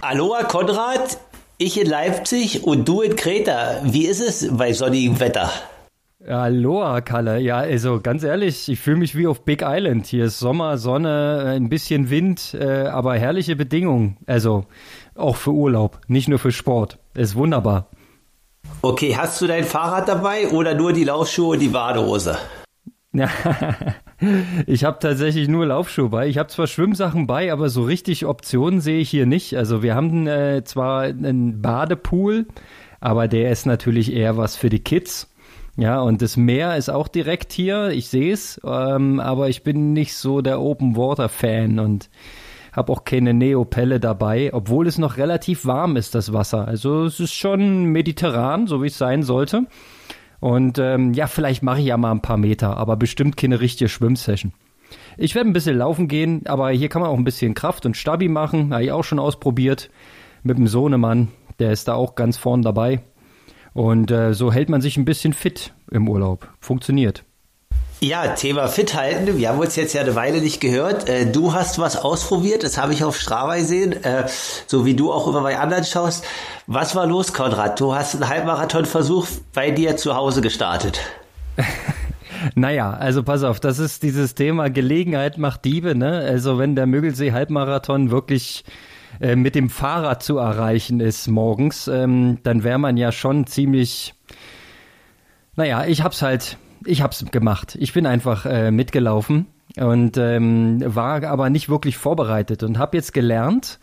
Aloha 0.00 0.44
Konrad, 0.44 1.18
ich 1.58 1.78
in 1.78 1.86
Leipzig 1.86 2.64
und 2.64 2.88
du 2.88 3.02
in 3.02 3.16
Kreta. 3.16 3.80
Wie 3.84 4.06
ist 4.06 4.20
es 4.20 4.56
bei 4.56 4.72
sonnigem 4.72 5.20
Wetter? 5.20 5.50
Aloha, 6.26 7.02
Kalle. 7.02 7.38
Ja, 7.40 7.58
also 7.58 8.00
ganz 8.00 8.22
ehrlich, 8.22 8.70
ich 8.70 8.80
fühle 8.80 8.96
mich 8.96 9.14
wie 9.14 9.26
auf 9.26 9.44
Big 9.44 9.62
Island. 9.62 10.06
Hier 10.06 10.24
ist 10.24 10.38
Sommer, 10.38 10.78
Sonne, 10.78 11.44
ein 11.54 11.68
bisschen 11.68 12.08
Wind, 12.08 12.56
äh, 12.58 12.86
aber 12.86 13.16
herrliche 13.18 13.56
Bedingungen. 13.56 14.16
Also 14.26 14.64
auch 15.14 15.36
für 15.36 15.52
Urlaub, 15.52 16.00
nicht 16.08 16.28
nur 16.28 16.38
für 16.38 16.52
Sport. 16.52 16.98
Ist 17.14 17.34
wunderbar. 17.34 17.88
Okay, 18.82 19.14
hast 19.16 19.40
du 19.40 19.46
dein 19.46 19.64
Fahrrad 19.64 20.08
dabei 20.08 20.48
oder 20.48 20.74
nur 20.74 20.92
die 20.92 21.04
Laufschuhe 21.04 21.54
und 21.54 21.58
die 21.58 21.68
Badehose? 21.68 22.38
Ja, 23.12 23.28
ich 24.66 24.84
habe 24.84 24.98
tatsächlich 25.00 25.48
nur 25.48 25.66
Laufschuhe 25.66 26.08
bei. 26.08 26.28
Ich 26.28 26.38
habe 26.38 26.48
zwar 26.48 26.66
Schwimmsachen 26.66 27.26
bei, 27.26 27.52
aber 27.52 27.68
so 27.68 27.82
richtig 27.82 28.24
Optionen 28.24 28.80
sehe 28.80 29.00
ich 29.00 29.10
hier 29.10 29.26
nicht. 29.26 29.56
Also 29.56 29.82
wir 29.82 29.94
haben 29.94 30.26
äh, 30.26 30.62
zwar 30.64 31.02
einen 31.02 31.60
Badepool, 31.60 32.46
aber 33.00 33.28
der 33.28 33.50
ist 33.50 33.66
natürlich 33.66 34.12
eher 34.12 34.36
was 34.36 34.56
für 34.56 34.70
die 34.70 34.82
Kids. 34.82 35.28
Ja, 35.76 36.00
und 36.00 36.20
das 36.22 36.36
Meer 36.36 36.76
ist 36.76 36.88
auch 36.90 37.08
direkt 37.08 37.52
hier. 37.52 37.88
Ich 37.88 38.08
sehe 38.08 38.32
es, 38.32 38.60
ähm, 38.64 39.20
aber 39.20 39.48
ich 39.48 39.62
bin 39.62 39.92
nicht 39.92 40.14
so 40.14 40.40
der 40.40 40.60
Open 40.60 40.96
Water 40.96 41.28
Fan 41.28 41.78
und 41.78 42.10
habe 42.72 42.92
auch 42.92 43.04
keine 43.04 43.34
Neopelle 43.34 44.00
dabei, 44.00 44.50
obwohl 44.52 44.86
es 44.86 44.98
noch 44.98 45.16
relativ 45.16 45.66
warm 45.66 45.96
ist, 45.96 46.14
das 46.14 46.32
Wasser. 46.32 46.66
Also 46.66 47.04
es 47.04 47.20
ist 47.20 47.34
schon 47.34 47.84
mediterran, 47.86 48.66
so 48.66 48.82
wie 48.82 48.88
es 48.88 48.98
sein 48.98 49.22
sollte. 49.22 49.66
Und 50.40 50.78
ähm, 50.78 51.12
ja, 51.12 51.26
vielleicht 51.26 51.62
mache 51.62 51.80
ich 51.80 51.86
ja 51.86 51.96
mal 51.96 52.12
ein 52.12 52.22
paar 52.22 52.38
Meter, 52.38 52.76
aber 52.76 52.96
bestimmt 52.96 53.36
keine 53.36 53.60
richtige 53.60 53.88
Schwimmsession. 53.88 54.52
Ich 55.16 55.34
werde 55.34 55.48
ein 55.48 55.52
bisschen 55.52 55.78
laufen 55.78 56.08
gehen, 56.08 56.42
aber 56.46 56.70
hier 56.70 56.88
kann 56.88 57.02
man 57.02 57.10
auch 57.10 57.16
ein 57.16 57.24
bisschen 57.24 57.54
Kraft 57.54 57.86
und 57.86 57.96
Stabi 57.96 58.28
machen. 58.28 58.72
Habe 58.72 58.84
ich 58.84 58.92
auch 58.92 59.04
schon 59.04 59.18
ausprobiert 59.18 59.90
mit 60.42 60.58
dem 60.58 60.66
Sohnemann. 60.66 61.28
Der 61.58 61.72
ist 61.72 61.88
da 61.88 61.94
auch 61.94 62.14
ganz 62.14 62.38
vorn 62.38 62.62
dabei. 62.62 63.02
Und 63.72 64.10
äh, 64.10 64.34
so 64.34 64.52
hält 64.52 64.68
man 64.68 64.80
sich 64.80 64.96
ein 64.96 65.04
bisschen 65.04 65.32
fit 65.32 65.74
im 65.90 66.08
Urlaub. 66.08 66.48
Funktioniert. 66.58 67.24
Ja, 68.02 68.28
Thema 68.28 68.68
fit 68.68 68.94
halten. 68.94 69.36
Wir 69.36 69.50
haben 69.50 69.58
uns 69.58 69.76
jetzt 69.76 69.92
ja 69.92 70.00
eine 70.00 70.14
Weile 70.14 70.40
nicht 70.40 70.62
gehört. 70.62 71.06
Äh, 71.06 71.30
du 71.30 71.52
hast 71.52 71.78
was 71.78 71.96
ausprobiert, 71.96 72.62
das 72.62 72.78
habe 72.78 72.94
ich 72.94 73.04
auf 73.04 73.18
Strava 73.18 73.56
gesehen, 73.56 73.92
äh, 74.04 74.26
so 74.66 74.86
wie 74.86 74.94
du 74.94 75.12
auch 75.12 75.28
immer 75.28 75.42
bei 75.42 75.58
anderen 75.58 75.84
schaust. 75.84 76.24
Was 76.66 76.96
war 76.96 77.06
los, 77.06 77.34
Konrad? 77.34 77.78
Du 77.78 77.94
hast 77.94 78.14
einen 78.14 78.26
Halbmarathonversuch 78.26 79.26
bei 79.52 79.70
dir 79.70 79.98
zu 79.98 80.16
Hause 80.16 80.40
gestartet. 80.40 81.00
Naja, 82.54 82.92
also 82.92 83.22
pass 83.22 83.42
auf, 83.42 83.60
das 83.60 83.78
ist 83.78 84.02
dieses 84.02 84.34
Thema 84.34 84.70
Gelegenheit 84.70 85.36
macht 85.36 85.62
Diebe, 85.66 85.94
ne? 85.94 86.20
Also 86.20 86.56
wenn 86.56 86.74
der 86.74 86.86
Mögelsee 86.86 87.32
Halbmarathon 87.32 88.10
wirklich 88.10 88.64
äh, 89.20 89.36
mit 89.36 89.54
dem 89.54 89.68
Fahrrad 89.68 90.22
zu 90.22 90.38
erreichen 90.38 91.00
ist 91.00 91.28
morgens, 91.28 91.86
ähm, 91.86 92.38
dann 92.42 92.64
wäre 92.64 92.78
man 92.78 92.96
ja 92.96 93.12
schon 93.12 93.46
ziemlich, 93.46 94.14
naja, 95.54 95.84
ich 95.84 96.02
hab's 96.02 96.22
halt 96.22 96.56
ich 96.84 97.02
habe 97.02 97.12
es 97.12 97.24
gemacht. 97.30 97.76
Ich 97.80 97.92
bin 97.92 98.06
einfach 98.06 98.46
äh, 98.46 98.70
mitgelaufen 98.70 99.46
und 99.76 100.16
ähm, 100.16 100.82
war 100.84 101.24
aber 101.24 101.50
nicht 101.50 101.68
wirklich 101.68 101.96
vorbereitet 101.96 102.62
und 102.62 102.78
habe 102.78 102.96
jetzt 102.96 103.12
gelernt 103.12 103.78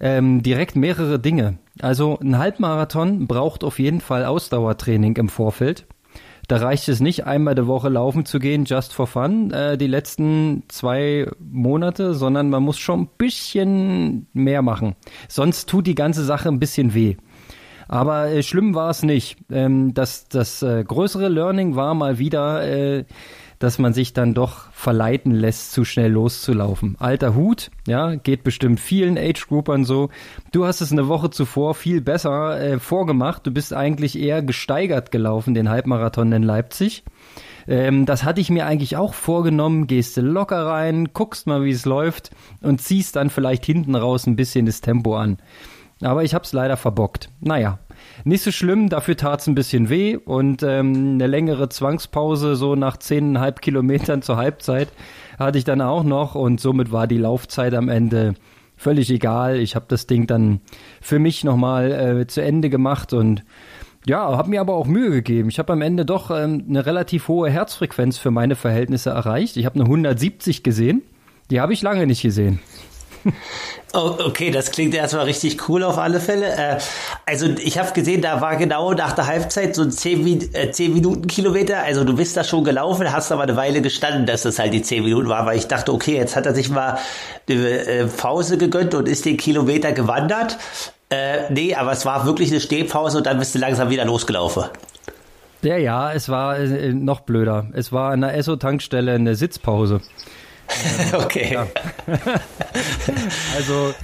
ähm, 0.00 0.42
direkt 0.42 0.76
mehrere 0.76 1.18
Dinge. 1.18 1.58
Also 1.80 2.18
ein 2.20 2.38
Halbmarathon 2.38 3.26
braucht 3.26 3.64
auf 3.64 3.78
jeden 3.78 4.00
Fall 4.00 4.24
Ausdauertraining 4.24 5.16
im 5.16 5.28
Vorfeld. 5.28 5.86
Da 6.46 6.58
reicht 6.58 6.88
es 6.88 7.00
nicht, 7.00 7.24
einmal 7.24 7.54
der 7.54 7.66
Woche 7.66 7.88
laufen 7.88 8.26
zu 8.26 8.38
gehen, 8.38 8.66
just 8.66 8.92
for 8.92 9.06
fun, 9.06 9.50
äh, 9.50 9.78
die 9.78 9.86
letzten 9.86 10.64
zwei 10.68 11.26
Monate, 11.40 12.12
sondern 12.12 12.50
man 12.50 12.62
muss 12.62 12.78
schon 12.78 13.02
ein 13.02 13.08
bisschen 13.16 14.26
mehr 14.34 14.60
machen. 14.60 14.94
Sonst 15.28 15.70
tut 15.70 15.86
die 15.86 15.94
ganze 15.94 16.22
Sache 16.22 16.50
ein 16.50 16.60
bisschen 16.60 16.92
weh. 16.92 17.16
Aber 17.88 18.28
äh, 18.28 18.42
schlimm 18.42 18.74
war 18.74 18.90
es 18.90 19.02
nicht. 19.02 19.36
Ähm, 19.50 19.94
das 19.94 20.28
das 20.28 20.62
äh, 20.62 20.84
größere 20.84 21.28
Learning 21.28 21.76
war 21.76 21.94
mal 21.94 22.18
wieder, 22.18 22.66
äh, 22.66 23.04
dass 23.58 23.78
man 23.78 23.94
sich 23.94 24.12
dann 24.12 24.34
doch 24.34 24.70
verleiten 24.72 25.32
lässt, 25.32 25.72
zu 25.72 25.84
schnell 25.84 26.12
loszulaufen. 26.12 26.96
Alter 26.98 27.34
Hut, 27.34 27.70
ja, 27.86 28.14
geht 28.14 28.44
bestimmt 28.44 28.80
vielen 28.80 29.16
Age-Groupern 29.16 29.84
so. 29.84 30.10
Du 30.52 30.66
hast 30.66 30.80
es 30.80 30.92
eine 30.92 31.08
Woche 31.08 31.30
zuvor 31.30 31.74
viel 31.74 32.00
besser 32.00 32.60
äh, 32.60 32.78
vorgemacht. 32.78 33.46
Du 33.46 33.50
bist 33.50 33.72
eigentlich 33.72 34.18
eher 34.18 34.42
gesteigert 34.42 35.10
gelaufen, 35.10 35.54
den 35.54 35.70
Halbmarathon 35.70 36.32
in 36.32 36.42
Leipzig. 36.42 37.04
Ähm, 37.66 38.06
das 38.06 38.24
hatte 38.24 38.40
ich 38.40 38.50
mir 38.50 38.66
eigentlich 38.66 38.96
auch 38.96 39.14
vorgenommen. 39.14 39.86
Gehst 39.86 40.16
du 40.16 40.20
locker 40.20 40.66
rein, 40.66 41.10
guckst 41.12 41.46
mal, 41.46 41.64
wie 41.64 41.70
es 41.70 41.84
läuft 41.84 42.30
und 42.60 42.80
ziehst 42.80 43.16
dann 43.16 43.30
vielleicht 43.30 43.64
hinten 43.64 43.94
raus 43.94 44.26
ein 44.26 44.36
bisschen 44.36 44.66
das 44.66 44.80
Tempo 44.80 45.16
an. 45.16 45.38
Aber 46.04 46.22
ich 46.22 46.34
hab's 46.34 46.52
leider 46.52 46.76
verbockt. 46.76 47.30
Naja, 47.40 47.78
nicht 48.24 48.42
so 48.42 48.50
schlimm, 48.50 48.88
dafür 48.88 49.16
tat's 49.16 49.46
ein 49.46 49.54
bisschen 49.54 49.88
weh 49.88 50.16
und 50.16 50.62
ähm, 50.62 51.14
eine 51.14 51.26
längere 51.26 51.68
Zwangspause, 51.68 52.56
so 52.56 52.74
nach 52.74 52.98
zehneinhalb 52.98 53.62
Kilometern 53.62 54.20
zur 54.20 54.36
Halbzeit, 54.36 54.88
hatte 55.38 55.58
ich 55.58 55.64
dann 55.64 55.80
auch 55.80 56.04
noch 56.04 56.34
und 56.34 56.60
somit 56.60 56.92
war 56.92 57.06
die 57.06 57.18
Laufzeit 57.18 57.74
am 57.74 57.88
Ende 57.88 58.34
völlig 58.76 59.10
egal. 59.10 59.58
Ich 59.58 59.74
habe 59.74 59.86
das 59.88 60.06
Ding 60.06 60.26
dann 60.26 60.60
für 61.00 61.18
mich 61.18 61.42
nochmal 61.42 61.92
äh, 61.92 62.26
zu 62.26 62.42
Ende 62.42 62.68
gemacht 62.68 63.12
und 63.12 63.42
ja, 64.06 64.36
habe 64.36 64.50
mir 64.50 64.60
aber 64.60 64.74
auch 64.74 64.86
Mühe 64.86 65.10
gegeben. 65.10 65.48
Ich 65.48 65.58
habe 65.58 65.72
am 65.72 65.80
Ende 65.80 66.04
doch 66.04 66.30
ähm, 66.30 66.66
eine 66.68 66.84
relativ 66.84 67.28
hohe 67.28 67.48
Herzfrequenz 67.48 68.18
für 68.18 68.30
meine 68.30 68.56
Verhältnisse 68.56 69.10
erreicht. 69.10 69.56
Ich 69.56 69.64
habe 69.64 69.76
eine 69.76 69.84
170 69.84 70.62
gesehen. 70.62 71.02
Die 71.50 71.60
habe 71.60 71.72
ich 71.72 71.80
lange 71.80 72.06
nicht 72.06 72.22
gesehen. 72.22 72.60
Oh, 73.96 74.16
okay, 74.26 74.50
das 74.50 74.72
klingt 74.72 74.92
erstmal 74.92 75.24
richtig 75.24 75.68
cool 75.68 75.84
auf 75.84 75.98
alle 75.98 76.18
Fälle. 76.18 76.46
Äh, 76.46 76.78
also 77.26 77.46
ich 77.46 77.78
habe 77.78 77.92
gesehen, 77.92 78.22
da 78.22 78.40
war 78.40 78.56
genau 78.56 78.92
nach 78.92 79.12
der 79.12 79.28
Halbzeit 79.28 79.76
so 79.76 79.82
ein 79.82 79.92
10, 79.92 80.52
äh, 80.52 80.70
10 80.72 80.92
Minuten 80.92 81.26
Kilometer. 81.28 81.82
Also 81.82 82.02
du 82.02 82.16
bist 82.16 82.36
da 82.36 82.42
schon 82.42 82.64
gelaufen, 82.64 83.12
hast 83.12 83.30
aber 83.30 83.44
eine 83.44 83.56
Weile 83.56 83.82
gestanden, 83.82 84.26
dass 84.26 84.44
es 84.44 84.58
halt 84.58 84.74
die 84.74 84.82
10 84.82 85.04
Minuten 85.04 85.28
war, 85.28 85.46
weil 85.46 85.58
ich 85.58 85.68
dachte, 85.68 85.92
okay, 85.92 86.16
jetzt 86.16 86.34
hat 86.34 86.44
er 86.44 86.54
sich 86.54 86.70
mal 86.70 86.98
eine 87.48 87.86
äh, 87.86 88.06
Pause 88.06 88.58
gegönnt 88.58 88.94
und 88.94 89.08
ist 89.08 89.24
den 89.26 89.36
Kilometer 89.36 89.92
gewandert. 89.92 90.58
Äh, 91.10 91.52
nee, 91.52 91.74
aber 91.74 91.92
es 91.92 92.04
war 92.04 92.26
wirklich 92.26 92.50
eine 92.50 92.60
Stehpause 92.60 93.18
und 93.18 93.26
dann 93.26 93.38
bist 93.38 93.54
du 93.54 93.60
langsam 93.60 93.90
wieder 93.90 94.04
losgelaufen. 94.04 94.64
Ja, 95.62 95.76
ja, 95.76 96.12
es 96.12 96.28
war 96.28 96.58
äh, 96.58 96.92
noch 96.92 97.20
blöder. 97.20 97.68
Es 97.72 97.92
war 97.92 98.10
an 98.10 98.22
der 98.22 98.36
Esso-Tankstelle 98.36 99.12
eine 99.12 99.34
Sitzpause. 99.34 100.00
Okay. 101.12 101.54
Ja. 101.54 101.66
also 103.56 103.94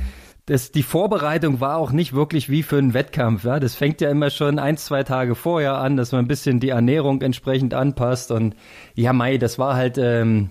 das, 0.46 0.72
die 0.72 0.82
Vorbereitung 0.82 1.60
war 1.60 1.76
auch 1.76 1.92
nicht 1.92 2.12
wirklich 2.12 2.48
wie 2.48 2.62
für 2.62 2.78
einen 2.78 2.94
Wettkampf. 2.94 3.44
Ja? 3.44 3.60
Das 3.60 3.74
fängt 3.74 4.00
ja 4.00 4.10
immer 4.10 4.30
schon 4.30 4.58
ein, 4.58 4.76
zwei 4.76 5.04
Tage 5.04 5.34
vorher 5.34 5.74
an, 5.74 5.96
dass 5.96 6.12
man 6.12 6.24
ein 6.24 6.28
bisschen 6.28 6.60
die 6.60 6.70
Ernährung 6.70 7.22
entsprechend 7.22 7.74
anpasst. 7.74 8.30
Und 8.30 8.56
ja, 8.94 9.12
Mai, 9.12 9.38
das 9.38 9.58
war 9.58 9.76
halt 9.76 9.96
ähm, 9.98 10.50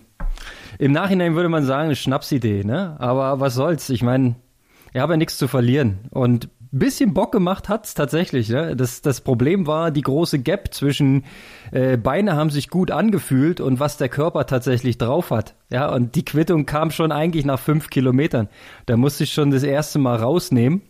im 0.77 0.93
Nachhinein 0.93 1.35
würde 1.35 1.49
man 1.49 1.65
sagen, 1.65 1.85
eine 1.85 1.95
Schnapsidee. 1.95 2.63
Ne? 2.63 2.95
Aber 2.99 3.39
was 3.39 3.55
soll's? 3.55 3.89
Ich 3.89 4.01
meine, 4.01 4.35
ich 4.93 5.01
habe 5.01 5.13
ja 5.13 5.17
nichts 5.17 5.37
zu 5.37 5.47
verlieren. 5.47 5.99
Und 6.11 6.49
bisschen 6.77 7.13
Bock 7.13 7.31
gemacht 7.31 7.69
hat's 7.69 7.95
tatsächlich. 7.95 8.49
Ne? 8.49 8.75
Das, 8.75 9.01
das 9.01 9.21
Problem 9.21 9.65
war 9.65 9.89
die 9.89 10.01
große 10.01 10.39
Gap 10.39 10.73
zwischen 10.73 11.25
äh, 11.71 11.97
Beine 11.97 12.35
haben 12.35 12.49
sich 12.49 12.69
gut 12.69 12.91
angefühlt 12.91 13.59
und 13.59 13.79
was 13.79 13.97
der 13.97 14.09
Körper 14.09 14.45
tatsächlich 14.45 14.97
drauf 14.97 15.31
hat. 15.31 15.55
Ja, 15.71 15.91
und 15.91 16.15
die 16.15 16.25
Quittung 16.25 16.65
kam 16.65 16.91
schon 16.91 17.11
eigentlich 17.11 17.45
nach 17.45 17.59
fünf 17.59 17.89
Kilometern. 17.89 18.49
Da 18.85 18.97
musste 18.97 19.23
ich 19.23 19.33
schon 19.33 19.51
das 19.51 19.63
erste 19.63 19.97
Mal 19.99 20.17
rausnehmen. 20.17 20.81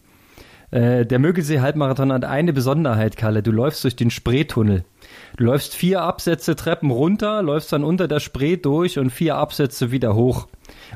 Äh, 0.72 1.06
der 1.06 1.20
Mögelsee 1.20 1.62
Halbmarathon 1.62 2.12
hat 2.12 2.26
eine 2.26 2.54
Besonderheit, 2.54 3.18
Kalle. 3.18 3.42
Du 3.42 3.52
läufst 3.52 3.84
durch 3.84 3.96
den 3.96 4.12
Spreetunnel. 4.12 4.84
Du 5.38 5.46
läufst 5.46 5.76
vier 5.76 6.02
Absätze 6.02 6.56
Treppen 6.56 6.92
runter, 6.92 7.42
läufst 7.42 7.74
dann 7.74 7.84
unter 7.84 8.08
der 8.08 8.20
Spree 8.20 8.58
durch 8.58 9.00
und 9.00 9.10
vier 9.10 9.36
Absätze 9.36 9.92
wieder 9.92 10.14
hoch. 10.14 10.48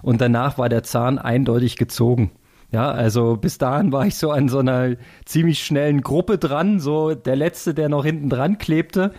Und 0.02 0.22
danach 0.22 0.58
war 0.58 0.70
der 0.70 0.84
Zahn 0.84 1.18
eindeutig 1.18 1.78
gezogen. 1.78 2.32
Ja, 2.74 2.90
also 2.90 3.38
bis 3.38 3.60
dahin 3.60 3.92
war 3.92 4.08
ich 4.08 4.16
so 4.16 4.32
an 4.32 4.50
so 4.50 4.58
einer 4.58 4.96
ziemlich 5.26 5.64
schnellen 5.64 6.02
Gruppe 6.02 6.40
dran, 6.40 6.80
so 6.80 7.14
der 7.14 7.36
letzte, 7.36 7.76
der 7.76 7.88
noch 7.88 8.04
hinten 8.04 8.30
dran 8.30 8.58
klebte. 8.58 9.12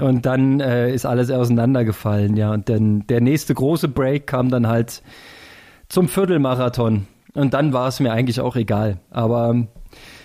Und 0.00 0.24
dann 0.24 0.60
äh, 0.60 0.92
ist 0.92 1.04
alles 1.04 1.30
auseinandergefallen, 1.30 2.36
ja. 2.36 2.50
Und 2.52 2.70
dann 2.70 3.06
der 3.08 3.20
nächste 3.20 3.52
große 3.52 3.88
Break 3.88 4.26
kam 4.26 4.48
dann 4.48 4.68
halt 4.68 5.02
zum 5.90 6.08
Viertelmarathon. 6.08 7.06
Und 7.34 7.52
dann 7.52 7.74
war 7.74 7.88
es 7.88 8.00
mir 8.00 8.12
eigentlich 8.12 8.40
auch 8.40 8.56
egal. 8.56 9.00
Aber 9.10 9.66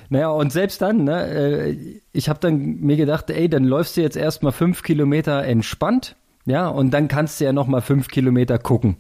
naja, 0.10 0.30
und 0.30 0.54
selbst 0.54 0.82
dann, 0.82 1.04
ne, 1.04 1.28
äh, 1.28 2.00
ich 2.14 2.30
habe 2.30 2.40
dann 2.40 2.80
mir 2.80 2.96
gedacht, 2.96 3.30
ey, 3.30 3.50
dann 3.50 3.66
läufst 3.66 3.98
du 3.98 4.02
jetzt 4.02 4.16
erstmal 4.16 4.54
fünf 4.54 4.84
Kilometer 4.84 5.44
entspannt, 5.44 6.16
ja, 6.46 6.68
und 6.68 6.92
dann 6.92 7.10
kannst 7.10 7.42
du 7.42 7.46
ja 7.46 7.52
nochmal 7.52 7.82
fünf 7.82 8.08
Kilometer 8.08 8.58
gucken 8.58 8.98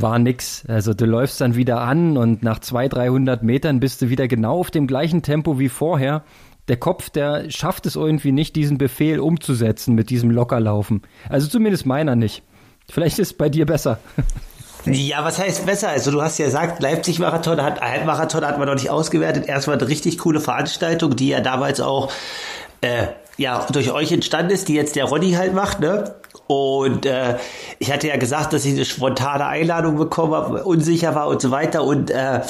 war 0.00 0.18
nix. 0.18 0.64
Also 0.66 0.94
du 0.94 1.06
läufst 1.06 1.40
dann 1.40 1.56
wieder 1.56 1.80
an 1.80 2.16
und 2.16 2.42
nach 2.42 2.58
200, 2.58 2.98
300 2.98 3.42
Metern 3.42 3.80
bist 3.80 4.02
du 4.02 4.08
wieder 4.10 4.28
genau 4.28 4.60
auf 4.60 4.70
dem 4.70 4.86
gleichen 4.86 5.22
Tempo 5.22 5.58
wie 5.58 5.68
vorher. 5.68 6.22
der 6.68 6.76
Kopf, 6.76 7.10
der 7.10 7.48
schafft 7.50 7.86
es 7.86 7.96
irgendwie 7.96 8.32
nicht, 8.32 8.56
diesen 8.56 8.76
Befehl 8.78 9.20
umzusetzen 9.20 9.94
mit 9.94 10.10
diesem 10.10 10.30
Lockerlaufen. 10.30 11.02
Also 11.28 11.46
zumindest 11.46 11.86
meiner 11.86 12.16
nicht. 12.16 12.42
Vielleicht 12.90 13.18
ist 13.18 13.32
es 13.32 13.36
bei 13.36 13.48
dir 13.48 13.66
besser. 13.66 13.98
Ja, 14.88 15.24
was 15.24 15.40
heißt 15.40 15.66
besser? 15.66 15.88
Also 15.88 16.12
du 16.12 16.22
hast 16.22 16.38
ja 16.38 16.44
gesagt, 16.44 16.80
Leipzig-Marathon 16.80 17.60
hat, 17.60 17.80
Halbmarathon 17.80 18.44
hat 18.44 18.56
man 18.56 18.68
noch 18.68 18.76
nicht 18.76 18.88
ausgewertet. 18.88 19.46
Erstmal 19.46 19.78
eine 19.78 19.88
richtig 19.88 20.16
coole 20.18 20.38
Veranstaltung, 20.38 21.16
die 21.16 21.26
ja 21.28 21.40
damals 21.40 21.80
auch 21.80 22.12
äh, 22.82 23.08
ja 23.36 23.66
durch 23.72 23.90
euch 23.90 24.12
entstanden 24.12 24.52
ist, 24.52 24.68
die 24.68 24.74
jetzt 24.74 24.94
der 24.94 25.06
Ronny 25.06 25.32
halt 25.32 25.54
macht, 25.54 25.80
ne? 25.80 26.14
Und 26.46 27.06
äh, 27.06 27.36
ich 27.78 27.92
hatte 27.92 28.08
ja 28.08 28.16
gesagt, 28.16 28.52
dass 28.52 28.64
ich 28.64 28.74
eine 28.74 28.84
spontane 28.84 29.46
Einladung 29.46 29.96
bekommen 29.96 30.34
habe, 30.34 30.64
unsicher 30.64 31.14
war 31.14 31.28
und 31.28 31.40
so 31.40 31.50
weiter. 31.50 31.84
Und 31.84 32.10
äh, 32.10 32.40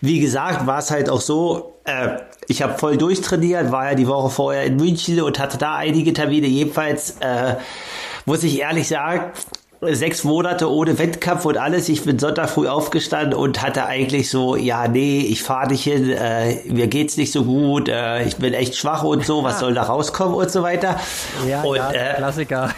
wie 0.00 0.20
gesagt, 0.20 0.66
war 0.66 0.78
es 0.78 0.90
halt 0.90 1.08
auch 1.08 1.20
so, 1.20 1.74
äh, 1.84 2.18
ich 2.48 2.62
habe 2.62 2.76
voll 2.78 2.96
durchtrainiert, 2.96 3.72
war 3.72 3.90
ja 3.90 3.94
die 3.94 4.08
Woche 4.08 4.30
vorher 4.30 4.64
in 4.64 4.76
München 4.76 5.20
und 5.22 5.38
hatte 5.38 5.58
da 5.58 5.76
einige 5.76 6.12
Termine. 6.12 6.46
Jedenfalls 6.46 7.16
äh, 7.20 7.56
muss 8.26 8.42
ich 8.42 8.60
ehrlich 8.60 8.88
sagen, 8.88 9.32
sechs 9.90 10.22
Monate 10.22 10.70
ohne 10.70 10.98
Wettkampf 10.98 11.44
und 11.44 11.56
alles. 11.56 11.88
Ich 11.88 12.04
bin 12.04 12.18
Sonntag 12.18 12.50
früh 12.50 12.68
aufgestanden 12.68 13.34
und 13.34 13.62
hatte 13.62 13.84
eigentlich 13.86 14.30
so, 14.30 14.54
ja, 14.54 14.86
nee, 14.86 15.20
ich 15.20 15.42
fahre 15.42 15.68
nicht 15.68 15.82
hin, 15.82 16.08
äh, 16.10 16.62
mir 16.70 16.86
geht's 16.86 17.16
nicht 17.16 17.32
so 17.32 17.44
gut, 17.44 17.88
äh, 17.88 18.22
ich 18.22 18.36
bin 18.36 18.54
echt 18.54 18.76
schwach 18.76 19.02
und 19.02 19.26
so, 19.26 19.42
was 19.42 19.58
soll 19.60 19.74
da 19.74 19.82
rauskommen 19.82 20.34
und 20.34 20.50
so 20.50 20.62
weiter. 20.62 21.00
Ja, 21.48 21.62
und, 21.62 21.76
ja 21.76 21.90
äh, 21.90 22.14
Klassiker. 22.14 22.70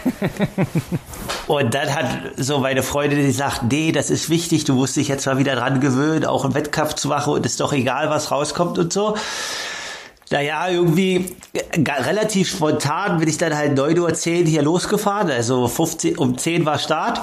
und 1.47 1.73
dann 1.75 1.95
hat 1.95 2.07
so 2.37 2.57
meine 2.57 2.81
Freundin 2.81 3.23
gesagt, 3.23 3.61
nee, 3.69 3.91
das 3.91 4.09
ist 4.09 4.31
wichtig, 4.31 4.63
du 4.63 4.73
musst 4.73 4.95
dich 4.95 5.07
jetzt 5.07 5.27
mal 5.27 5.37
wieder 5.37 5.55
dran 5.55 5.81
gewöhnen, 5.81 6.25
auch 6.25 6.43
im 6.43 6.55
Wettkampf 6.55 6.95
zu 6.95 7.07
machen 7.07 7.33
und 7.33 7.45
ist 7.45 7.59
doch 7.59 7.71
egal, 7.71 8.09
was 8.09 8.31
rauskommt 8.31 8.79
und 8.79 8.91
so. 8.91 9.15
Naja, 10.31 10.69
irgendwie 10.69 11.35
relativ 11.77 12.49
spontan 12.49 13.19
bin 13.19 13.29
ich 13.29 13.37
dann 13.37 13.55
halt 13.55 13.77
9.10 13.77 14.41
Uhr 14.41 14.47
hier 14.47 14.61
losgefahren, 14.63 15.29
also 15.29 15.67
15, 15.67 16.17
um 16.17 16.37
10 16.37 16.65
war 16.65 16.79
Start. 16.79 17.21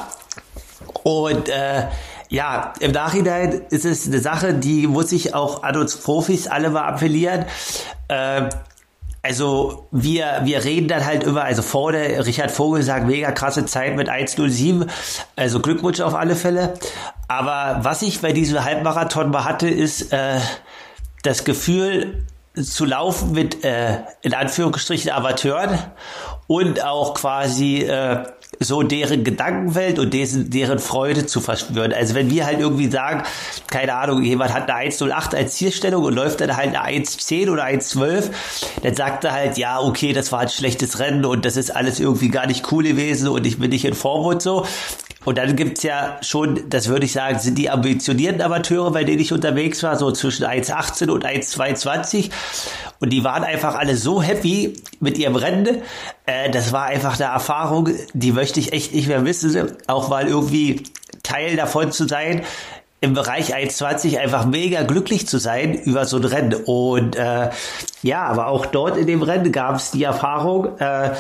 Und 1.03 1.49
äh, 1.49 1.89
ja, 2.29 2.73
im 2.81 2.93
Nachhinein 2.93 3.63
ist 3.71 3.85
es 3.85 4.07
eine 4.07 4.21
Sache, 4.21 4.55
die 4.55 4.87
muss 4.87 5.11
ich 5.13 5.35
auch 5.35 5.65
an 5.65 5.77
uns 5.77 5.97
Profis 5.97 6.47
alle 6.47 6.71
mal 6.71 6.85
appellieren. 6.85 7.45
Äh, 8.09 8.49
also 9.25 9.87
wir, 9.93 10.41
wir 10.45 10.65
reden 10.65 10.89
dann 10.89 11.05
halt 11.05 11.23
über, 11.25 11.45
also 11.45 11.63
vorne, 11.63 12.25
Richard 12.27 12.51
Vogel 12.51 12.83
sagt, 12.83 13.07
mega 13.07 13.31
krasse 13.31 13.67
Zeit 13.67 13.97
mit 13.97 14.09
1.07, 14.09 14.89
also 15.37 15.61
Glückwunsch 15.61 16.01
auf 16.01 16.15
alle 16.15 16.35
Fälle. 16.35 16.75
Aber 17.29 17.85
was 17.85 18.03
ich 18.03 18.21
bei 18.21 18.33
diesem 18.33 18.65
Halbmarathon 18.65 19.31
mal 19.31 19.45
hatte, 19.45 19.69
ist 19.69 20.13
äh, 20.13 20.41
das 21.23 21.45
Gefühl, 21.45 22.27
zu 22.55 22.85
laufen 22.85 23.33
mit 23.33 23.65
äh, 23.65 24.01
in 24.23 24.35
Anführungsstrichen 24.35 25.11
Amateuren 25.11 25.79
und 26.47 26.85
auch 26.85 27.15
quasi 27.15 27.79
äh, 27.79 28.25
so 28.61 28.83
deren 28.83 29.25
Gedankenwelt 29.25 29.99
und 29.99 30.13
dessen, 30.13 30.51
deren 30.51 30.79
Freude 30.79 31.25
zu 31.25 31.41
verspüren. 31.41 31.93
Also 31.93 32.15
wenn 32.15 32.31
wir 32.31 32.45
halt 32.45 32.61
irgendwie 32.61 32.91
sagen, 32.91 33.23
keine 33.71 33.95
Ahnung, 33.95 34.23
jemand 34.23 34.53
hat 34.53 34.69
eine 34.69 34.91
108 34.91 35.35
als 35.35 35.55
Zielstellung 35.55 36.05
und 36.05 36.15
läuft 36.15 36.41
dann 36.41 36.55
halt 36.57 36.69
eine 36.69 36.83
110 36.83 37.49
oder 37.49 37.65
112, 37.65 38.31
dann 38.83 38.95
sagt 38.95 39.25
er 39.25 39.33
halt, 39.33 39.57
ja, 39.57 39.81
okay, 39.81 40.13
das 40.13 40.31
war 40.33 40.41
ein 40.41 40.49
schlechtes 40.49 40.99
Rennen 40.99 41.25
und 41.25 41.45
das 41.45 41.57
ist 41.57 41.75
alles 41.75 42.01
irgendwie 42.01 42.29
gar 42.29 42.47
nicht 42.47 42.71
cool 42.71 42.85
gewesen 42.85 43.29
und 43.29 43.47
ich 43.47 43.59
bin 43.59 43.71
nicht 43.71 43.85
in 43.85 43.95
Form 43.95 44.27
und 44.27 44.43
so. 44.43 44.67
Und 45.25 45.39
dann 45.39 45.55
gibt's 45.55 45.83
ja 45.83 46.19
schon, 46.23 46.69
das 46.69 46.89
würde 46.89 47.05
ich 47.05 47.13
sagen, 47.13 47.39
sind 47.39 47.57
die 47.57 47.71
ambitionierten 47.71 48.43
Amateure, 48.43 48.91
bei 48.91 49.05
denen 49.05 49.21
ich 49.21 49.33
unterwegs 49.33 49.83
war, 49.83 49.97
so 49.97 50.11
zwischen 50.11 50.45
1,18 50.45 51.11
und 51.11 51.25
1,22. 51.25 52.31
Und 52.99 53.11
die 53.13 53.25
waren 53.25 53.45
einfach 53.45 53.77
alle 53.77 53.97
so 53.97 54.23
happy 54.23 54.75
mit 55.01 55.19
ihrem 55.19 55.37
Rennen. 55.37 55.83
Äh, 56.27 56.51
das 56.51 56.73
war 56.73 56.87
einfach 56.87 57.21
eine 57.21 57.33
Erfahrung, 57.33 57.91
die 58.15 58.33
möchte 58.33 58.61
ich 58.61 58.73
echt 58.73 58.95
nicht 58.95 59.09
mehr 59.09 59.21
missen. 59.21 59.73
Auch 59.87 60.09
mal 60.09 60.27
irgendwie 60.27 60.85
Teil 61.23 61.57
davon 61.57 61.93
zu 61.93 62.09
sein, 62.09 62.43
im 63.01 63.15
Bereich 63.15 63.55
1,20 63.55 64.19
einfach 64.19 64.47
mega 64.47 64.85
glücklich 64.85 65.27
zu 65.27 65.39
sein 65.39 65.75
über 65.75 66.05
so 66.05 66.19
ein 66.19 66.25
Rennen. 66.25 66.55
Und 66.55 67.17
äh, 67.17 67.51
ja, 68.03 68.23
aber 68.23 68.47
auch 68.47 68.67
dort 68.67 68.97
in 68.97 69.09
dem 69.09 69.23
Rennen 69.23 69.51
gab 69.51 69.75
es 69.77 69.91
die 69.91 70.05
Erfahrung, 70.05 70.79
äh, 70.79 71.11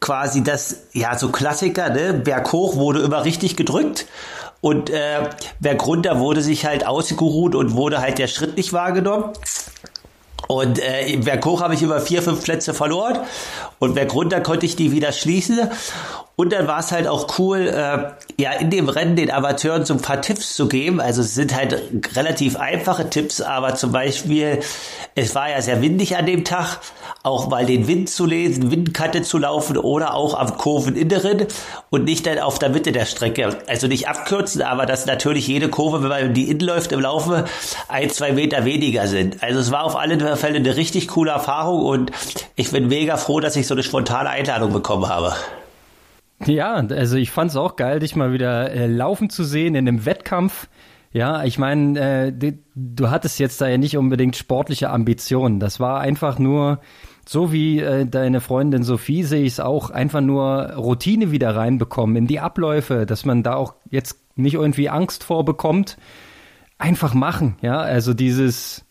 quasi 0.00 0.42
das, 0.42 0.84
ja, 0.92 1.16
so 1.18 1.30
Klassiker, 1.30 1.90
ne? 1.90 2.14
Berghoch 2.14 2.76
wurde 2.76 3.00
immer 3.02 3.24
richtig 3.24 3.56
gedrückt 3.56 4.06
und 4.60 4.90
äh, 4.90 5.28
bergunter 5.60 6.18
wurde 6.20 6.42
sich 6.42 6.64
halt 6.64 6.86
ausgeruht 6.86 7.54
und 7.54 7.74
wurde 7.74 8.00
halt 8.00 8.18
der 8.18 8.28
Schritt 8.28 8.56
nicht 8.56 8.72
wahrgenommen. 8.72 9.32
Und 10.46 10.78
äh, 10.78 11.06
im 11.06 11.24
Berghoch 11.24 11.62
habe 11.62 11.74
ich 11.74 11.82
über 11.82 12.00
vier, 12.00 12.22
fünf 12.22 12.42
Plätze 12.44 12.74
verloren 12.74 13.18
und 13.78 13.94
bergunter 13.94 14.40
konnte 14.40 14.66
ich 14.66 14.76
die 14.76 14.92
wieder 14.92 15.12
schließen. 15.12 15.68
Und 16.36 16.52
dann 16.52 16.66
war 16.66 16.80
es 16.80 16.90
halt 16.90 17.06
auch 17.06 17.38
cool, 17.38 17.68
äh, 17.68 18.42
ja, 18.42 18.52
in 18.52 18.70
dem 18.70 18.88
Rennen 18.88 19.14
den 19.14 19.30
Amateuren 19.30 19.84
so 19.84 19.94
ein 19.94 20.02
paar 20.02 20.20
Tipps 20.20 20.56
zu 20.56 20.68
geben. 20.68 21.00
Also 21.00 21.20
es 21.20 21.34
sind 21.34 21.54
halt 21.54 21.80
relativ 22.16 22.56
einfache 22.56 23.08
Tipps, 23.08 23.40
aber 23.40 23.76
zum 23.76 23.92
Beispiel, 23.92 24.58
es 25.14 25.34
war 25.36 25.48
ja 25.48 25.62
sehr 25.62 25.80
windig 25.80 26.16
an 26.16 26.26
dem 26.26 26.44
Tag, 26.44 26.80
auch 27.22 27.48
mal 27.48 27.64
den 27.64 27.86
Wind 27.86 28.10
zu 28.10 28.26
lesen, 28.26 28.72
Windkante 28.72 29.22
zu 29.22 29.38
laufen 29.38 29.78
oder 29.78 30.14
auch 30.14 30.34
am 30.34 30.56
Kurveninneren 30.58 31.46
und 31.90 32.04
nicht 32.04 32.26
dann 32.26 32.40
auf 32.40 32.58
der 32.58 32.70
Mitte 32.70 32.90
der 32.90 33.06
Strecke. 33.06 33.56
Also 33.68 33.86
nicht 33.86 34.08
abkürzen, 34.08 34.60
aber 34.62 34.86
dass 34.86 35.06
natürlich 35.06 35.46
jede 35.46 35.68
Kurve, 35.68 36.02
wenn 36.02 36.08
man 36.08 36.34
die 36.34 36.50
innen 36.50 36.60
läuft 36.60 36.90
im 36.90 37.00
Laufe, 37.00 37.44
ein, 37.88 38.10
zwei 38.10 38.32
Meter 38.32 38.64
weniger 38.64 39.06
sind. 39.06 39.40
Also 39.42 39.60
es 39.60 39.70
war 39.70 39.84
auf 39.84 39.94
alle 39.94 40.36
Fälle 40.36 40.56
eine 40.56 40.76
richtig 40.76 41.08
coole 41.08 41.30
Erfahrung 41.30 41.84
und 41.84 42.10
ich 42.56 42.72
bin 42.72 42.88
mega 42.88 43.16
froh, 43.16 43.38
dass 43.38 43.54
ich 43.54 43.68
so 43.68 43.74
eine 43.74 43.84
spontane 43.84 44.30
Einladung 44.30 44.72
bekommen 44.72 45.08
habe. 45.08 45.34
Ja, 46.46 46.74
also 46.74 47.16
ich 47.16 47.30
fand 47.30 47.50
es 47.50 47.56
auch 47.56 47.76
geil, 47.76 48.00
dich 48.00 48.16
mal 48.16 48.32
wieder 48.32 48.70
äh, 48.70 48.86
laufen 48.86 49.30
zu 49.30 49.44
sehen 49.44 49.74
in 49.74 49.88
einem 49.88 50.04
Wettkampf. 50.04 50.68
Ja, 51.12 51.44
ich 51.44 51.58
meine, 51.58 52.28
äh, 52.36 52.52
du 52.74 53.10
hattest 53.10 53.38
jetzt 53.38 53.60
da 53.60 53.68
ja 53.68 53.78
nicht 53.78 53.96
unbedingt 53.96 54.36
sportliche 54.36 54.90
Ambitionen. 54.90 55.60
Das 55.60 55.78
war 55.78 56.00
einfach 56.00 56.38
nur, 56.38 56.80
so 57.26 57.52
wie 57.52 57.78
äh, 57.78 58.04
deine 58.04 58.40
Freundin 58.40 58.82
Sophie 58.82 59.22
sehe 59.22 59.44
ich 59.44 59.54
es 59.54 59.60
auch, 59.60 59.90
einfach 59.90 60.20
nur 60.20 60.72
Routine 60.76 61.30
wieder 61.30 61.54
reinbekommen 61.54 62.16
in 62.16 62.26
die 62.26 62.40
Abläufe, 62.40 63.06
dass 63.06 63.24
man 63.24 63.42
da 63.42 63.54
auch 63.54 63.74
jetzt 63.90 64.18
nicht 64.34 64.54
irgendwie 64.54 64.90
Angst 64.90 65.22
vorbekommt. 65.22 65.96
Einfach 66.78 67.14
machen, 67.14 67.56
ja. 67.62 67.78
Also 67.78 68.12
dieses 68.12 68.84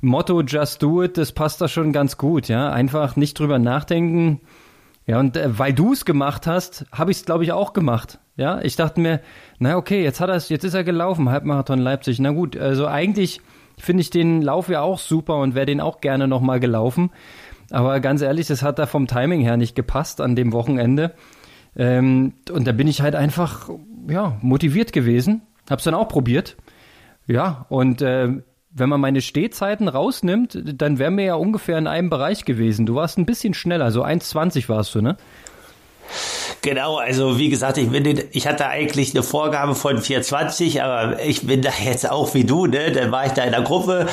Motto 0.00 0.42
Just 0.42 0.82
Do 0.82 1.02
It, 1.02 1.18
das 1.18 1.32
passt 1.32 1.60
da 1.60 1.66
schon 1.66 1.92
ganz 1.92 2.16
gut, 2.16 2.46
ja. 2.46 2.70
Einfach 2.70 3.16
nicht 3.16 3.38
drüber 3.38 3.58
nachdenken 3.58 4.40
ja, 5.06 5.20
und 5.20 5.36
äh, 5.36 5.58
weil 5.58 5.72
du 5.72 5.92
es 5.92 6.04
gemacht 6.04 6.46
hast, 6.46 6.84
habe 6.92 7.10
ich 7.10 7.18
es, 7.18 7.24
glaube 7.24 7.44
ich, 7.44 7.52
auch 7.52 7.72
gemacht. 7.72 8.18
Ja, 8.36 8.60
ich 8.60 8.76
dachte 8.76 9.00
mir, 9.00 9.20
na 9.58 9.76
okay, 9.76 10.02
jetzt 10.02 10.20
hat 10.20 10.28
er 10.28 10.36
jetzt 10.36 10.64
ist 10.64 10.74
er 10.74 10.84
gelaufen, 10.84 11.30
Halbmarathon 11.30 11.78
Leipzig. 11.78 12.18
Na 12.18 12.32
gut, 12.32 12.56
also 12.56 12.86
eigentlich 12.86 13.40
finde 13.78 14.02
ich 14.02 14.10
den 14.10 14.42
Lauf 14.42 14.68
ja 14.68 14.82
auch 14.82 14.98
super 14.98 15.36
und 15.36 15.54
wäre 15.54 15.66
den 15.66 15.80
auch 15.80 16.00
gerne 16.00 16.28
nochmal 16.28 16.60
gelaufen. 16.60 17.10
Aber 17.70 17.98
ganz 18.00 18.20
ehrlich, 18.20 18.46
das 18.46 18.62
hat 18.62 18.78
da 18.78 18.86
vom 18.86 19.06
Timing 19.06 19.40
her 19.40 19.56
nicht 19.56 19.74
gepasst 19.74 20.20
an 20.20 20.36
dem 20.36 20.52
Wochenende. 20.52 21.14
Ähm, 21.76 22.34
und 22.50 22.66
da 22.66 22.72
bin 22.72 22.88
ich 22.88 23.00
halt 23.00 23.14
einfach, 23.14 23.70
ja, 24.08 24.36
motiviert 24.40 24.92
gewesen. 24.92 25.42
Hab's 25.68 25.84
dann 25.84 25.94
auch 25.94 26.08
probiert. 26.08 26.56
Ja, 27.26 27.66
und 27.68 28.02
äh, 28.02 28.28
wenn 28.76 28.90
man 28.90 29.00
meine 29.00 29.22
Stehzeiten 29.22 29.88
rausnimmt, 29.88 30.58
dann 30.62 30.98
wären 30.98 31.16
wir 31.16 31.24
ja 31.24 31.34
ungefähr 31.34 31.78
in 31.78 31.86
einem 31.86 32.10
Bereich 32.10 32.44
gewesen. 32.44 32.84
Du 32.84 32.94
warst 32.94 33.16
ein 33.16 33.24
bisschen 33.24 33.54
schneller, 33.54 33.90
so 33.90 34.04
1,20 34.04 34.68
warst 34.68 34.94
du, 34.94 35.00
ne? 35.00 35.16
Genau, 36.62 36.98
also 36.98 37.38
wie 37.38 37.48
gesagt, 37.48 37.78
ich 37.78 37.90
bin 37.90 38.22
ich 38.30 38.46
hatte 38.46 38.66
eigentlich 38.66 39.14
eine 39.14 39.22
Vorgabe 39.22 39.74
von 39.74 39.98
420, 39.98 40.82
aber 40.82 41.20
ich 41.20 41.46
bin 41.46 41.62
da 41.62 41.70
jetzt 41.84 42.08
auch 42.08 42.34
wie 42.34 42.44
du, 42.44 42.66
ne? 42.66 42.92
Dann 42.92 43.10
war 43.10 43.26
ich 43.26 43.32
da 43.32 43.44
in 43.44 43.52
der 43.52 43.62
Gruppe, 43.62 44.06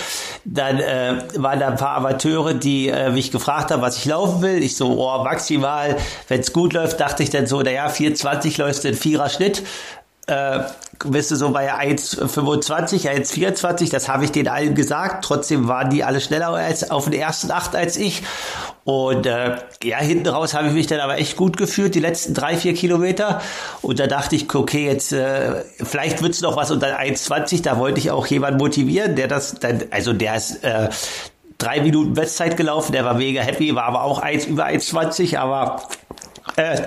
dann 0.45 0.79
äh, 0.79 1.17
waren 1.35 1.59
da 1.59 1.67
ein 1.67 1.77
paar 1.77 1.97
Amateure, 1.97 2.53
die 2.53 2.87
äh, 2.87 3.11
mich 3.11 3.31
gefragt 3.31 3.69
haben, 3.69 3.81
was 3.81 3.97
ich 3.97 4.05
laufen 4.05 4.41
will. 4.41 4.63
Ich 4.63 4.75
so, 4.75 4.99
oh, 4.99 5.23
maximal, 5.23 5.97
wenn 6.29 6.39
es 6.39 6.53
gut 6.53 6.73
läuft, 6.73 6.99
dachte 6.99 7.21
ich 7.21 7.29
dann 7.29 7.47
so, 7.47 7.61
naja, 7.61 7.89
420 7.89 8.57
läufst 8.57 8.83
du 8.83 8.89
in 8.89 8.95
Vierer 8.95 9.29
Schnitt 9.29 9.63
äh, 10.27 10.59
bist 11.05 11.31
du 11.31 11.35
so 11.35 11.51
bei 11.51 11.73
1,25, 11.73 13.09
1,24, 13.09 13.91
das 13.91 14.07
habe 14.07 14.23
ich 14.23 14.31
denen 14.31 14.47
allen 14.47 14.73
gesagt. 14.73 15.25
Trotzdem 15.25 15.67
waren 15.67 15.89
die 15.89 16.03
alle 16.03 16.21
schneller 16.21 16.49
als 16.49 16.89
auf 16.91 17.05
den 17.05 17.13
ersten 17.13 17.51
acht 17.51 17.75
als 17.75 17.97
ich. 17.97 18.23
Und 18.85 19.25
äh, 19.25 19.57
ja, 19.83 19.97
hinten 19.97 20.27
raus 20.27 20.53
habe 20.53 20.67
ich 20.67 20.73
mich 20.73 20.87
dann 20.87 20.99
aber 20.99 21.17
echt 21.17 21.35
gut 21.35 21.57
gefühlt, 21.57 21.95
die 21.95 21.99
letzten 21.99 22.33
drei, 22.33 22.55
vier 22.55 22.73
Kilometer. 22.73 23.41
Und 23.81 23.99
da 23.99 24.07
dachte 24.07 24.35
ich, 24.35 24.53
okay, 24.53 24.85
jetzt 24.87 25.11
äh, 25.11 25.63
vielleicht 25.77 26.21
wird's 26.21 26.41
noch 26.41 26.55
was 26.55 26.71
unter 26.71 26.99
1,20. 26.99 27.63
Da 27.63 27.77
wollte 27.77 27.99
ich 27.99 28.11
auch 28.11 28.27
jemanden 28.27 28.59
motivieren, 28.59 29.15
der 29.15 29.27
das 29.27 29.55
dann, 29.55 29.83
also 29.91 30.13
der 30.13 30.35
ist 30.35 30.63
äh, 30.63 30.89
drei 31.57 31.81
Minuten 31.81 32.13
Bestzeit 32.13 32.57
gelaufen, 32.57 32.91
der 32.91 33.05
war 33.05 33.13
mega 33.13 33.41
happy, 33.41 33.73
war 33.75 33.85
aber 33.85 34.03
auch 34.03 34.19
eins 34.19 34.45
über 34.45 34.65
1,20, 34.65 35.37
aber 35.37 35.83
äh, 36.55 36.81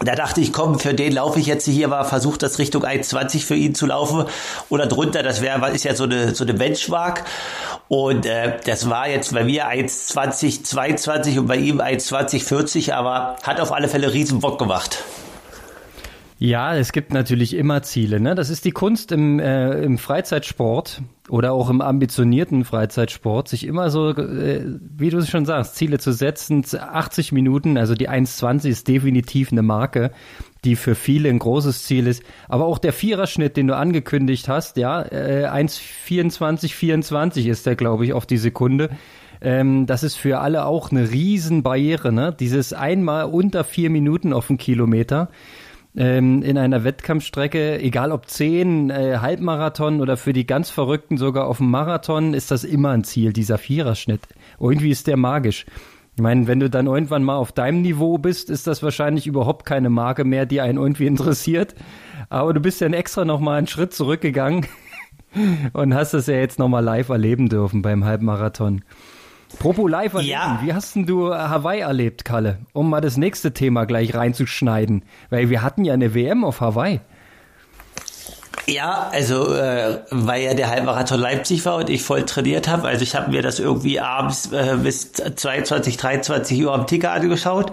da 0.00 0.14
dachte 0.14 0.42
ich, 0.42 0.52
komm, 0.52 0.78
für 0.78 0.92
den 0.92 1.12
laufe 1.12 1.40
ich 1.40 1.46
jetzt 1.46 1.64
hier 1.64 1.90
war, 1.90 2.04
versucht 2.04 2.42
das 2.42 2.58
Richtung 2.58 2.84
1,20 2.84 3.44
für 3.44 3.54
ihn 3.54 3.74
zu 3.74 3.86
laufen 3.86 4.26
oder 4.68 4.86
drunter. 4.86 5.22
Das 5.22 5.40
wäre, 5.40 5.70
ist 5.70 5.84
ja 5.84 5.94
so 5.94 6.04
eine, 6.04 6.34
so 6.34 6.44
eine 6.44 6.52
Benchmark. 6.52 7.24
Und 7.88 8.26
äh, 8.26 8.58
das 8.64 8.90
war 8.90 9.08
jetzt 9.08 9.32
bei 9.32 9.44
mir 9.44 9.68
1,20, 9.68 10.64
22 10.64 11.38
und 11.38 11.46
bei 11.46 11.56
ihm 11.56 11.80
1,20, 11.80 12.44
40, 12.44 12.94
aber 12.94 13.36
hat 13.42 13.58
auf 13.58 13.72
alle 13.72 13.88
Fälle 13.88 14.12
riesen 14.12 14.40
Bock 14.40 14.58
gemacht. 14.58 15.02
Ja, 16.38 16.76
es 16.76 16.92
gibt 16.92 17.14
natürlich 17.14 17.54
immer 17.54 17.82
Ziele. 17.82 18.20
Ne? 18.20 18.34
Das 18.34 18.50
ist 18.50 18.66
die 18.66 18.70
Kunst 18.70 19.10
im, 19.10 19.40
äh, 19.40 19.82
im 19.82 19.96
Freizeitsport 19.96 21.00
oder 21.30 21.54
auch 21.54 21.70
im 21.70 21.80
ambitionierten 21.80 22.66
Freizeitsport, 22.66 23.48
sich 23.48 23.66
immer 23.66 23.88
so, 23.88 24.10
äh, 24.10 24.62
wie 24.96 25.08
du 25.08 25.16
es 25.16 25.30
schon 25.30 25.46
sagst, 25.46 25.76
Ziele 25.76 25.98
zu 25.98 26.12
setzen. 26.12 26.62
80 26.78 27.32
Minuten, 27.32 27.78
also 27.78 27.94
die 27.94 28.10
1,20 28.10 28.68
ist 28.68 28.86
definitiv 28.86 29.50
eine 29.50 29.62
Marke, 29.62 30.10
die 30.64 30.76
für 30.76 30.94
viele 30.94 31.30
ein 31.30 31.38
großes 31.38 31.84
Ziel 31.84 32.06
ist. 32.06 32.22
Aber 32.48 32.66
auch 32.66 32.78
der 32.78 32.92
Viererschnitt, 32.92 33.56
den 33.56 33.68
du 33.68 33.76
angekündigt 33.76 34.46
hast, 34.46 34.76
ja, 34.76 35.00
äh, 35.02 35.46
1,24, 35.46 36.74
24 36.74 37.46
ist 37.46 37.64
der, 37.64 37.76
glaube 37.76 38.04
ich, 38.04 38.12
auf 38.12 38.26
die 38.26 38.36
Sekunde. 38.36 38.90
Ähm, 39.40 39.86
das 39.86 40.02
ist 40.02 40.16
für 40.16 40.40
alle 40.40 40.66
auch 40.66 40.90
eine 40.90 41.10
Riesenbarriere, 41.10 42.12
ne? 42.12 42.34
Dieses 42.38 42.74
einmal 42.74 43.24
unter 43.24 43.64
vier 43.64 43.88
Minuten 43.88 44.34
auf 44.34 44.50
einen 44.50 44.58
Kilometer 44.58 45.30
ähm, 45.96 46.42
in 46.42 46.58
einer 46.58 46.84
Wettkampfstrecke, 46.84 47.80
egal 47.80 48.12
ob 48.12 48.28
10, 48.28 48.90
äh, 48.90 49.18
Halbmarathon 49.20 50.00
oder 50.00 50.16
für 50.16 50.32
die 50.32 50.46
ganz 50.46 50.70
Verrückten 50.70 51.16
sogar 51.16 51.46
auf 51.46 51.58
dem 51.58 51.70
Marathon, 51.70 52.34
ist 52.34 52.50
das 52.50 52.64
immer 52.64 52.90
ein 52.90 53.04
Ziel, 53.04 53.32
dieser 53.32 53.58
Viererschnitt. 53.58 54.20
Irgendwie 54.60 54.90
ist 54.90 55.06
der 55.06 55.16
magisch. 55.16 55.64
Ich 56.16 56.22
meine, 56.22 56.46
wenn 56.46 56.60
du 56.60 56.70
dann 56.70 56.86
irgendwann 56.86 57.24
mal 57.24 57.36
auf 57.36 57.52
deinem 57.52 57.82
Niveau 57.82 58.16
bist, 58.18 58.48
ist 58.48 58.66
das 58.66 58.82
wahrscheinlich 58.82 59.26
überhaupt 59.26 59.66
keine 59.66 59.90
Marke 59.90 60.24
mehr, 60.24 60.46
die 60.46 60.60
einen 60.60 60.78
irgendwie 60.78 61.06
interessiert. 61.06 61.74
Aber 62.28 62.54
du 62.54 62.60
bist 62.60 62.80
ja 62.80 62.88
extra 62.88 63.24
nochmal 63.24 63.58
einen 63.58 63.66
Schritt 63.66 63.92
zurückgegangen 63.92 64.66
und 65.72 65.94
hast 65.94 66.14
das 66.14 66.26
ja 66.26 66.36
jetzt 66.36 66.58
nochmal 66.58 66.84
live 66.84 67.08
erleben 67.08 67.48
dürfen 67.48 67.82
beim 67.82 68.04
Halbmarathon. 68.04 68.82
Propo 69.58 69.86
live 69.88 70.14
erleben. 70.14 70.30
Ja. 70.30 70.60
Wie 70.62 70.72
hast 70.72 70.94
denn 70.94 71.06
du 71.06 71.34
Hawaii 71.34 71.80
erlebt, 71.80 72.24
Kalle? 72.24 72.58
Um 72.72 72.90
mal 72.90 73.00
das 73.00 73.16
nächste 73.16 73.52
Thema 73.52 73.84
gleich 73.84 74.14
reinzuschneiden. 74.14 75.04
Weil 75.30 75.50
wir 75.50 75.62
hatten 75.62 75.84
ja 75.84 75.94
eine 75.94 76.14
WM 76.14 76.44
auf 76.44 76.60
Hawaii. 76.60 77.00
Ja, 78.68 79.10
also 79.12 79.54
äh, 79.54 80.00
weil 80.10 80.42
ja 80.42 80.54
der 80.54 80.68
Halbmarathon 80.68 81.20
Leipzig 81.20 81.64
war 81.66 81.76
und 81.76 81.88
ich 81.88 82.02
voll 82.02 82.24
trainiert 82.24 82.66
habe. 82.66 82.88
Also 82.88 83.04
ich 83.04 83.14
habe 83.14 83.30
mir 83.30 83.40
das 83.40 83.60
irgendwie 83.60 84.00
abends 84.00 84.50
äh, 84.50 84.76
bis 84.82 85.12
22, 85.12 85.96
23 85.96 86.64
Uhr 86.64 86.74
am 86.74 86.86
Ticker 86.86 87.12
angeschaut. 87.12 87.70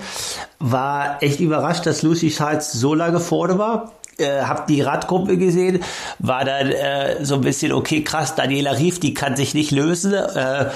War 0.59 1.21
echt 1.23 1.39
überrascht, 1.39 1.87
dass 1.87 2.03
Lucy 2.03 2.29
Charles 2.29 2.71
so 2.71 2.93
lange 2.93 3.19
vorne 3.19 3.57
war. 3.57 3.93
Äh, 4.19 4.43
hab 4.43 4.67
die 4.67 4.81
Radgruppe 4.81 5.37
gesehen, 5.37 5.79
war 6.19 6.45
dann 6.45 6.71
äh, 6.71 7.25
so 7.25 7.33
ein 7.35 7.41
bisschen, 7.41 7.71
okay, 7.71 8.03
krass, 8.03 8.35
Daniela 8.35 8.77
Rief, 8.77 8.99
die 8.99 9.15
kann 9.15 9.35
sich 9.35 9.55
nicht 9.55 9.71
lösen. 9.71 10.13
Äh, 10.13 10.69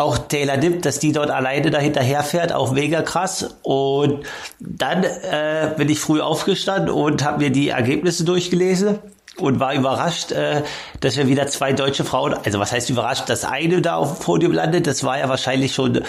auch 0.00 0.18
Taylor 0.18 0.56
Dipp, 0.56 0.82
dass 0.82 0.98
die 0.98 1.12
dort 1.12 1.30
alleine 1.30 1.70
dahinter 1.70 2.02
herfährt, 2.02 2.52
auch 2.52 2.72
mega 2.72 3.02
krass. 3.02 3.56
Und 3.62 4.24
dann 4.58 5.04
äh, 5.04 5.74
bin 5.76 5.88
ich 5.88 6.00
früh 6.00 6.20
aufgestanden 6.20 6.90
und 6.90 7.22
habe 7.22 7.38
mir 7.38 7.50
die 7.50 7.68
Ergebnisse 7.68 8.24
durchgelesen 8.24 8.98
und 9.36 9.60
war 9.60 9.74
überrascht, 9.74 10.32
äh, 10.32 10.62
dass 11.00 11.16
wir 11.16 11.28
wieder 11.28 11.46
zwei 11.46 11.72
deutsche 11.72 12.04
Frauen, 12.04 12.34
also 12.34 12.58
was 12.58 12.72
heißt 12.72 12.90
überrascht, 12.90 13.28
dass 13.28 13.44
eine 13.44 13.82
da 13.82 13.96
auf 13.96 14.16
dem 14.16 14.24
Podium 14.24 14.52
landet, 14.52 14.86
das 14.86 15.04
war 15.04 15.18
ja 15.18 15.28
wahrscheinlich 15.28 15.74
schon, 15.74 16.02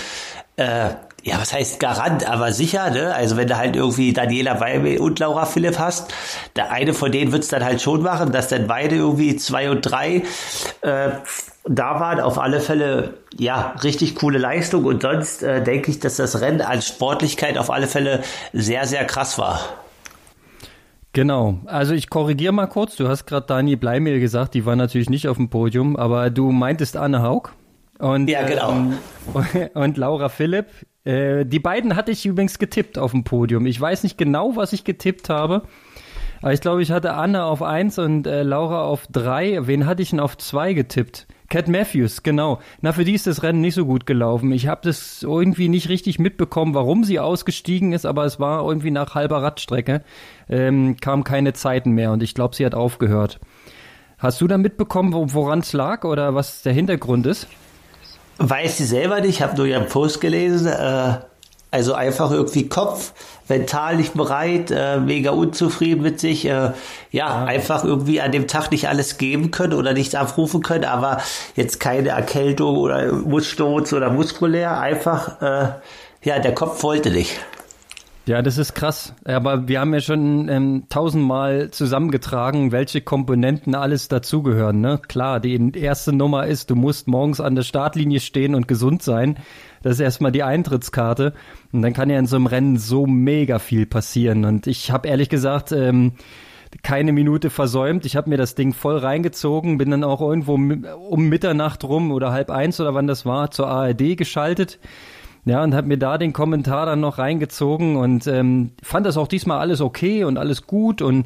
äh, 0.56 0.90
ja, 1.24 1.40
was 1.40 1.54
heißt 1.54 1.80
Garant, 1.80 2.28
aber 2.28 2.52
sicher, 2.52 2.90
ne? 2.90 3.14
Also 3.14 3.38
wenn 3.38 3.48
du 3.48 3.56
halt 3.56 3.76
irgendwie 3.76 4.12
Daniela 4.12 4.60
Weibel 4.60 4.98
und 4.98 5.20
Laura 5.20 5.46
Philipp 5.46 5.78
hast, 5.78 6.14
der 6.56 6.72
eine 6.72 6.94
von 6.94 7.12
denen 7.12 7.32
wird's 7.32 7.50
dann 7.50 7.64
halt 7.64 7.82
schon 7.82 8.02
machen, 8.02 8.32
dass 8.32 8.48
dann 8.48 8.68
beide 8.68 8.96
irgendwie 8.96 9.36
zwei 9.36 9.70
und 9.70 9.82
drei 9.82 10.24
äh, 10.82 11.10
da 11.66 12.00
waren. 12.00 12.20
Auf 12.20 12.40
alle 12.40 12.60
Fälle, 12.60 13.16
ja, 13.38 13.76
richtig 13.84 14.16
coole 14.16 14.38
Leistung 14.38 14.86
und 14.86 15.02
sonst 15.02 15.44
äh, 15.44 15.64
denke 15.64 15.92
ich, 15.92 16.00
dass 16.00 16.18
das 16.18 16.42
Rennen 16.42 16.62
als 16.62 16.88
Sportlichkeit 16.88 17.58
auf 17.58 17.70
alle 17.70 17.88
Fälle 17.88 18.22
sehr, 18.54 18.86
sehr 18.86 19.06
krass 19.06 19.38
war. 19.38 19.60
Genau. 21.14 21.60
Also 21.66 21.94
ich 21.94 22.10
korrigiere 22.10 22.54
mal 22.54 22.68
kurz. 22.68 22.96
Du 22.96 23.08
hast 23.08 23.26
gerade 23.26 23.46
Dani 23.46 23.76
Bleimehl 23.76 24.20
gesagt, 24.20 24.54
die 24.54 24.66
war 24.66 24.76
natürlich 24.76 25.10
nicht 25.10 25.28
auf 25.28 25.38
dem 25.38 25.50
Podium, 25.50 25.98
aber 25.98 26.30
du 26.30 26.52
meintest 26.52 26.96
Anne 26.96 27.22
Haug. 27.22 27.50
Und, 28.00 28.30
ja, 28.30 28.44
genau. 28.44 28.72
Ähm, 28.72 28.98
und 29.74 29.98
Laura 29.98 30.30
Philipp. 30.30 30.68
Äh, 31.04 31.46
die 31.46 31.60
beiden 31.60 31.96
hatte 31.96 32.12
ich 32.12 32.26
übrigens 32.26 32.60
getippt 32.60 32.98
auf 32.98 33.12
dem 33.12 33.24
Podium. 33.24 33.66
Ich 33.66 33.80
weiß 33.80 34.04
nicht 34.04 34.18
genau, 34.18 34.56
was 34.56 34.74
ich 34.74 34.84
getippt 34.84 35.30
habe. 35.30 35.64
Aber 36.42 36.54
ich 36.54 36.62
glaube, 36.62 36.82
ich 36.82 36.92
hatte 36.92 37.14
Anne 37.14 37.44
auf 37.44 37.62
eins 37.62 38.00
und 38.00 38.26
äh, 38.26 38.44
Laura 38.44 38.84
auf 38.84 39.06
drei. 39.12 39.68
Wen 39.68 39.86
hatte 39.86 40.02
ich 40.02 40.12
denn 40.12 40.20
auf 40.20 40.38
zwei 40.38 40.74
getippt? 40.74 41.28
Cat 41.52 41.68
Matthews, 41.68 42.24
genau. 42.24 42.62
Na, 42.80 42.94
für 42.94 43.04
die 43.04 43.14
ist 43.14 43.28
das 43.28 43.44
Rennen 43.44 43.60
nicht 43.60 43.76
so 43.76 43.86
gut 43.86 44.06
gelaufen. 44.06 44.54
Ich 44.54 44.68
habe 44.68 44.80
das 44.86 45.22
irgendwie 45.22 45.68
nicht 45.68 45.90
richtig 45.90 46.18
mitbekommen, 46.18 46.74
warum 46.74 47.04
sie 47.04 47.20
ausgestiegen 47.20 47.92
ist, 47.92 48.06
aber 48.06 48.24
es 48.24 48.40
war 48.40 48.66
irgendwie 48.66 48.90
nach 48.90 49.16
halber 49.16 49.44
Radstrecke, 49.44 50.02
ähm, 50.50 50.96
kam 51.02 51.26
keine 51.26 51.52
Zeiten 51.52 51.92
mehr 51.92 52.14
und 52.14 52.24
ich 52.24 52.36
glaube, 52.36 52.56
sie 52.56 52.66
hat 52.66 52.74
aufgehört. 52.74 53.42
Hast 54.18 54.40
du 54.40 54.48
da 54.48 54.58
mitbekommen, 54.58 55.12
woran 55.14 55.60
es 55.60 55.74
lag 55.74 56.06
oder 56.06 56.36
was 56.36 56.62
der 56.62 56.72
Hintergrund 56.72 57.26
ist? 57.26 57.48
Weiß 58.38 58.78
sie 58.78 58.86
selber 58.86 59.20
nicht, 59.20 59.32
ich 59.32 59.42
habe 59.42 59.58
nur 59.58 59.66
ihren 59.66 59.88
Post 59.88 60.22
gelesen. 60.22 60.68
Äh, 60.68 61.18
also 61.72 61.94
einfach 61.94 62.32
irgendwie 62.32 62.68
Kopf, 62.68 63.14
mental 63.48 63.96
nicht 63.96 64.14
bereit, 64.14 64.72
äh, 64.72 65.00
mega 65.00 65.32
unzufrieden 65.32 66.04
mit 66.04 66.20
sich, 66.20 66.46
äh, 66.46 66.72
ja, 67.12 67.46
einfach 67.46 67.86
irgendwie 67.86 68.22
an 68.22 68.34
dem 68.34 68.48
Tag 68.48 68.72
nicht 68.72 68.90
alles 68.90 69.18
geben 69.18 69.52
können 69.52 69.74
oder 69.74 69.94
nichts 69.94 70.14
abrufen 70.14 70.62
können, 70.62 70.86
aber 70.86 71.22
jetzt 71.56 71.80
keine 71.80 72.10
Erkältung 72.10 72.78
oder 72.78 73.12
Musssturz 73.14 73.94
oder 73.94 74.10
muskulär, 74.10 74.80
einfach, 74.80 75.42
äh, 75.42 75.70
ja, 76.24 76.40
der 76.40 76.54
Kopf 76.54 76.84
wollte 76.84 77.10
nicht. 77.10 77.40
Ja, 78.28 78.44
das 78.44 78.60
ist 78.60 78.76
krass. 78.76 79.16
Aber 79.26 79.68
wir 79.68 79.80
haben 79.80 79.94
ja 79.94 80.00
schon 80.00 80.48
ähm, 80.48 80.84
tausendmal 80.90 81.72
zusammengetragen, 81.72 82.72
welche 82.72 83.02
Komponenten 83.02 83.74
alles 83.74 84.10
dazugehören. 84.10 84.80
Ne? 84.80 85.00
Klar, 85.08 85.40
die 85.40 85.72
erste 85.76 86.14
Nummer 86.14 86.46
ist, 86.46 86.70
du 86.70 86.76
musst 86.76 87.08
morgens 87.08 87.42
an 87.42 87.56
der 87.56 87.64
Startlinie 87.64 88.20
stehen 88.20 88.54
und 88.54 88.68
gesund 88.68 89.02
sein. 89.02 89.38
Das 89.82 89.94
ist 89.94 90.02
erstmal 90.02 90.32
die 90.32 90.44
Eintrittskarte. 90.44 91.34
Und 91.72 91.82
dann 91.82 91.94
kann 91.94 92.12
ja 92.12 92.20
in 92.20 92.28
so 92.28 92.36
einem 92.36 92.46
Rennen 92.46 92.78
so 92.78 93.08
mega 93.08 93.58
viel 93.58 93.88
passieren. 93.88 94.46
Und 94.46 94.68
ich 94.68 94.92
habe 94.92 95.08
ehrlich 95.08 95.30
gesagt 95.30 95.72
ähm, 95.72 96.14
keine 96.84 97.14
Minute 97.14 97.50
versäumt. 97.50 98.06
Ich 98.06 98.16
habe 98.16 98.30
mir 98.30 98.38
das 98.38 98.54
Ding 98.54 98.74
voll 98.74 98.98
reingezogen, 98.98 99.78
bin 99.78 99.92
dann 99.92 100.04
auch 100.04 100.22
irgendwo 100.22 100.54
um 100.54 101.30
Mitternacht 101.30 101.84
rum 101.84 102.12
oder 102.12 102.32
halb 102.32 102.50
eins 102.50 102.80
oder 102.80 102.94
wann 102.94 103.08
das 103.08 103.26
war 103.26 103.52
zur 103.52 103.68
ARD 103.68 104.16
geschaltet. 104.16 104.80
Ja, 105.46 105.64
und 105.64 105.74
habe 105.74 105.88
mir 105.88 105.98
da 105.98 106.18
den 106.18 106.34
Kommentar 106.34 106.86
dann 106.86 107.00
noch 107.00 107.18
reingezogen 107.18 107.96
und 107.96 108.28
ähm, 108.28 108.72
fand 108.84 109.06
das 109.06 109.18
auch 109.18 109.28
diesmal 109.28 109.60
alles 109.60 109.82
okay 109.82 110.24
und 110.24 110.38
alles 110.38 110.68
gut. 110.68 111.02
Und 111.02 111.26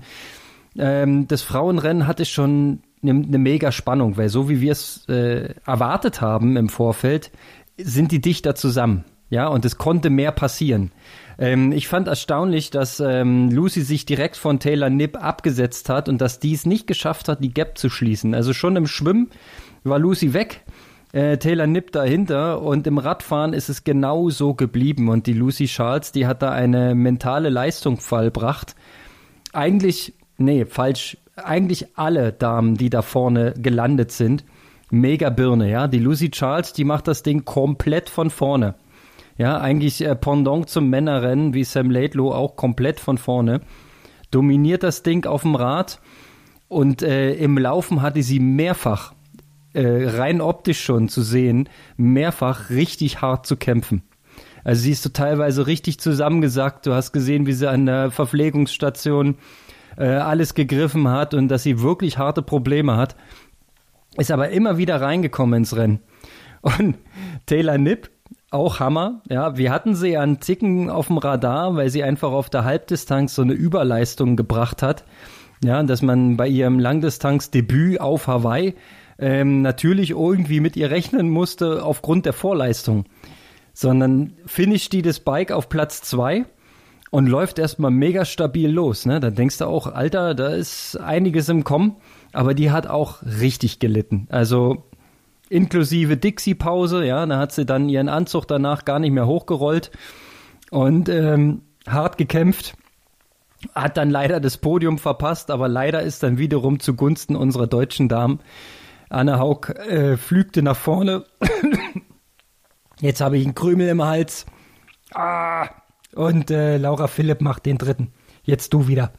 ähm, 0.77 1.27
das 1.27 1.41
Frauenrennen 1.41 2.07
hatte 2.07 2.25
schon 2.25 2.79
eine, 3.03 3.12
eine 3.12 3.38
mega 3.38 3.72
Spannung, 3.72 4.17
weil 4.17 4.29
so 4.29 4.48
wie 4.50 4.62
wir 4.62 4.72
es 4.72 5.07
äh, 5.10 5.53
erwartet 5.65 6.22
haben 6.22 6.55
im 6.55 6.69
Vorfeld, 6.69 7.31
sind 7.77 8.12
die 8.12 8.22
dichter 8.22 8.55
zusammen. 8.55 9.03
Ja, 9.29 9.48
und 9.48 9.65
es 9.65 9.77
konnte 9.77 10.10
mehr 10.10 10.31
passieren. 10.31 10.91
Ähm, 11.38 11.72
ich 11.72 11.88
fand 11.88 12.07
erstaunlich, 12.07 12.69
dass 12.69 13.00
ähm, 13.00 13.50
Lucy 13.50 13.81
sich 13.81 14.05
direkt 14.05 14.38
von 14.38 14.60
Taylor 14.60 14.89
Nipp 14.89 15.22
abgesetzt 15.22 15.89
hat 15.89 16.07
und 16.07 16.22
dass 16.22 16.39
die 16.39 16.53
es 16.53 16.65
nicht 16.65 16.88
geschafft 16.88 17.27
hat, 17.27 17.43
die 17.43 17.53
Gap 17.53 17.77
zu 17.77 17.89
schließen. 17.89 18.34
Also 18.34 18.53
schon 18.53 18.75
im 18.75 18.88
Schwimmen 18.88 19.31
war 19.84 20.00
Lucy 20.00 20.34
weg. 20.34 20.62
Äh, 21.15 21.38
Taylor 21.38 21.65
Nipp 21.65 21.93
dahinter 21.93 22.62
und 22.62 22.86
im 22.88 22.98
Radfahren 22.98 23.53
ist 23.53 23.69
es 23.69 23.86
genau 23.86 24.29
so 24.29 24.53
geblieben 24.53 25.07
und 25.07 25.27
die 25.27 25.34
Lucy 25.34 25.63
Charles, 25.63 26.12
die 26.12 26.27
hat 26.27 26.41
da 26.41 26.51
eine 26.51 26.93
mentale 26.93 27.48
Leistung 27.48 28.01
vollbracht. 28.01 28.75
Eigentlich, 29.53 30.13
nee, 30.38 30.65
falsch, 30.65 31.15
eigentlich 31.38 31.98
alle 31.98 32.34
Damen, 32.34 32.75
die 32.75 32.89
da 32.89 33.01
vorne 33.01 33.53
gelandet 33.57 34.12
sind, 34.12 34.43
mega 34.91 35.29
Birne, 35.29 35.72
ja. 35.72 35.88
Die 35.88 36.00
Lucy 36.00 36.31
Charles, 36.31 36.74
die 36.74 36.84
macht 36.84 37.07
das 37.07 37.24
Ding 37.24 37.45
komplett 37.45 38.10
von 38.10 38.29
vorne. 38.29 38.75
Ja, 39.38 39.57
eigentlich 39.62 40.01
äh, 40.01 40.17
Pendant 40.17 40.69
zum 40.69 40.89
Männerrennen, 40.89 41.53
wie 41.53 41.63
Sam 41.63 41.91
Laidlow 41.91 42.34
auch 42.34 42.57
komplett 42.57 43.00
von 43.00 43.17
vorne. 43.17 43.62
Dominiert 44.31 44.84
das 44.84 45.01
Ding 45.01 45.25
auf 45.25 45.43
dem 45.43 45.55
Rad 45.55 46.01
und 46.67 47.03
äh, 47.03 47.36
im 47.36 47.57
Laufen 47.57 48.01
hatte 48.01 48.22
sie 48.22 48.41
mehrfach, 48.41 49.13
äh, 49.75 50.10
rein 50.10 50.41
optisch 50.41 50.84
schon 50.84 51.10
zu 51.10 51.22
sehen, 51.22 51.70
mehrfach 51.98 52.70
richtig 52.70 53.22
hart 53.22 53.46
zu 53.46 53.58
kämpfen. 53.58 54.03
Also 54.63 54.82
sie 54.82 54.91
ist 54.91 55.03
so 55.03 55.10
teilweise 55.10 55.67
richtig 55.67 56.00
zusammengesackt. 56.00 56.88
Du 56.88 56.94
hast 56.94 57.12
gesehen, 57.12 57.46
wie 57.46 57.53
sie 57.53 57.70
an 57.70 57.86
der 57.86 58.10
Verpflegungsstation 58.10 59.36
äh, 59.98 60.05
alles 60.05 60.55
gegriffen 60.55 61.08
hat 61.08 61.34
und 61.34 61.50
dass 61.50 61.63
sie 61.63 61.82
wirklich 61.82 62.17
harte 62.17 62.41
Probleme 62.41 62.98
hat 62.98 63.15
ist 64.17 64.32
aber 64.32 64.50
immer 64.50 64.77
wieder 64.77 65.01
reingekommen 65.01 65.60
ins 65.60 65.75
Rennen. 65.75 66.00
Und 66.62 66.98
Taylor 67.46 67.77
Nipp 67.77 68.10
auch 68.51 68.79
Hammer. 68.79 69.22
Ja, 69.29 69.58
wir 69.58 69.72
hatten 69.72 69.96
sie 69.96 70.10
ja 70.10 70.22
einen 70.22 70.39
Ticken 70.39 70.89
auf 70.89 71.08
dem 71.08 71.17
Radar, 71.17 71.75
weil 71.75 71.89
sie 71.89 72.03
einfach 72.03 72.32
auf 72.32 72.50
der 72.50 72.63
Halbdistanz 72.63 73.36
so 73.36 73.41
eine 73.41 73.53
Überleistung 73.53 74.36
gebracht 74.36 74.82
hat. 74.82 75.03
Ja, 75.63 75.82
dass 75.84 76.01
man 76.01 76.38
bei 76.38 76.48
ihrem 76.48 76.79
Langdistanzdebüt 76.79 78.00
auf 78.00 78.27
Hawaii 78.27 78.75
ähm, 79.17 79.62
natürlich 79.62 80.12
irgendwie 80.12 80.60
mit 80.60 80.75
ihr 80.75 80.91
rechnen 80.91 81.29
musste 81.29 81.84
aufgrund 81.84 82.25
der 82.25 82.34
Vorleistung. 82.34 83.05
Sondern 83.74 84.34
finisht 84.45 84.93
die 84.93 85.01
das 85.01 85.19
Bike 85.19 85.51
auf 85.51 85.69
Platz 85.69 86.01
zwei 86.01 86.45
und 87.12 87.27
läuft 87.27 87.60
erstmal 87.60 87.91
mega 87.91 88.25
stabil 88.25 88.69
los. 88.69 89.05
Ne? 89.05 89.19
Da 89.19 89.29
denkst 89.29 89.60
du 89.60 89.65
auch, 89.65 89.88
Alter, 89.88 90.34
da 90.36 90.50
ist 90.50 90.98
einiges 90.98 91.50
im 91.50 91.63
Kommen, 91.63 91.95
aber 92.34 92.53
die 92.53 92.72
hat 92.72 92.88
auch 92.88 93.22
richtig 93.24 93.79
gelitten. 93.79 94.27
Also 94.29 94.86
inklusive 95.50 96.17
Dixie-Pause, 96.17 97.05
ja, 97.05 97.25
da 97.25 97.38
hat 97.38 97.51
sie 97.51 97.65
dann 97.65 97.89
ihren 97.89 98.10
Anzug 98.10 98.48
danach 98.48 98.86
gar 98.86 99.00
nicht 99.00 99.12
mehr 99.12 99.27
hochgerollt 99.27 99.91
und 100.72 101.07
ähm, 101.10 101.62
hart 101.88 102.17
gekämpft. 102.17 102.75
Hat 103.74 103.98
dann 103.98 104.10
leider 104.10 104.39
das 104.39 104.57
Podium 104.57 104.98
verpasst, 104.98 105.50
aber 105.50 105.67
leider 105.67 106.01
ist 106.01 106.22
dann 106.24 106.38
wiederum 106.38 106.79
zugunsten 106.79 107.36
unserer 107.36 107.67
deutschen 107.67 108.10
Damen. 108.10 108.39
Anne 109.15 109.39
Haug 109.39 109.69
äh, 109.69 110.17
flügte 110.17 110.62
nach 110.62 110.75
vorne. 110.75 111.24
Jetzt 113.00 113.22
habe 113.22 113.38
ich 113.38 113.45
einen 113.45 113.55
Krümel 113.55 113.88
im 113.88 114.03
Hals. 114.03 114.45
Ah, 115.13 115.69
und 116.15 116.50
äh, 116.50 116.77
Laura 116.77 117.07
Philipp 117.07 117.41
macht 117.41 117.65
den 117.65 117.77
dritten. 117.77 118.13
Jetzt 118.43 118.74
du 118.74 118.88
wieder. 118.88 119.12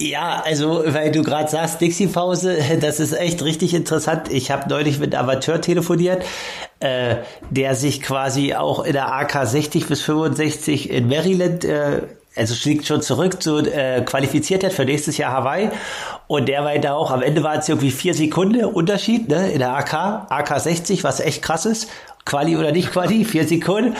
Ja, 0.00 0.42
also, 0.44 0.84
weil 0.86 1.10
du 1.10 1.22
gerade 1.22 1.50
sagst, 1.50 1.80
Dixie-Pause, 1.80 2.58
das 2.80 3.00
ist 3.00 3.12
echt 3.12 3.42
richtig 3.42 3.74
interessant. 3.74 4.30
Ich 4.30 4.50
habe 4.50 4.68
neulich 4.68 5.00
mit 5.00 5.14
einem 5.14 5.28
Amateur 5.28 5.60
telefoniert, 5.60 6.24
äh, 6.80 7.16
der 7.50 7.74
sich 7.74 8.00
quasi 8.00 8.54
auch 8.54 8.84
in 8.84 8.92
der 8.92 9.12
AK 9.12 9.46
60 9.46 9.86
bis 9.86 10.02
65 10.02 10.90
in 10.90 11.08
Maryland, 11.08 11.64
äh, 11.64 12.02
also 12.36 12.54
schlägt 12.54 12.86
schon 12.86 13.02
zurück, 13.02 13.38
so 13.40 13.58
äh, 13.58 14.02
qualifiziert 14.02 14.62
hat 14.62 14.72
für 14.72 14.84
nächstes 14.84 15.18
Jahr 15.18 15.32
Hawaii. 15.32 15.70
Und 16.28 16.48
der 16.48 16.64
war 16.64 16.78
da 16.78 16.94
auch, 16.94 17.10
am 17.10 17.22
Ende 17.22 17.42
waren 17.42 17.58
es 17.58 17.68
irgendwie 17.68 17.90
vier 17.90 18.14
Sekunden 18.14 18.64
Unterschied 18.64 19.28
ne, 19.28 19.50
in 19.50 19.58
der 19.58 19.74
AK, 19.74 19.94
AK 20.28 20.60
60, 20.60 21.02
was 21.02 21.20
echt 21.20 21.42
krass 21.42 21.66
ist. 21.66 21.88
Quali 22.24 22.56
oder 22.56 22.70
nicht 22.70 22.92
Quali, 22.92 23.24
vier 23.24 23.48
Sekunden. 23.48 23.96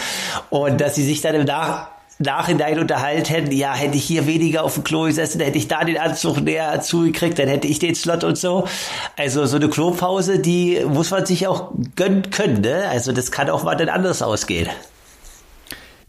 Und 0.50 0.80
dass 0.80 0.94
sie 0.94 1.04
sich 1.04 1.20
dann 1.22 1.34
im 1.34 1.46
Nach 1.46 1.88
Nachhinein 2.20 2.80
unterhalten 2.80 3.32
hätten, 3.32 3.52
ja, 3.52 3.72
hätte 3.72 3.96
ich 3.96 4.04
hier 4.04 4.26
weniger 4.26 4.64
auf 4.64 4.74
dem 4.74 4.82
Klo 4.82 5.04
gesessen, 5.04 5.40
hätte 5.40 5.56
ich 5.56 5.68
da 5.68 5.84
den 5.84 5.96
Anzug 5.96 6.40
näher 6.40 6.80
zugekriegt, 6.80 7.38
dann 7.38 7.46
hätte 7.46 7.68
ich 7.68 7.78
den 7.78 7.94
Slot 7.94 8.24
und 8.24 8.36
so. 8.36 8.66
Also 9.16 9.46
so 9.46 9.56
eine 9.56 9.68
Klopause, 9.68 10.40
die 10.40 10.84
muss 10.84 11.12
man 11.12 11.24
sich 11.26 11.46
auch 11.46 11.70
gönnen 11.94 12.28
können, 12.30 12.62
ne? 12.62 12.88
Also 12.90 13.12
das 13.12 13.30
kann 13.30 13.48
auch 13.48 13.62
mal 13.62 13.76
dann 13.76 13.88
anders 13.88 14.20
ausgehen. 14.20 14.68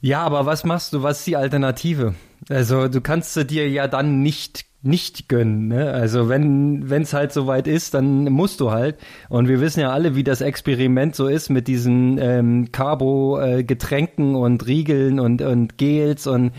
Ja, 0.02 0.22
aber 0.22 0.48
was 0.48 0.64
machst 0.64 0.94
du? 0.94 1.04
Was 1.04 1.20
ist 1.20 1.28
die 1.28 1.36
Alternative? 1.36 2.16
Also 2.50 2.88
du 2.88 3.02
kannst 3.02 3.36
dir 3.52 3.70
ja 3.70 3.88
dann 3.88 4.24
nicht 4.24 4.66
nicht 4.82 5.28
gönnen. 5.28 5.68
Ne? 5.68 5.92
Also 5.92 6.30
wenn 6.30 6.90
wenn 6.90 7.02
es 7.02 7.14
halt 7.14 7.34
soweit 7.34 7.68
ist, 7.68 7.94
dann 7.94 8.26
musst 8.26 8.62
du 8.62 8.72
halt. 8.72 8.98
Und 9.28 9.48
wir 9.48 9.60
wissen 9.60 9.82
ja 9.82 9.92
alle, 9.92 10.16
wie 10.16 10.24
das 10.24 10.42
Experiment 10.42 11.16
so 11.16 11.28
ist 11.28 11.50
mit 11.50 11.68
diesen 11.68 12.18
ähm, 12.18 12.72
Carbo-Getränken 12.72 14.34
äh, 14.34 14.38
und 14.38 14.66
Riegeln 14.66 15.20
und 15.20 15.42
und 15.42 15.78
Gels 15.78 16.28
und 16.28 16.52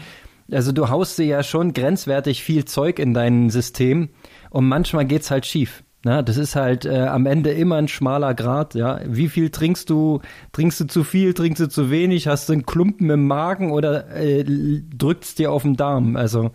also 0.53 0.73
du 0.73 0.89
haust 0.89 1.19
dir 1.19 1.27
ja 1.27 1.43
schon 1.43 1.73
grenzwertig 1.73 2.43
viel 2.43 2.65
Zeug 2.65 2.99
in 2.99 3.15
dein 3.15 3.51
System 3.51 4.11
und 4.51 4.67
manchmal 4.67 5.07
geht's 5.07 5.31
halt 5.31 5.47
schief. 5.47 5.85
Na, 6.03 6.23
das 6.23 6.39
ist 6.39 6.57
halt 6.57 6.87
äh, 6.87 7.03
am 7.03 7.27
Ende 7.27 7.51
immer 7.51 7.77
ein 7.77 7.87
schmaler 7.87 8.33
Grad, 8.35 8.75
ja. 8.75 9.01
Wie 9.05 9.29
viel 9.29 9.51
trinkst 9.51 9.91
du? 9.91 10.21
Trinkst 10.53 10.81
du 10.81 10.87
zu 10.87 11.05
viel? 11.05 11.35
Trinkst 11.35 11.61
du 11.61 11.69
zu 11.69 11.91
wenig? 11.91 12.27
Hast 12.27 12.49
du 12.49 12.55
einen 12.55 12.65
Klumpen 12.65 13.11
im 13.11 13.27
Magen 13.27 13.71
oder 13.71 14.11
äh, 14.17 14.43
drückt's 14.45 15.35
dir 15.35 15.53
auf 15.53 15.63
den 15.63 15.77
Darm? 15.77 16.17
Also 16.17 16.53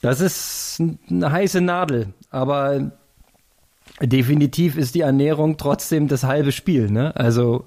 das 0.00 0.20
ist 0.20 0.82
eine 1.10 1.30
heiße 1.30 1.60
Nadel, 1.60 2.14
aber 2.30 2.92
definitiv 4.00 4.76
ist 4.76 4.94
die 4.94 5.00
Ernährung 5.00 5.56
trotzdem 5.56 6.08
das 6.08 6.24
halbe 6.24 6.52
Spiel. 6.52 6.90
Ne? 6.90 7.14
Also 7.16 7.64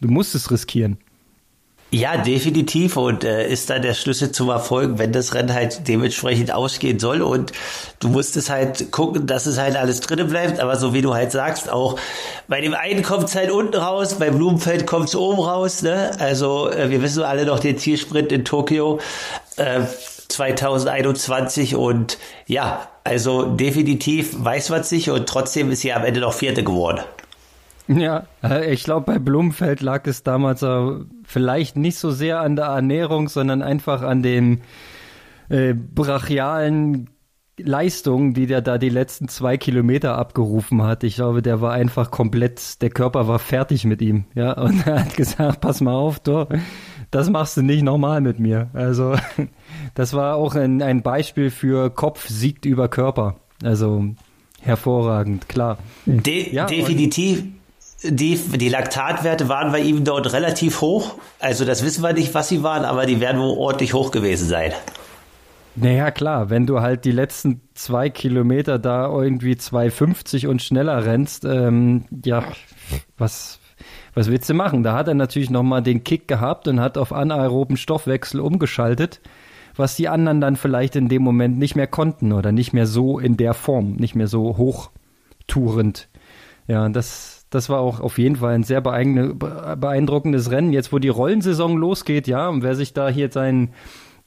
du 0.00 0.08
musst 0.08 0.34
es 0.34 0.50
riskieren. 0.50 0.98
Ja, 1.90 2.18
definitiv 2.18 2.98
und 2.98 3.24
äh, 3.24 3.48
ist 3.48 3.70
da 3.70 3.78
der 3.78 3.94
Schlüssel 3.94 4.30
zum 4.30 4.50
Erfolg, 4.50 4.98
wenn 4.98 5.10
das 5.10 5.34
Rennen 5.34 5.54
halt 5.54 5.88
dementsprechend 5.88 6.52
ausgehen 6.52 6.98
soll 6.98 7.22
und 7.22 7.52
du 7.98 8.08
musst 8.08 8.36
es 8.36 8.50
halt 8.50 8.92
gucken, 8.92 9.26
dass 9.26 9.46
es 9.46 9.56
halt 9.56 9.74
alles 9.74 10.00
drinnen 10.00 10.28
bleibt, 10.28 10.60
aber 10.60 10.76
so 10.76 10.92
wie 10.92 11.00
du 11.00 11.14
halt 11.14 11.32
sagst, 11.32 11.70
auch 11.70 11.98
bei 12.46 12.60
dem 12.60 12.74
einen 12.74 13.02
kommt 13.02 13.24
es 13.24 13.34
halt 13.34 13.50
unten 13.50 13.74
raus, 13.74 14.18
bei 14.18 14.30
Blumenfeld 14.30 14.86
kommt 14.86 15.08
es 15.08 15.16
oben 15.16 15.40
raus, 15.40 15.80
ne? 15.80 16.10
Also 16.18 16.70
äh, 16.70 16.90
wir 16.90 17.00
wissen 17.00 17.22
alle 17.22 17.46
noch 17.46 17.58
den 17.58 17.78
Zielsprint 17.78 18.32
in 18.32 18.44
Tokio. 18.44 19.00
Äh, 19.56 19.84
2021 20.28 21.74
und 21.74 22.18
ja, 22.46 22.88
also 23.04 23.44
definitiv 23.44 24.44
weiß 24.44 24.70
man 24.70 24.82
sich 24.82 25.10
und 25.10 25.28
trotzdem 25.28 25.70
ist 25.70 25.80
sie 25.80 25.92
am 25.92 26.04
Ende 26.04 26.20
noch 26.20 26.34
Vierte 26.34 26.62
geworden. 26.62 27.00
Ja, 27.88 28.26
äh, 28.44 28.72
ich 28.72 28.84
glaube, 28.84 29.06
bei 29.12 29.18
Blumenfeld 29.18 29.80
lag 29.80 30.06
es 30.06 30.22
damals 30.22 30.64
vielleicht 31.24 31.76
nicht 31.76 31.98
so 31.98 32.10
sehr 32.10 32.40
an 32.40 32.56
der 32.56 32.66
Ernährung, 32.66 33.28
sondern 33.28 33.62
einfach 33.62 34.02
an 34.02 34.22
den 34.22 34.60
äh, 35.48 35.72
brachialen 35.72 37.08
Leistungen, 37.58 38.34
die 38.34 38.46
der 38.46 38.60
da 38.60 38.78
die 38.78 38.88
letzten 38.88 39.28
zwei 39.28 39.56
Kilometer 39.56 40.16
abgerufen 40.16 40.82
hat. 40.82 41.02
Ich 41.04 41.16
glaube, 41.16 41.42
der 41.42 41.60
war 41.60 41.72
einfach 41.72 42.10
komplett, 42.10 42.82
der 42.82 42.90
Körper 42.90 43.28
war 43.28 43.38
fertig 43.38 43.84
mit 43.84 44.00
ihm. 44.00 44.24
Ja, 44.34 44.52
und 44.52 44.86
er 44.86 45.00
hat 45.00 45.16
gesagt, 45.16 45.60
pass 45.60 45.80
mal 45.80 45.94
auf, 45.94 46.20
du, 46.20 46.46
das 47.10 47.30
machst 47.30 47.56
du 47.56 47.62
nicht 47.62 47.82
normal 47.82 48.20
mit 48.20 48.38
mir. 48.38 48.70
Also, 48.74 49.16
das 49.94 50.14
war 50.14 50.36
auch 50.36 50.54
ein, 50.54 50.82
ein 50.82 51.02
Beispiel 51.02 51.50
für 51.50 51.90
Kopf 51.90 52.28
siegt 52.28 52.64
über 52.64 52.88
Körper. 52.88 53.36
Also, 53.62 54.04
hervorragend, 54.60 55.48
klar. 55.48 55.78
De 56.06 56.52
ja, 56.54 56.66
definitiv. 56.66 57.44
Die, 58.02 58.36
die 58.36 58.68
Laktatwerte 58.68 59.48
waren 59.48 59.72
bei 59.72 59.80
ihm 59.80 60.04
dort 60.04 60.32
relativ 60.32 60.80
hoch. 60.80 61.16
Also 61.40 61.64
das 61.64 61.84
wissen 61.84 62.02
wir 62.04 62.12
nicht, 62.12 62.32
was 62.32 62.48
sie 62.48 62.62
waren, 62.62 62.84
aber 62.84 63.06
die 63.06 63.18
werden 63.20 63.40
wohl 63.40 63.58
ordentlich 63.58 63.92
hoch 63.92 64.12
gewesen 64.12 64.48
sein. 64.48 64.72
Naja, 65.74 66.10
klar, 66.10 66.50
wenn 66.50 66.66
du 66.66 66.80
halt 66.80 67.04
die 67.04 67.12
letzten 67.12 67.60
zwei 67.74 68.08
Kilometer 68.08 68.78
da 68.78 69.06
irgendwie 69.06 69.54
2,50 69.54 70.48
und 70.48 70.62
schneller 70.62 71.04
rennst, 71.04 71.44
ähm, 71.44 72.04
ja, 72.24 72.44
was, 73.16 73.60
was 74.14 74.28
willst 74.28 74.48
du 74.48 74.54
machen? 74.54 74.82
Da 74.82 74.94
hat 74.94 75.06
er 75.06 75.14
natürlich 75.14 75.50
nochmal 75.50 75.82
den 75.82 76.02
Kick 76.02 76.26
gehabt 76.26 76.66
und 76.66 76.80
hat 76.80 76.98
auf 76.98 77.12
anaeroben 77.12 77.76
Stoffwechsel 77.76 78.40
umgeschaltet, 78.40 79.20
was 79.78 79.96
die 79.96 80.08
anderen 80.08 80.40
dann 80.40 80.56
vielleicht 80.56 80.96
in 80.96 81.08
dem 81.08 81.22
Moment 81.22 81.58
nicht 81.58 81.76
mehr 81.76 81.86
konnten 81.86 82.32
oder 82.32 82.52
nicht 82.52 82.72
mehr 82.72 82.86
so 82.86 83.18
in 83.18 83.36
der 83.36 83.54
Form, 83.54 83.92
nicht 83.94 84.14
mehr 84.14 84.26
so 84.26 84.56
hochtourend. 84.56 86.08
Ja, 86.66 86.88
das, 86.88 87.46
das 87.50 87.68
war 87.68 87.80
auch 87.80 88.00
auf 88.00 88.18
jeden 88.18 88.36
Fall 88.36 88.54
ein 88.54 88.64
sehr 88.64 88.80
beeindruckendes 88.80 90.50
Rennen. 90.50 90.72
Jetzt, 90.72 90.92
wo 90.92 90.98
die 90.98 91.08
Rollensaison 91.08 91.76
losgeht, 91.76 92.26
ja, 92.26 92.48
und 92.48 92.62
wer 92.62 92.74
sich 92.74 92.92
da 92.92 93.08
hier 93.08 93.30
seinen 93.30 93.70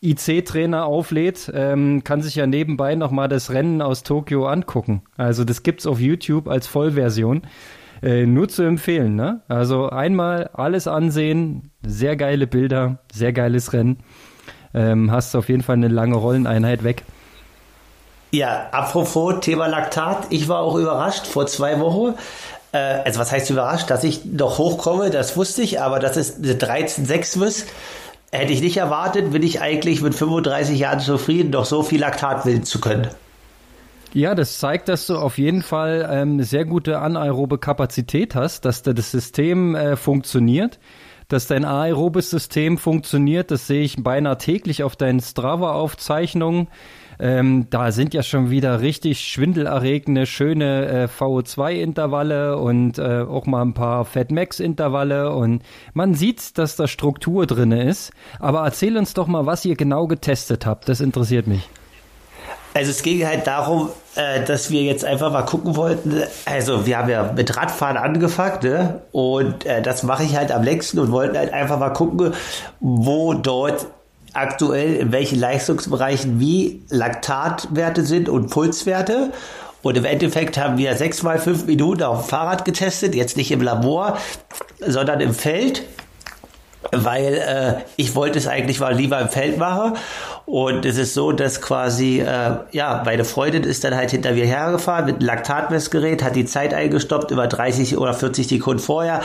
IC-Trainer 0.02 0.86
auflädt, 0.86 1.52
ähm, 1.54 2.04
kann 2.04 2.24
sich 2.24 2.36
ja 2.36 2.48
nebenbei 2.48 2.96
nochmal 2.96 3.28
das 3.28 3.52
Rennen 3.52 3.82
aus 3.84 4.02
Tokio 4.02 4.48
angucken. 4.48 5.04
Also 5.16 5.44
das 5.44 5.62
gibt's 5.62 5.86
auf 5.86 6.00
YouTube 6.00 6.48
als 6.48 6.66
Vollversion. 6.66 7.44
Äh, 8.02 8.26
nur 8.26 8.50
zu 8.50 8.64
empfehlen, 8.64 9.16
ne? 9.16 9.42
Also 9.48 9.90
einmal 9.90 10.50
alles 10.54 10.88
ansehen, 10.88 11.70
sehr 11.86 12.16
geile 12.16 12.48
Bilder, 12.48 12.98
sehr 13.14 13.32
geiles 13.32 13.74
Rennen. 13.74 14.00
Ähm, 14.74 15.12
hast 15.12 15.36
auf 15.36 15.50
jeden 15.50 15.64
Fall 15.64 15.76
eine 15.76 15.88
lange 15.88 16.16
Rolleneinheit 16.16 16.84
weg. 16.84 17.04
Ja, 18.32 18.70
apropos 18.72 19.42
Thema 19.42 19.68
Laktat, 19.68 20.28
ich 20.30 20.48
war 20.48 20.60
auch 20.60 20.76
überrascht 20.76 21.28
vor 21.28 21.48
zwei 21.48 21.80
Wochen. 21.80 22.16
Äh, 22.72 22.78
also 22.78 23.20
was 23.20 23.32
heißt 23.32 23.50
überrascht, 23.50 23.90
dass 23.90 24.04
ich 24.04 24.24
noch 24.26 24.58
hochkomme, 24.58 25.10
das 25.10 25.36
wusste 25.36 25.62
ich, 25.62 25.82
aber 25.82 26.00
dass 26.00 26.16
es 26.16 26.38
eine 26.38 26.54
13,6 26.54 27.40
wird, 27.40 27.66
hätte 28.32 28.54
ich 28.54 28.62
nicht 28.62 28.78
erwartet, 28.78 29.32
bin 29.32 29.44
ich 29.44 29.62
eigentlich 29.62 30.02
mit 30.02 30.16
35 30.16 30.80
Jahren 30.80 31.00
zufrieden, 31.02 31.52
doch 31.52 31.66
so 31.66 31.84
viel 31.84 32.00
Laktat 32.00 32.46
bilden 32.46 32.64
zu 32.64 32.80
können. 32.80 33.10
Ja, 34.14 34.36
das 34.36 34.60
zeigt, 34.60 34.90
dass 34.90 35.08
du 35.08 35.18
auf 35.18 35.38
jeden 35.38 35.62
Fall 35.62 36.08
ähm, 36.10 36.34
eine 36.34 36.44
sehr 36.44 36.66
gute 36.66 37.00
anaerobe 37.00 37.58
Kapazität 37.58 38.36
hast, 38.36 38.66
dass 38.66 38.84
das 38.84 39.12
System 39.12 39.76
äh, 39.76 39.96
funktioniert, 39.96 40.80
dass 41.32 41.48
dein 41.48 41.66
aerobes 41.66 42.30
System 42.30 42.78
funktioniert. 42.78 43.52
Das 43.52 43.68
sehe 43.68 43.84
ich 43.84 44.04
beinahe 44.04 44.38
täglich 44.38 44.84
auf 44.84 44.96
deinen 44.96 45.20
Strava-Aufzeichnungen. 45.20 46.68
Ähm, 47.20 47.68
da 47.70 47.92
sind 47.92 48.16
ja 48.16 48.24
schon 48.24 48.50
wieder 48.50 48.82
richtig 48.82 49.22
schwindelerregende, 49.22 50.26
schöne 50.26 50.88
äh, 50.88 51.06
VO2-Intervalle 51.06 52.58
und 52.58 52.98
äh, 52.98 53.22
auch 53.22 53.46
mal 53.46 53.62
ein 53.62 53.76
paar 53.76 54.06
Fat-Max-Intervalle 54.06 55.32
und 55.32 55.62
man 55.94 56.16
sieht, 56.16 56.58
dass 56.58 56.76
da 56.76 56.88
Struktur 56.88 57.46
drinne 57.46 57.84
ist. 57.84 58.12
Aber 58.40 58.64
erzähl 58.64 58.98
uns 58.98 59.14
doch 59.14 59.28
mal, 59.28 59.46
was 59.46 59.64
ihr 59.66 59.76
genau 59.76 60.08
getestet 60.08 60.66
habt. 60.66 60.90
Das 60.90 61.00
interessiert 61.00 61.46
mich. 61.46 61.70
Also 62.74 62.90
es 62.90 63.04
ging 63.04 63.24
halt 63.26 63.46
darum, 63.46 63.90
äh, 64.16 64.44
dass 64.44 64.70
wir 64.70 64.82
jetzt 64.82 65.06
einfach 65.06 65.32
mal 65.32 65.44
gucken 65.44 65.76
wollten. 65.76 66.24
Also 66.46 66.86
wir 66.86 66.98
haben 66.98 67.10
ja 67.10 67.32
mit 67.34 67.56
Radfahren 67.56 67.98
angefangen 67.98 68.60
ne? 68.64 69.02
und 69.12 69.66
äh, 69.66 69.82
das 69.82 70.04
mache 70.04 70.24
ich 70.24 70.36
halt 70.36 70.52
am 70.52 70.64
längsten 70.64 71.00
und 71.00 71.12
wollten 71.12 71.38
halt 71.38 71.54
einfach 71.54 71.80
mal 71.80 71.92
gucken, 71.92 72.34
wo 72.80 73.34
dort 73.34 73.88
aktuell 74.34 74.96
in 74.96 75.12
welchen 75.12 75.40
Leistungsbereichen 75.40 76.40
wie 76.40 76.84
Laktatwerte 76.90 78.04
sind 78.04 78.30
und 78.30 78.50
Pulswerte. 78.50 79.32
Und 79.82 79.98
im 79.98 80.06
Endeffekt 80.06 80.58
haben 80.58 80.78
wir 80.78 80.96
sechs 80.96 81.24
mal 81.24 81.40
fünf 81.40 81.66
Minuten 81.66 82.04
auf 82.04 82.26
dem 82.26 82.30
Fahrrad 82.30 82.66
getestet, 82.66 83.16
jetzt 83.16 83.36
nicht 83.36 83.52
im 83.52 83.62
Labor, 83.62 84.18
sondern 84.80 85.22
im 85.22 85.34
Feld 85.34 85.84
weil 86.92 87.36
äh, 87.36 87.82
ich 87.96 88.16
wollte 88.16 88.40
es 88.40 88.48
eigentlich 88.48 88.80
mal 88.80 88.96
lieber 88.96 89.20
im 89.20 89.30
Feld 89.30 89.58
machen. 89.58 89.94
Und 90.46 90.86
es 90.86 90.98
ist 90.98 91.14
so, 91.14 91.32
dass 91.32 91.62
quasi, 91.62 92.20
äh, 92.20 92.56
ja, 92.72 93.04
meine 93.06 93.24
Freundin 93.24 93.64
ist 93.64 93.84
dann 93.84 93.96
halt 93.96 94.12
hinter 94.12 94.34
mir 94.34 94.46
hergefahren 94.46 95.06
mit 95.06 95.16
einem 95.16 95.26
Laktatmessgerät, 95.26 96.24
hat 96.24 96.36
die 96.36 96.46
Zeit 96.46 96.74
eingestoppt, 96.74 97.32
über 97.32 97.48
30 97.48 97.98
oder 97.98 98.14
40 98.14 98.48
Sekunden 98.48 98.82
vorher, 98.82 99.22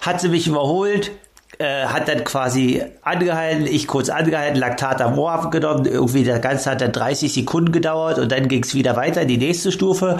hat 0.00 0.20
sie 0.20 0.28
mich 0.28 0.46
überholt, 0.46 1.10
äh, 1.58 1.86
hat 1.86 2.08
dann 2.08 2.24
quasi 2.24 2.82
angehalten, 3.02 3.66
ich 3.66 3.86
kurz 3.86 4.08
angehalten, 4.08 4.58
Laktat 4.58 5.02
am 5.02 5.18
Ohr 5.18 5.32
abgenommen, 5.32 5.86
irgendwie 5.86 6.24
das 6.24 6.40
Ganze 6.40 6.70
hat 6.70 6.80
dann 6.80 6.92
30 6.92 7.32
Sekunden 7.32 7.72
gedauert 7.72 8.18
und 8.18 8.30
dann 8.32 8.48
ging 8.48 8.62
es 8.62 8.74
wieder 8.74 8.96
weiter 8.96 9.22
in 9.22 9.28
die 9.28 9.38
nächste 9.38 9.70
Stufe 9.70 10.18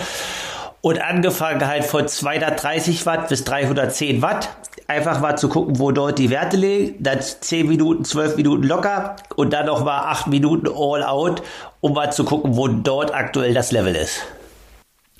und 0.80 1.00
angefangen 1.00 1.66
halt 1.66 1.84
von 1.84 2.06
230 2.06 3.06
Watt 3.06 3.28
bis 3.28 3.44
310 3.44 4.20
Watt 4.20 4.50
einfach 4.87 5.20
mal 5.20 5.37
zu 5.37 5.49
gucken, 5.49 5.79
wo 5.79 5.90
dort 5.92 6.18
die 6.18 6.31
Werte 6.31 6.57
liegen, 6.57 7.03
dann 7.03 7.20
10 7.20 7.68
Minuten, 7.68 8.05
12 8.05 8.37
Minuten 8.37 8.64
locker 8.64 9.16
und 9.37 9.53
dann 9.53 9.66
noch 9.66 9.85
mal 9.85 10.11
8 10.11 10.27
Minuten 10.29 10.68
all 10.68 11.03
out, 11.03 11.42
um 11.81 11.94
mal 11.94 12.12
zu 12.12 12.25
gucken, 12.25 12.57
wo 12.57 12.68
dort 12.68 13.14
aktuell 13.14 13.55
das 13.55 13.73
Level 13.73 13.94
ist. 13.94 14.20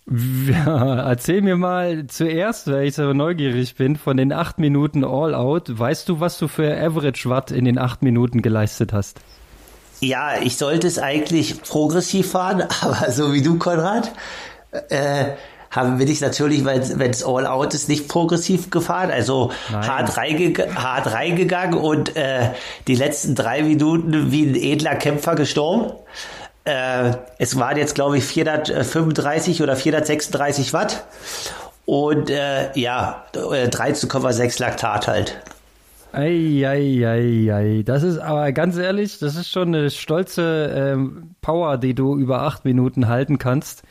Ja, 0.07 1.09
erzähl 1.09 1.41
mir 1.41 1.57
mal 1.57 2.07
zuerst, 2.09 2.71
weil 2.71 2.89
ich 2.89 2.95
so 2.95 3.15
neugierig 3.15 3.75
bin, 3.77 3.97
von 3.97 4.19
den 4.19 4.35
8 4.35 4.59
Minuten 4.59 5.03
all 5.03 5.35
out. 5.35 5.79
Weißt 5.79 6.11
du, 6.11 6.21
was 6.21 6.39
du 6.39 6.47
für 6.47 6.77
Average 6.77 7.29
Watt 7.31 7.51
in 7.51 7.65
den 7.65 7.79
8 7.79 8.03
Minuten 8.03 8.43
geleistet 8.43 8.93
hast? 8.93 9.21
Ja, 10.01 10.37
ich 10.43 10.59
sollte 10.59 10.87
es 10.87 10.99
eigentlich 10.99 11.63
progressiv 11.63 12.33
fahren, 12.33 12.65
aber 12.83 13.11
so 13.11 13.33
wie 13.33 13.41
du, 13.41 13.59
Konrad, 13.59 14.13
äh, 14.91 15.31
haben 15.75 15.99
bin 15.99 16.09
ich 16.09 16.21
natürlich, 16.21 16.65
wenn 16.65 17.11
es 17.11 17.25
All 17.25 17.47
Out 17.47 17.75
ist, 17.75 17.89
nicht 17.89 18.09
progressiv 18.09 18.71
gefahren, 18.71 19.11
also 19.11 19.51
hart 19.73 20.17
reingegangen 20.17 21.79
und 21.79 22.17
äh, 22.17 22.51
die 22.87 22.95
letzten 22.95 23.35
drei 23.35 23.63
Minuten 23.63 24.31
wie 24.31 24.47
ein 24.47 24.55
edler 24.55 24.95
Kämpfer 24.95 25.35
gestorben. 25.35 25.93
Äh, 26.65 27.15
es 27.39 27.59
waren 27.59 27.77
jetzt, 27.77 27.95
glaube 27.95 28.19
ich, 28.19 28.25
435 28.25 29.63
oder 29.63 29.77
436 29.77 30.73
Watt 30.73 31.05
und 31.87 32.31
äh, 32.31 32.71
ja, 32.79 33.25
13,6 33.35 34.41
äh, 34.41 34.63
Laktat 34.63 35.09
halt. 35.09 35.41
Eieiei, 36.13 37.83
das 37.85 38.05
ist 38.05 38.19
aber 38.19 38.53
ganz 38.53 38.77
ehrlich, 38.77 39.19
das 39.19 39.35
ist 39.35 39.51
schon 39.51 39.75
eine 39.75 39.91
stolze 39.91 40.73
ähm, 40.73 41.35
Power, 41.43 41.77
die 41.77 41.95
du 41.95 42.17
über 42.17 42.43
acht 42.43 42.65
Minuten 42.65 43.09
halten 43.09 43.39
kannst. 43.39 43.83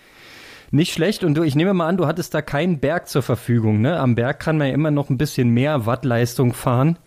Nicht 0.74 0.92
schlecht. 0.92 1.24
Und 1.24 1.36
du, 1.36 1.44
ich 1.44 1.54
nehme 1.54 1.72
mal 1.76 1.88
an, 1.88 1.98
du 1.98 2.08
hattest 2.08 2.34
da 2.34 2.42
keinen 2.42 2.80
Berg 2.80 3.08
zur 3.08 3.22
Verfügung. 3.22 3.82
Ne? 3.82 4.00
Am 4.00 4.16
Berg 4.16 4.40
kann 4.40 4.58
man 4.58 4.70
ja 4.70 4.74
immer 4.74 4.90
noch 4.90 5.12
ein 5.12 5.20
bisschen 5.20 5.50
mehr 5.50 5.86
Wattleistung 5.86 6.52
fahren. 6.52 6.98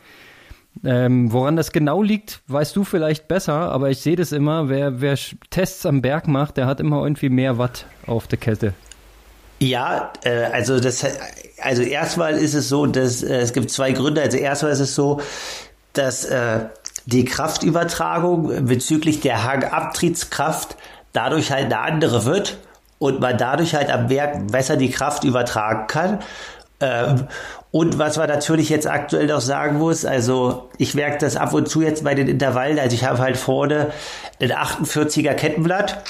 Ähm, 0.85 1.33
woran 1.33 1.57
das 1.57 1.73
genau 1.73 2.01
liegt, 2.01 2.43
weißt 2.47 2.77
du 2.77 2.85
vielleicht 2.85 3.27
besser, 3.27 3.73
aber 3.73 3.91
ich 3.91 3.99
sehe 3.99 4.15
das 4.15 4.31
immer, 4.31 4.69
wer, 4.69 5.01
wer 5.01 5.19
Tests 5.51 5.85
am 5.85 6.01
Berg 6.01 6.29
macht, 6.29 6.59
der 6.59 6.67
hat 6.67 6.79
immer 6.79 7.03
irgendwie 7.03 7.29
mehr 7.29 7.59
Watt 7.59 7.87
auf 8.07 8.29
der 8.29 8.39
Kette. 8.39 8.73
Ja, 9.59 10.13
äh, 10.23 10.45
also 10.45 10.79
das, 10.79 11.05
also 11.61 11.83
erstmal 11.83 12.35
ist 12.35 12.55
es 12.55 12.69
so, 12.69 12.87
dass 12.87 13.25
äh, 13.25 13.39
es 13.39 13.53
gibt 13.53 13.71
zwei 13.71 13.91
Gründe. 13.91 14.23
Also 14.23 14.37
erstmal 14.37 14.71
ist 14.71 14.81
es 14.81 14.95
so, 14.95 15.21
dass 15.93 16.25
äh, 16.27 16.67
die 17.07 17.25
Kraftübertragung 17.25 18.67
bezüglich 18.67 19.19
der 19.23 19.43
Hangabtriebskraft 19.43 20.77
dadurch 21.13 21.51
halt 21.51 21.65
eine 21.65 21.81
andere 21.81 22.27
wird 22.27 22.59
und 22.99 23.21
man 23.21 23.37
dadurch 23.37 23.75
halt 23.75 23.91
am 23.91 24.09
Werk 24.09 24.51
besser 24.51 24.77
die 24.77 24.91
Kraft 24.91 25.25
übertragen 25.25 25.87
kann. 25.87 26.19
Ähm, 26.81 27.29
und 27.71 27.99
was 27.99 28.17
man 28.17 28.29
natürlich 28.29 28.69
jetzt 28.69 28.87
aktuell 28.87 29.27
noch 29.27 29.41
sagen 29.41 29.79
muss, 29.79 30.05
also 30.05 30.71
ich 30.79 30.95
merke 30.95 31.19
das 31.19 31.37
ab 31.37 31.53
und 31.53 31.69
zu 31.69 31.83
jetzt 31.83 32.05
bei 32.05 32.15
den 32.15 32.29
Intervallen, 32.29 32.79
also 32.79 32.95
ich 32.95 33.05
habe 33.05 33.19
halt 33.19 33.37
vorne 33.37 33.93
ein 34.41 34.53
48er 34.53 35.35
Kettenblatt 35.35 36.03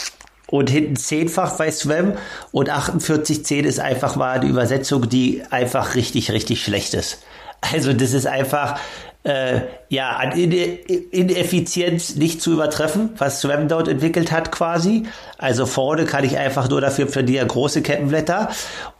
und 0.49 0.71
hinten 0.71 0.97
zehnfach 0.97 1.57
bei 1.57 1.71
Swam 1.71 2.15
und 2.53 2.69
4810 2.69 3.65
ist 3.65 3.81
einfach 3.81 4.17
mal 4.17 4.39
eine 4.39 4.47
Übersetzung, 4.47 5.09
die 5.09 5.43
einfach 5.51 5.95
richtig, 5.95 6.31
richtig 6.31 6.63
schlecht 6.63 6.95
ist. 6.95 7.23
Also 7.61 7.93
das 7.93 8.13
ist 8.13 8.27
einfach, 8.27 8.79
äh, 9.27 9.63
ja, 9.89 10.11
an 10.11 10.33
Ineffizienz 10.33 12.15
nicht 12.15 12.41
zu 12.41 12.53
übertreffen, 12.53 13.11
was 13.19 13.41
Swam 13.41 13.67
dort 13.67 13.89
entwickelt 13.89 14.31
hat 14.31 14.53
quasi. 14.53 15.03
Also 15.37 15.67
vorne 15.67 16.05
kann 16.05 16.23
ich 16.25 16.39
einfach 16.39 16.69
nur 16.71 16.81
dafür 16.81 17.07
plädieren, 17.07 17.49
große 17.49 17.83
Kettenblätter 17.83 18.51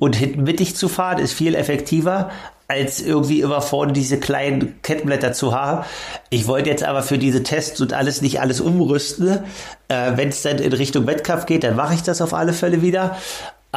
und 0.01 0.17
hinten 0.17 0.43
mittig 0.43 0.75
zu 0.75 0.89
fahren 0.89 1.19
ist 1.19 1.33
viel 1.33 1.55
effektiver, 1.55 2.31
als 2.67 3.01
irgendwie 3.01 3.41
immer 3.41 3.63
vorne 3.63 3.93
diese 3.93 4.19
kleinen 4.19 4.83
Kettenblätter 4.83 5.33
zu 5.33 5.55
haben. 5.55 5.85
Ich 6.31 6.49
wollte 6.49 6.71
jetzt 6.71 6.83
aber 6.83 7.05
für 7.05 7.19
diese 7.19 7.45
Tests 7.45 7.81
und 7.81 7.93
alles 7.93 8.21
nicht 8.21 8.41
alles 8.41 8.61
umrüsten. 8.61 9.45
Äh, 9.87 10.17
Wenn 10.17 10.31
es 10.31 10.43
dann 10.43 10.59
in 10.59 10.73
Richtung 10.73 11.07
Wettkampf 11.07 11.47
geht, 11.47 11.63
dann 11.63 11.77
mache 11.77 11.95
ich 11.95 12.03
das 12.03 12.21
auf 12.21 12.35
alle 12.35 12.53
Fälle 12.53 12.83
wieder. 12.83 13.17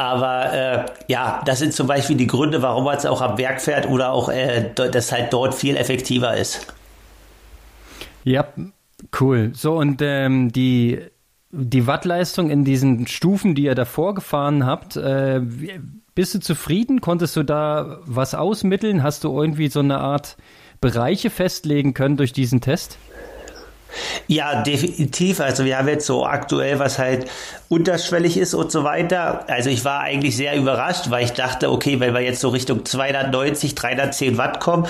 Aber 0.00 0.50
äh, 0.50 0.86
ja, 1.08 1.42
das 1.44 1.58
sind 1.58 1.74
zum 1.74 1.86
Beispiel 1.86 2.16
die 2.16 2.26
Gründe, 2.26 2.62
warum 2.62 2.84
man 2.84 2.96
es 2.96 3.04
auch 3.04 3.20
am 3.20 3.36
Werk 3.36 3.60
fährt 3.60 3.86
oder 3.86 4.12
auch, 4.12 4.30
äh, 4.30 4.70
das 4.74 5.12
halt 5.12 5.30
dort 5.30 5.54
viel 5.54 5.76
effektiver 5.76 6.34
ist. 6.38 6.72
Ja, 8.24 8.46
cool. 9.20 9.50
So, 9.52 9.74
und 9.74 10.00
ähm, 10.00 10.52
die, 10.52 11.00
die 11.50 11.86
Wattleistung 11.86 12.48
in 12.48 12.64
diesen 12.64 13.08
Stufen, 13.08 13.54
die 13.54 13.64
ihr 13.64 13.74
davor 13.74 14.14
gefahren 14.14 14.64
habt, 14.64 14.96
äh, 14.96 15.42
bist 16.14 16.34
du 16.34 16.40
zufrieden? 16.40 17.02
Konntest 17.02 17.36
du 17.36 17.42
da 17.42 17.98
was 18.06 18.34
ausmitteln? 18.34 19.02
Hast 19.02 19.24
du 19.24 19.38
irgendwie 19.38 19.68
so 19.68 19.80
eine 19.80 19.98
Art 19.98 20.38
Bereiche 20.80 21.28
festlegen 21.28 21.92
können 21.92 22.16
durch 22.16 22.32
diesen 22.32 22.62
Test? 22.62 22.96
Ja, 24.26 24.62
definitiv. 24.62 25.40
Also 25.40 25.64
wir 25.64 25.78
haben 25.78 25.88
jetzt 25.88 26.06
so 26.06 26.24
aktuell, 26.24 26.78
was 26.78 26.98
halt 26.98 27.26
unterschwellig 27.68 28.36
ist 28.36 28.54
und 28.54 28.70
so 28.70 28.84
weiter. 28.84 29.44
Also 29.48 29.70
ich 29.70 29.84
war 29.84 30.00
eigentlich 30.00 30.36
sehr 30.36 30.56
überrascht, 30.56 31.10
weil 31.10 31.24
ich 31.24 31.32
dachte, 31.32 31.70
okay, 31.70 32.00
wenn 32.00 32.14
wir 32.14 32.20
jetzt 32.20 32.40
so 32.40 32.48
Richtung 32.48 32.84
290, 32.84 33.74
310 33.74 34.38
Watt 34.38 34.60
kommen, 34.60 34.86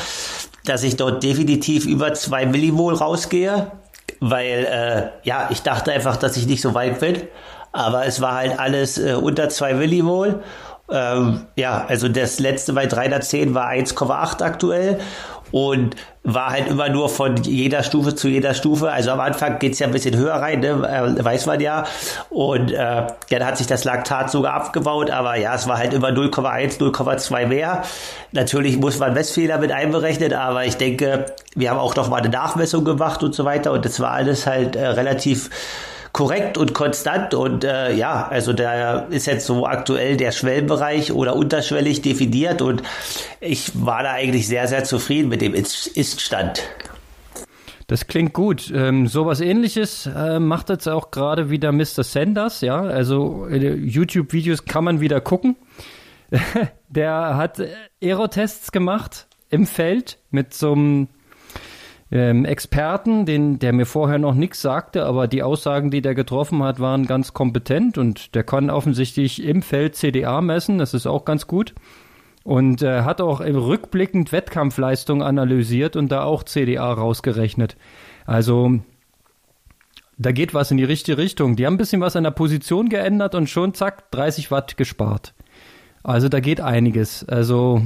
dass 0.65 0.83
ich 0.83 0.97
dort 0.97 1.23
definitiv 1.23 1.87
über 1.87 2.13
2 2.13 2.47
Millimol 2.47 2.95
rausgehe, 2.95 3.73
weil 4.21 4.67
äh, 4.67 5.27
ja, 5.27 5.49
ich 5.51 5.63
dachte 5.63 5.93
einfach, 5.93 6.17
dass 6.17 6.37
ich 6.37 6.47
nicht 6.47 6.61
so 6.61 6.75
weit 6.75 7.01
bin. 7.01 7.23
Aber 7.73 8.05
es 8.05 8.21
war 8.21 8.35
halt 8.35 8.59
alles 8.59 8.99
äh, 8.99 9.15
unter 9.15 9.49
2 9.49 9.75
Millimol. 9.75 10.43
Ähm, 10.91 11.47
ja, 11.55 11.85
also 11.87 12.09
das 12.09 12.41
letzte 12.41 12.73
bei 12.73 12.87
310 12.87 13.55
war 13.55 13.69
1,8 13.69 14.43
aktuell 14.43 15.01
und 15.53 15.97
war 16.23 16.51
halt 16.51 16.69
immer 16.69 16.89
nur 16.89 17.09
von 17.09 17.37
jeder 17.37 17.83
Stufe 17.83 18.15
zu 18.15 18.29
jeder 18.29 18.55
Stufe. 18.55 18.91
Also 18.91 19.11
am 19.11 19.21
Anfang 19.21 19.59
geht's 19.59 19.79
ja 19.79 19.87
ein 19.87 19.93
bisschen 19.93 20.17
höher 20.17 20.35
rein, 20.35 20.61
ne? 20.61 21.17
äh, 21.19 21.25
weiß 21.25 21.47
man 21.47 21.61
ja. 21.61 21.87
Und 22.29 22.73
äh, 22.73 22.77
ja, 22.77 23.39
da 23.39 23.47
hat 23.47 23.57
sich 23.57 23.67
das 23.67 23.85
Laktat 23.85 24.31
sogar 24.31 24.55
abgebaut, 24.55 25.11
aber 25.11 25.37
ja, 25.37 25.55
es 25.55 25.67
war 25.67 25.79
halt 25.79 25.95
immer 25.95 26.09
0,1, 26.09 26.79
0,2 26.79 27.47
mehr. 27.47 27.83
Natürlich 28.33 28.79
muss 28.79 28.99
man 28.99 29.15
Messfehler 29.15 29.59
mit 29.59 29.73
einberechnen, 29.73 30.33
aber 30.35 30.65
ich 30.67 30.77
denke, 30.77 31.27
wir 31.55 31.71
haben 31.71 31.79
auch 31.79 31.97
noch 31.97 32.09
mal 32.09 32.19
eine 32.19 32.29
Nachmessung 32.29 32.85
gemacht 32.85 33.23
und 33.23 33.35
so 33.35 33.45
weiter 33.45 33.73
und 33.73 33.85
das 33.85 33.99
war 34.01 34.13
alles 34.13 34.47
halt 34.47 34.77
äh, 34.77 34.87
relativ 34.87 35.51
korrekt 36.13 36.59
und 36.59 36.75
konstant 36.75 37.35
und 37.35 37.65
äh, 37.65 37.95
ja, 37.95 38.27
also 38.29 38.53
da 38.53 39.01
ist 39.01 39.27
jetzt 39.27 39.47
so 39.47 39.67
aktuell 39.67 40.17
der 40.17 40.33
Schwellenbereich 40.33 41.13
oder 41.13 41.37
unterschwellig 41.37 42.03
definiert 42.03 42.63
und 42.63 42.83
ich 43.41 43.73
war 43.85 44.03
da 44.03 44.13
eigentlich 44.13 44.49
sehr, 44.49 44.67
sehr 44.69 44.85
zufrieden 44.85 45.29
mit 45.29 45.41
dem 45.41 45.55
Ist-Stand. 45.55 46.63
Das 47.87 48.07
klingt 48.07 48.33
gut. 48.35 48.73
Ähm, 48.73 49.09
sowas 49.09 49.41
ähnliches 49.41 50.07
äh, 50.07 50.39
macht 50.39 50.69
jetzt 50.69 50.89
auch 50.89 51.11
gerade 51.11 51.51
wieder 51.51 51.73
Mr. 51.73 52.05
Sanders, 52.05 52.61
ja. 52.61 52.81
Also 52.83 53.49
äh, 53.49 53.75
YouTube-Videos 53.75 54.65
kann 54.65 54.85
man 54.85 55.01
wieder 55.01 55.21
gucken. 55.21 55.57
Der 56.89 57.37
hat 57.37 57.61
Aerotests 58.01 58.71
gemacht 58.71 59.27
im 59.49 59.67
Feld 59.67 60.19
mit 60.31 60.55
so 60.55 60.73
einem 60.73 61.09
ähm, 62.13 62.45
Experten, 62.45 63.25
den, 63.25 63.59
der 63.59 63.73
mir 63.73 63.87
vorher 63.87 64.19
noch 64.19 64.35
nichts 64.35 64.61
sagte, 64.61 65.05
aber 65.07 65.29
die 65.29 65.43
Aussagen, 65.43 65.91
die 65.91 66.03
der 66.03 66.15
getroffen 66.15 66.63
hat, 66.63 66.81
waren 66.81 67.07
ganz 67.07 67.33
kompetent 67.33 67.99
und 67.99 68.35
der 68.35 68.43
kann 68.43 68.71
offensichtlich 68.71 69.45
im 69.45 69.63
Feld 69.63 69.95
CDA 69.95 70.41
messen, 70.41 70.79
das 70.79 70.95
ist 70.95 71.07
auch 71.07 71.25
ganz 71.25 71.47
gut. 71.47 71.75
Und 72.43 72.83
äh, 72.83 73.03
hat 73.03 73.21
auch 73.21 73.41
rückblickend 73.41 74.33
Wettkampfleistung 74.33 75.23
analysiert 75.23 75.95
und 75.95 76.11
da 76.11 76.25
auch 76.25 76.43
CDA 76.43 76.91
rausgerechnet. 76.91 77.77
Also 78.27 78.81
da 80.17 80.33
geht 80.33 80.55
was 80.55 80.71
in 80.71 80.79
die 80.79 80.85
richtige 80.85 81.19
Richtung. 81.19 81.57
Die 81.57 81.67
haben 81.67 81.75
ein 81.75 81.79
bisschen 81.79 82.01
was 82.01 82.17
an 82.17 82.25
der 82.25 82.31
Position 82.31 82.89
geändert 82.89 83.35
und 83.35 83.49
schon 83.49 83.75
zack, 83.75 84.11
30 84.11 84.51
Watt 84.51 84.77
gespart. 84.77 85.35
Also 86.03 86.29
da 86.29 86.41
geht 86.41 86.61
einiges. 86.61 87.29
Also 87.29 87.83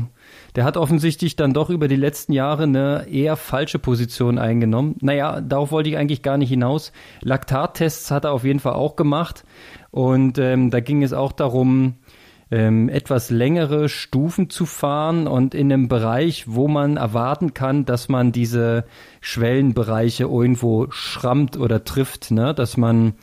der 0.54 0.64
hat 0.64 0.76
offensichtlich 0.76 1.36
dann 1.36 1.52
doch 1.52 1.70
über 1.70 1.88
die 1.88 1.96
letzten 1.96 2.32
Jahre 2.32 2.64
eine 2.64 3.06
eher 3.10 3.36
falsche 3.36 3.78
Position 3.78 4.38
eingenommen. 4.38 4.96
Naja, 5.00 5.40
darauf 5.40 5.72
wollte 5.72 5.88
ich 5.88 5.96
eigentlich 5.96 6.22
gar 6.22 6.38
nicht 6.38 6.50
hinaus. 6.50 6.92
Laktattests 7.22 8.10
hat 8.10 8.24
er 8.24 8.32
auf 8.32 8.44
jeden 8.44 8.60
Fall 8.60 8.74
auch 8.74 8.96
gemacht. 8.96 9.44
Und 9.90 10.38
ähm, 10.38 10.70
da 10.70 10.80
ging 10.80 11.02
es 11.02 11.12
auch 11.12 11.32
darum, 11.32 11.94
ähm, 12.50 12.88
etwas 12.88 13.30
längere 13.30 13.88
Stufen 13.88 14.50
zu 14.50 14.66
fahren 14.66 15.26
und 15.26 15.54
in 15.54 15.72
einem 15.72 15.88
Bereich, 15.88 16.44
wo 16.46 16.68
man 16.68 16.96
erwarten 16.96 17.54
kann, 17.54 17.84
dass 17.84 18.08
man 18.08 18.32
diese 18.32 18.84
Schwellenbereiche 19.20 20.24
irgendwo 20.24 20.86
schrammt 20.90 21.56
oder 21.56 21.84
trifft, 21.84 22.30
ne? 22.30 22.54
dass 22.54 22.76
man 22.76 23.14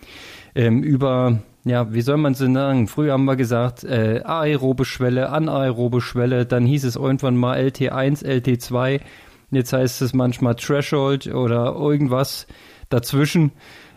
ähm, 0.55 0.83
über 0.83 1.39
ja, 1.63 1.93
wie 1.93 2.01
soll 2.01 2.17
man 2.17 2.33
sie 2.33 2.51
sagen? 2.51 2.87
Früher 2.87 3.13
haben 3.13 3.25
wir 3.25 3.35
gesagt, 3.35 3.83
äh, 3.83 4.21
aerobe 4.23 4.85
Schwelle, 4.85 5.29
anaerobe 5.29 6.01
Schwelle, 6.01 6.45
dann 6.45 6.65
hieß 6.65 6.85
es 6.85 6.95
irgendwann 6.95 7.37
mal 7.37 7.57
LT1, 7.59 8.25
LT2, 8.25 9.01
jetzt 9.51 9.73
heißt 9.73 10.01
es 10.01 10.13
manchmal 10.13 10.55
Threshold 10.55 11.27
oder 11.27 11.75
irgendwas 11.75 12.47
dazwischen. 12.89 13.51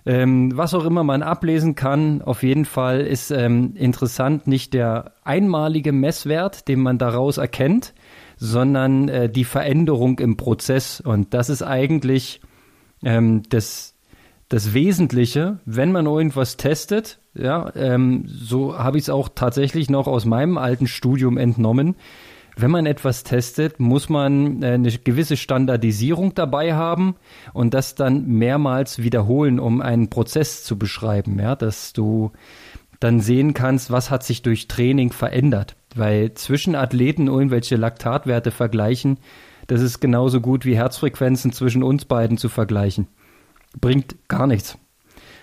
Ähm, 0.07 0.55
was 0.55 0.74
auch 0.74 0.85
immer 0.85 1.03
man 1.03 1.22
ablesen 1.22 1.74
kann, 1.74 2.20
auf 2.20 2.42
jeden 2.42 2.66
Fall 2.66 3.00
ist 3.00 3.31
ähm, 3.31 3.74
interessant 3.74 4.46
nicht 4.46 4.74
der 4.74 5.12
einmalige 5.24 5.92
Messwert, 5.92 6.68
den 6.68 6.81
man 6.81 6.98
daraus 6.98 7.38
erkennt, 7.38 7.94
sondern 8.37 9.09
äh, 9.09 9.31
die 9.31 9.44
Veränderung 9.44 10.18
im 10.18 10.37
Prozess. 10.37 11.00
Und 11.00 11.33
das 11.33 11.48
ist 11.48 11.62
eigentlich 11.62 12.42
ähm, 13.03 13.44
das, 13.48 13.94
das 14.50 14.74
Wesentliche, 14.74 15.61
wenn 15.64 15.92
man 15.92 16.05
irgendwas 16.05 16.59
testet. 16.59 17.18
Ja, 17.35 17.73
ähm, 17.75 18.25
so 18.27 18.79
habe 18.79 18.99
ich 18.99 19.05
es 19.05 19.11
auch 19.11 19.29
tatsächlich 19.35 19.90
noch 19.90 20.07
aus 20.07 20.25
meinem 20.25 20.57
alten 20.57 20.87
Studium 20.87 21.37
entnommen 21.37 21.97
wenn 22.57 22.70
man 22.70 22.87
etwas 22.87 23.25
testet, 23.25 23.81
muss 23.81 24.09
man 24.09 24.62
äh, 24.62 24.73
eine 24.73 24.90
gewisse 24.90 25.37
Standardisierung 25.37 26.35
dabei 26.35 26.75
haben 26.75 27.16
und 27.53 27.75
das 27.75 27.94
dann 27.94 28.27
mehrmals 28.27 29.03
wiederholen, 29.03 29.59
um 29.59 29.81
einen 29.81 30.09
Prozess 30.09 30.64
zu 30.64 30.79
beschreiben, 30.79 31.38
ja, 31.38 31.57
dass 31.57 31.92
du 31.92 32.33
dann 33.01 33.20
sehen 33.20 33.55
kannst, 33.55 33.90
was 33.90 34.11
hat 34.11 34.23
sich 34.23 34.42
durch 34.42 34.68
Training 34.68 35.12
verändert. 35.12 35.77
Weil 35.97 36.35
zwischen 36.35 36.75
Athleten 36.75 37.27
irgendwelche 37.27 37.77
Laktatwerte 37.77 38.51
vergleichen, 38.51 39.18
das 39.66 39.81
ist 39.81 40.01
genauso 40.01 40.40
gut 40.40 40.64
wie 40.64 40.77
Herzfrequenzen 40.77 41.53
zwischen 41.53 41.83
uns 41.83 42.05
beiden 42.05 42.38
zu 42.38 42.49
vergleichen. 42.49 43.09
Bringt 43.81 44.16
gar 44.29 44.47
nichts. 44.47 44.79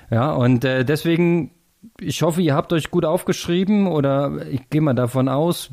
Ja, 0.10 0.32
und 0.32 0.66
äh, 0.66 0.86
deswegen, 0.86 1.52
ich 2.00 2.22
hoffe, 2.22 2.42
ihr 2.42 2.56
habt 2.56 2.74
euch 2.74 2.92
gut 2.92 3.06
aufgeschrieben 3.06 3.88
oder 3.88 4.46
ich 4.50 4.70
gehe 4.70 4.82
mal 4.82 4.94
davon 4.94 5.30
aus, 5.30 5.72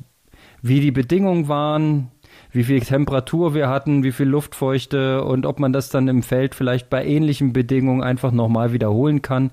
wie 0.63 0.81
die 0.81 0.91
Bedingungen 0.91 1.49
waren, 1.49 2.11
wie 2.51 2.65
viel 2.65 2.81
Temperatur 2.81 3.55
wir 3.55 3.69
hatten, 3.69 4.03
wie 4.03 4.13
viel 4.13 4.27
Luftfeuchte 4.27 5.23
und 5.23 5.47
ob 5.47 5.61
man 5.61 5.73
das 5.73 5.91
dann 5.91 6.09
im 6.09 6.23
Feld 6.23 6.55
vielleicht 6.55 6.89
bei 6.89 7.05
ähnlichen 7.05 7.53
Bedingungen 7.53 8.03
einfach 8.03 8.33
nochmal 8.33 8.73
wiederholen 8.73 9.23
kann. 9.23 9.51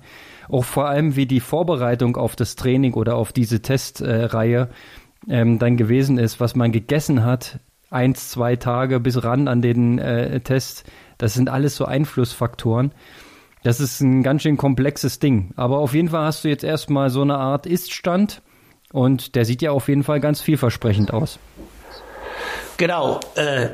Auch 0.47 0.63
vor 0.63 0.87
allem, 0.87 1.15
wie 1.15 1.25
die 1.25 1.39
Vorbereitung 1.39 2.17
auf 2.17 2.35
das 2.35 2.55
Training 2.55 2.93
oder 2.93 3.15
auf 3.15 3.33
diese 3.33 3.61
Testreihe 3.61 4.69
äh, 5.27 5.33
ähm, 5.41 5.59
dann 5.59 5.75
gewesen 5.77 6.17
ist, 6.17 6.39
was 6.39 6.55
man 6.55 6.71
gegessen 6.71 7.23
hat, 7.23 7.59
eins, 7.89 8.29
zwei 8.29 8.55
Tage 8.55 8.99
bis 8.99 9.23
ran 9.23 9.47
an 9.47 9.61
den 9.61 9.99
äh, 9.99 10.39
Test. 10.41 10.85
Das 11.17 11.33
sind 11.33 11.49
alles 11.49 11.75
so 11.75 11.85
Einflussfaktoren. 11.85 12.91
Das 13.65 13.80
ist 13.80 13.99
ein 13.99 14.21
ganz 14.21 14.43
schön 14.43 14.58
komplexes 14.58 15.17
Ding. 15.17 15.51
Aber 15.56 15.80
auf 15.80 15.95
jeden 15.95 16.10
Fall 16.10 16.25
hast 16.25 16.43
du 16.43 16.49
jetzt 16.49 16.63
erstmal 16.63 17.10
so 17.10 17.23
eine 17.23 17.39
Art 17.39 17.65
Iststand 17.65 18.43
und 18.93 19.34
der 19.34 19.43
sieht 19.43 19.63
ja 19.63 19.71
auf 19.71 19.88
jeden 19.88 20.04
Fall 20.04 20.19
ganz 20.19 20.39
vielversprechend 20.39 21.12
aus. 21.12 21.39
Genau, 22.78 23.19
äh, 23.34 23.69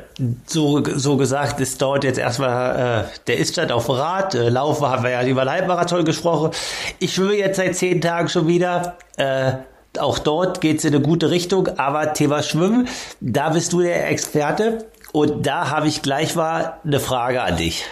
so, 0.46 0.82
so 0.82 1.18
gesagt, 1.18 1.60
es 1.60 1.76
dauert 1.76 2.04
jetzt 2.04 2.18
erstmal 2.18 3.04
äh, 3.04 3.18
der 3.26 3.36
Iststand 3.36 3.70
auf 3.70 3.90
Rad. 3.90 4.34
Äh, 4.34 4.48
Laufen 4.48 4.86
haben 4.86 5.02
wir 5.02 5.10
ja 5.10 5.26
über 5.26 5.44
den 5.44 5.50
Halbmarathon 5.50 6.06
gesprochen. 6.06 6.52
Ich 6.98 7.12
schwimme 7.12 7.34
jetzt 7.34 7.58
seit 7.58 7.76
zehn 7.76 8.00
Tagen 8.00 8.30
schon 8.30 8.46
wieder. 8.46 8.96
Äh, 9.18 9.52
auch 9.98 10.18
dort 10.18 10.62
geht 10.62 10.78
es 10.78 10.86
in 10.86 10.94
eine 10.94 11.04
gute 11.04 11.30
Richtung. 11.30 11.68
Aber 11.76 12.14
Thema 12.14 12.42
Schwimmen, 12.42 12.88
da 13.20 13.50
bist 13.50 13.74
du 13.74 13.82
der 13.82 14.08
Experte. 14.08 14.86
Und 15.12 15.46
da 15.46 15.68
habe 15.68 15.86
ich 15.86 16.00
gleich 16.00 16.34
mal 16.34 16.78
eine 16.82 16.98
Frage 16.98 17.42
an 17.42 17.58
dich. 17.58 17.84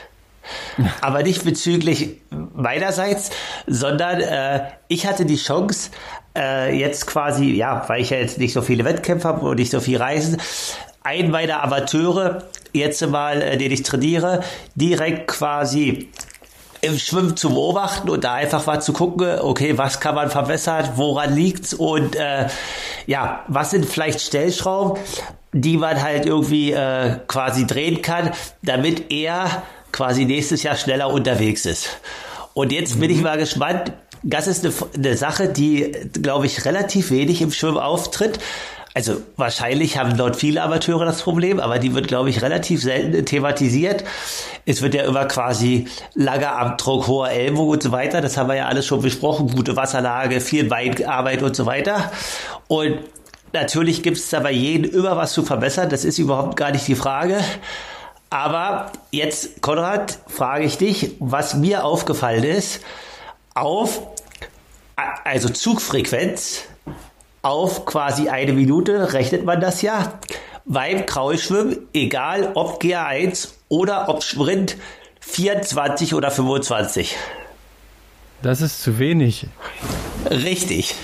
Aber 1.00 1.22
nicht 1.22 1.44
bezüglich 1.44 2.20
meinerseits, 2.54 3.30
sondern 3.66 4.20
äh, 4.20 4.62
ich 4.88 5.06
hatte 5.06 5.24
die 5.24 5.36
Chance, 5.36 5.90
äh, 6.36 6.76
jetzt 6.78 7.06
quasi, 7.06 7.52
ja, 7.52 7.84
weil 7.88 8.02
ich 8.02 8.10
ja 8.10 8.18
jetzt 8.18 8.38
nicht 8.38 8.52
so 8.52 8.62
viele 8.62 8.84
Wettkämpfe 8.84 9.28
habe 9.28 9.46
und 9.46 9.58
nicht 9.58 9.70
so 9.70 9.80
viel 9.80 9.98
reisen, 9.98 10.36
ein 11.02 11.30
meiner 11.30 11.62
Amateure, 11.62 12.44
jetzt 12.72 13.04
mal, 13.06 13.42
äh, 13.42 13.56
den 13.56 13.72
ich 13.72 13.82
trainiere, 13.82 14.42
direkt 14.74 15.28
quasi 15.28 16.10
im 16.82 16.98
Schwimmen 16.98 17.36
zu 17.36 17.50
beobachten 17.50 18.08
und 18.08 18.24
da 18.24 18.34
einfach 18.34 18.66
mal 18.66 18.80
zu 18.80 18.92
gucken, 18.92 19.40
okay, 19.40 19.76
was 19.76 20.00
kann 20.00 20.14
man 20.14 20.30
verbessern, 20.30 20.90
woran 20.96 21.34
liegt's 21.34 21.74
und 21.74 22.16
äh, 22.16 22.48
ja, 23.06 23.44
was 23.48 23.70
sind 23.70 23.84
vielleicht 23.84 24.20
Stellschrauben, 24.20 24.98
die 25.52 25.76
man 25.76 26.02
halt 26.02 26.26
irgendwie 26.26 26.72
äh, 26.72 27.16
quasi 27.26 27.66
drehen 27.66 28.02
kann, 28.02 28.30
damit 28.62 29.12
er 29.12 29.62
quasi 29.92 30.24
nächstes 30.24 30.62
Jahr 30.62 30.76
schneller 30.76 31.12
unterwegs 31.12 31.66
ist. 31.66 32.00
Und 32.54 32.72
jetzt 32.72 32.98
bin 33.00 33.10
ich 33.10 33.18
mhm. 33.18 33.24
mal 33.24 33.38
gespannt, 33.38 33.92
das 34.22 34.46
ist 34.46 34.64
eine, 34.64 34.74
eine 34.94 35.16
Sache, 35.16 35.48
die, 35.48 35.92
glaube 36.12 36.46
ich, 36.46 36.64
relativ 36.64 37.10
wenig 37.10 37.40
im 37.42 37.52
Schwimmen 37.52 37.78
auftritt. 37.78 38.38
Also 38.92 39.22
wahrscheinlich 39.36 39.98
haben 39.98 40.16
dort 40.16 40.34
viele 40.34 40.62
Amateure 40.62 41.04
das 41.04 41.22
Problem, 41.22 41.60
aber 41.60 41.78
die 41.78 41.94
wird, 41.94 42.08
glaube 42.08 42.28
ich, 42.28 42.42
relativ 42.42 42.82
selten 42.82 43.24
thematisiert. 43.24 44.02
Es 44.66 44.82
wird 44.82 44.94
ja 44.94 45.04
immer 45.04 45.26
quasi 45.26 45.86
langer 46.14 46.52
Abdruck, 46.58 47.06
hoher 47.06 47.30
Ellbogen 47.30 47.74
und 47.74 47.82
so 47.82 47.92
weiter. 47.92 48.20
Das 48.20 48.36
haben 48.36 48.48
wir 48.48 48.56
ja 48.56 48.66
alles 48.66 48.86
schon 48.86 49.00
besprochen. 49.00 49.46
Gute 49.54 49.76
Wasserlage, 49.76 50.40
viel 50.40 50.64
Beinarbeit 50.64 51.42
und 51.42 51.54
so 51.54 51.66
weiter. 51.66 52.10
Und 52.66 52.98
natürlich 53.52 54.02
gibt 54.02 54.16
es 54.16 54.28
da 54.28 54.40
bei 54.40 54.52
jedem 54.52 54.92
immer 54.92 55.16
was 55.16 55.34
zu 55.34 55.44
verbessern. 55.44 55.88
Das 55.88 56.04
ist 56.04 56.18
überhaupt 56.18 56.56
gar 56.56 56.72
nicht 56.72 56.88
die 56.88 56.96
Frage. 56.96 57.38
Aber 58.30 58.92
jetzt, 59.10 59.60
Konrad, 59.60 60.20
frage 60.28 60.64
ich 60.64 60.78
dich, 60.78 61.16
was 61.18 61.54
mir 61.54 61.84
aufgefallen 61.84 62.44
ist, 62.44 62.80
auf, 63.54 64.02
also 65.24 65.48
Zugfrequenz 65.48 66.62
auf 67.42 67.86
quasi 67.86 68.28
eine 68.28 68.52
Minute 68.52 69.12
rechnet 69.12 69.44
man 69.44 69.60
das 69.60 69.82
ja. 69.82 70.20
Beim 70.64 71.06
Kraulschwimmen, 71.06 71.88
egal 71.92 72.52
ob 72.54 72.80
GA1 72.80 73.48
oder 73.68 74.08
ob 74.08 74.22
Sprint, 74.22 74.76
24 75.20 76.14
oder 76.14 76.30
25. 76.30 77.16
Das 78.42 78.60
ist 78.60 78.82
zu 78.82 78.98
wenig. 78.98 79.46
Richtig. 80.30 80.94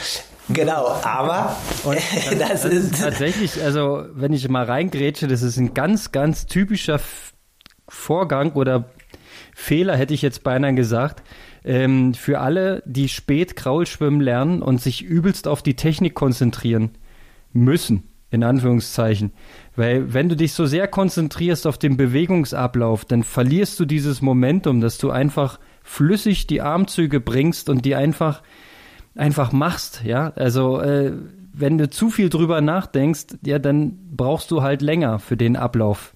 Genau, 0.48 0.86
aber 1.02 1.56
das, 2.38 2.62
das, 2.62 2.64
ist 2.64 3.00
tatsächlich, 3.00 3.60
also 3.62 4.04
wenn 4.12 4.32
ich 4.32 4.48
mal 4.48 4.64
reingrätsche, 4.64 5.26
das 5.26 5.42
ist 5.42 5.56
ein 5.56 5.74
ganz, 5.74 6.12
ganz 6.12 6.46
typischer 6.46 7.00
Vorgang 7.88 8.52
oder 8.52 8.90
Fehler, 9.54 9.96
hätte 9.96 10.14
ich 10.14 10.22
jetzt 10.22 10.44
beinahe 10.44 10.74
gesagt 10.74 11.22
ähm, 11.66 12.14
für 12.14 12.40
alle, 12.40 12.82
die 12.86 13.08
spät 13.08 13.56
Kraulschwimmen 13.56 14.20
lernen 14.20 14.62
und 14.62 14.80
sich 14.80 15.02
übelst 15.02 15.48
auf 15.48 15.62
die 15.62 15.74
Technik 15.74 16.14
konzentrieren 16.14 16.92
müssen, 17.52 18.04
in 18.30 18.44
Anführungszeichen. 18.44 19.32
Weil 19.74 20.14
wenn 20.14 20.28
du 20.28 20.36
dich 20.36 20.52
so 20.52 20.64
sehr 20.66 20.86
konzentrierst 20.86 21.66
auf 21.66 21.76
den 21.76 21.96
Bewegungsablauf, 21.96 23.04
dann 23.04 23.24
verlierst 23.24 23.80
du 23.80 23.84
dieses 23.84 24.22
Momentum, 24.22 24.80
dass 24.80 24.98
du 24.98 25.10
einfach 25.10 25.58
flüssig 25.82 26.46
die 26.46 26.62
Armzüge 26.62 27.20
bringst 27.20 27.68
und 27.68 27.84
die 27.84 27.96
einfach 27.96 28.42
einfach 29.16 29.52
machst, 29.52 30.02
ja. 30.04 30.32
Also 30.36 30.80
äh, 30.80 31.12
wenn 31.52 31.78
du 31.78 31.88
zu 31.88 32.10
viel 32.10 32.28
drüber 32.28 32.60
nachdenkst, 32.60 33.38
ja, 33.44 33.58
dann 33.58 33.98
brauchst 34.14 34.50
du 34.50 34.62
halt 34.62 34.82
länger 34.82 35.18
für 35.18 35.36
den 35.36 35.56
Ablauf. 35.56 36.14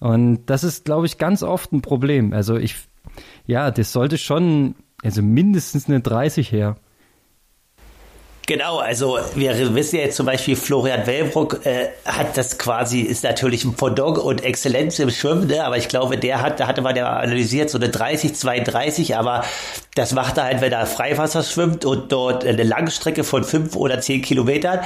Und 0.00 0.46
das 0.46 0.64
ist, 0.64 0.84
glaube 0.84 1.06
ich, 1.06 1.18
ganz 1.18 1.42
oft 1.42 1.72
ein 1.72 1.80
Problem. 1.80 2.32
Also 2.32 2.56
ich 2.56 2.76
ja, 3.46 3.70
das 3.70 3.92
sollte 3.92 4.18
schon, 4.18 4.74
also 5.02 5.22
mindestens 5.22 5.88
eine 5.88 6.00
30 6.00 6.50
her. 6.50 6.76
Genau, 8.46 8.78
also 8.78 9.18
wir 9.34 9.74
wissen 9.74 9.96
ja 9.96 10.02
jetzt 10.02 10.16
zum 10.16 10.26
Beispiel, 10.26 10.54
Florian 10.54 11.06
Wellbruck 11.06 11.64
äh, 11.64 11.88
hat 12.04 12.36
das 12.36 12.58
quasi, 12.58 13.00
ist 13.00 13.24
natürlich 13.24 13.64
ein 13.64 13.72
Pendant 13.74 14.18
und 14.18 14.44
Exzellenz 14.44 14.98
im 14.98 15.08
Schwimmen, 15.08 15.46
ne? 15.46 15.64
aber 15.64 15.78
ich 15.78 15.88
glaube, 15.88 16.18
der 16.18 16.42
hat, 16.42 16.60
da 16.60 16.66
hatte 16.66 16.82
man 16.82 16.94
ja 16.94 17.08
analysiert, 17.08 17.70
so 17.70 17.78
eine 17.78 17.88
30, 17.88 18.34
32, 18.34 19.16
aber 19.16 19.44
das 19.94 20.12
macht 20.12 20.36
er 20.36 20.44
halt, 20.44 20.60
wenn 20.60 20.72
er 20.72 20.84
Freiwasser 20.84 21.42
schwimmt 21.42 21.86
und 21.86 22.12
dort 22.12 22.44
eine 22.44 22.64
Langstrecke 22.64 23.24
von 23.24 23.44
fünf 23.44 23.76
oder 23.76 24.00
zehn 24.02 24.20
Kilometern. 24.20 24.80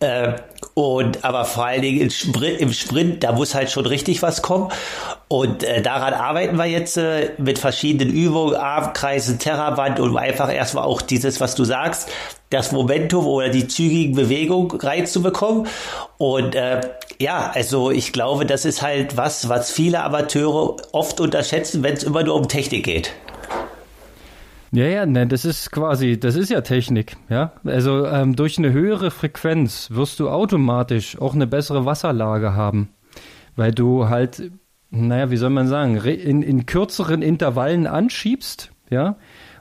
Äh, 0.00 0.32
Und 0.74 1.24
aber 1.24 1.44
vor 1.44 1.66
allen 1.66 1.82
Dingen 1.82 2.00
im 2.00 2.10
Sprint, 2.10 2.60
im 2.60 2.72
Sprint, 2.72 3.24
da 3.24 3.32
muss 3.32 3.54
halt 3.54 3.70
schon 3.70 3.84
richtig 3.86 4.22
was 4.22 4.42
kommen. 4.42 4.70
Und 5.28 5.62
äh, 5.64 5.82
daran 5.82 6.14
arbeiten 6.14 6.56
wir 6.56 6.66
jetzt 6.66 6.96
äh, 6.96 7.30
mit 7.38 7.58
verschiedenen 7.58 8.12
Übungen, 8.14 8.54
Armkreisen, 8.54 9.38
Terraband 9.38 10.00
und 10.00 10.16
einfach 10.16 10.52
erstmal 10.52 10.84
auch 10.84 11.02
dieses, 11.02 11.40
was 11.40 11.54
du 11.56 11.64
sagst, 11.64 12.08
das 12.50 12.72
Momentum 12.72 13.26
oder 13.26 13.48
die 13.48 13.68
zügigen 13.68 14.14
Bewegungen 14.14 14.70
reinzubekommen. 14.70 15.66
Und 16.16 16.54
äh, 16.54 16.80
ja, 17.20 17.50
also 17.54 17.90
ich 17.90 18.12
glaube, 18.12 18.46
das 18.46 18.64
ist 18.64 18.82
halt 18.82 19.16
was, 19.16 19.48
was 19.48 19.70
viele 19.70 20.02
Amateure 20.02 20.76
oft 20.92 21.20
unterschätzen, 21.20 21.82
wenn 21.82 21.94
es 21.94 22.02
immer 22.02 22.22
nur 22.22 22.34
um 22.34 22.48
Technik 22.48 22.84
geht. 22.84 23.12
Ja, 24.70 24.84
ja, 24.84 25.06
ne, 25.06 25.26
das 25.26 25.44
ist 25.44 25.72
quasi, 25.72 26.20
das 26.20 26.36
ist 26.36 26.50
ja 26.50 26.60
Technik, 26.60 27.16
ja. 27.30 27.52
Also 27.64 28.06
ähm, 28.06 28.36
durch 28.36 28.58
eine 28.58 28.70
höhere 28.70 29.10
Frequenz 29.10 29.88
wirst 29.90 30.20
du 30.20 30.28
automatisch 30.28 31.18
auch 31.18 31.34
eine 31.34 31.46
bessere 31.46 31.86
Wasserlage 31.86 32.54
haben, 32.54 32.90
weil 33.56 33.72
du 33.72 34.10
halt, 34.10 34.50
naja, 34.90 35.30
wie 35.30 35.38
soll 35.38 35.50
man 35.50 35.68
sagen, 35.68 35.96
in, 35.96 36.42
in 36.42 36.66
kürzeren 36.66 37.22
Intervallen 37.22 37.86
anschiebst, 37.86 38.70
ja. 38.90 39.16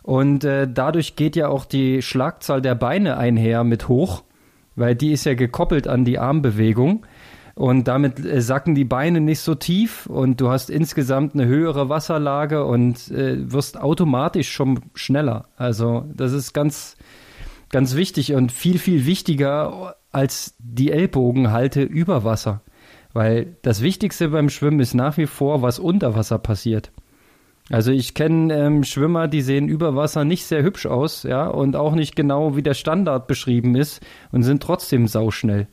Und 0.08 0.46
äh, 0.46 0.70
dadurch 0.74 1.18
geht 1.18 1.36
ja 1.36 1.50
auch 1.50 1.66
die 1.66 2.02
Schlagzahl 2.02 2.62
der 2.62 2.76
Beine 2.76 3.18
einher 3.18 3.66
mit 3.66 3.90
hoch, 3.90 4.24
weil 4.78 4.96
die 4.96 5.12
ist 5.12 5.26
ja 5.26 5.34
gekoppelt 5.34 5.90
an 5.90 6.06
die 6.06 6.18
Armbewegung 6.18 7.06
und 7.56 7.90
damit 7.90 8.24
äh, 8.24 8.42
sacken 8.42 8.74
die 8.74 8.86
Beine 8.86 9.20
nicht 9.20 9.42
so 9.42 9.54
tief 9.54 10.06
und 10.06 10.40
du 10.40 10.50
hast 10.50 10.70
insgesamt 10.70 11.34
eine 11.34 11.46
höhere 11.46 11.90
Wasserlage 11.90 12.64
und 12.64 13.12
äh, 13.12 13.52
wirst 13.52 13.82
automatisch 13.82 14.50
schon 14.50 14.80
schneller. 14.94 15.50
Also 15.58 16.06
das 16.16 16.32
ist 16.32 16.54
ganz, 16.54 16.96
ganz 17.68 17.98
wichtig 17.98 18.34
und 18.34 18.54
viel, 18.54 18.80
viel 18.80 19.06
wichtiger 19.06 19.98
als 20.14 20.56
die 20.58 20.90
Ellbogenhalte 20.90 21.82
über 21.84 22.24
Wasser. 22.24 22.62
Weil 23.12 23.58
das 23.62 23.82
Wichtigste 23.82 24.30
beim 24.30 24.48
Schwimmen 24.48 24.80
ist 24.80 24.94
nach 24.94 25.18
wie 25.18 25.28
vor, 25.28 25.62
was 25.62 25.80
unter 25.80 26.16
Wasser 26.16 26.40
passiert. 26.40 26.94
Also 27.70 27.92
ich 27.92 28.14
kenne 28.14 28.54
ähm, 28.54 28.84
Schwimmer, 28.84 29.28
die 29.28 29.42
sehen 29.42 29.68
über 29.68 29.96
Wasser 29.96 30.24
nicht 30.24 30.46
sehr 30.46 30.64
hübsch 30.64 30.86
aus, 30.86 31.24
ja, 31.24 31.48
und 31.48 31.76
auch 31.76 31.94
nicht 31.94 32.16
genau, 32.16 32.56
wie 32.56 32.64
der 32.64 32.74
Standard 32.74 33.28
beschrieben 33.28 33.76
ist 33.76 34.02
und 34.32 34.44
sind 34.44 34.64
trotzdem 34.64 35.08
sauschnell. 35.08 35.68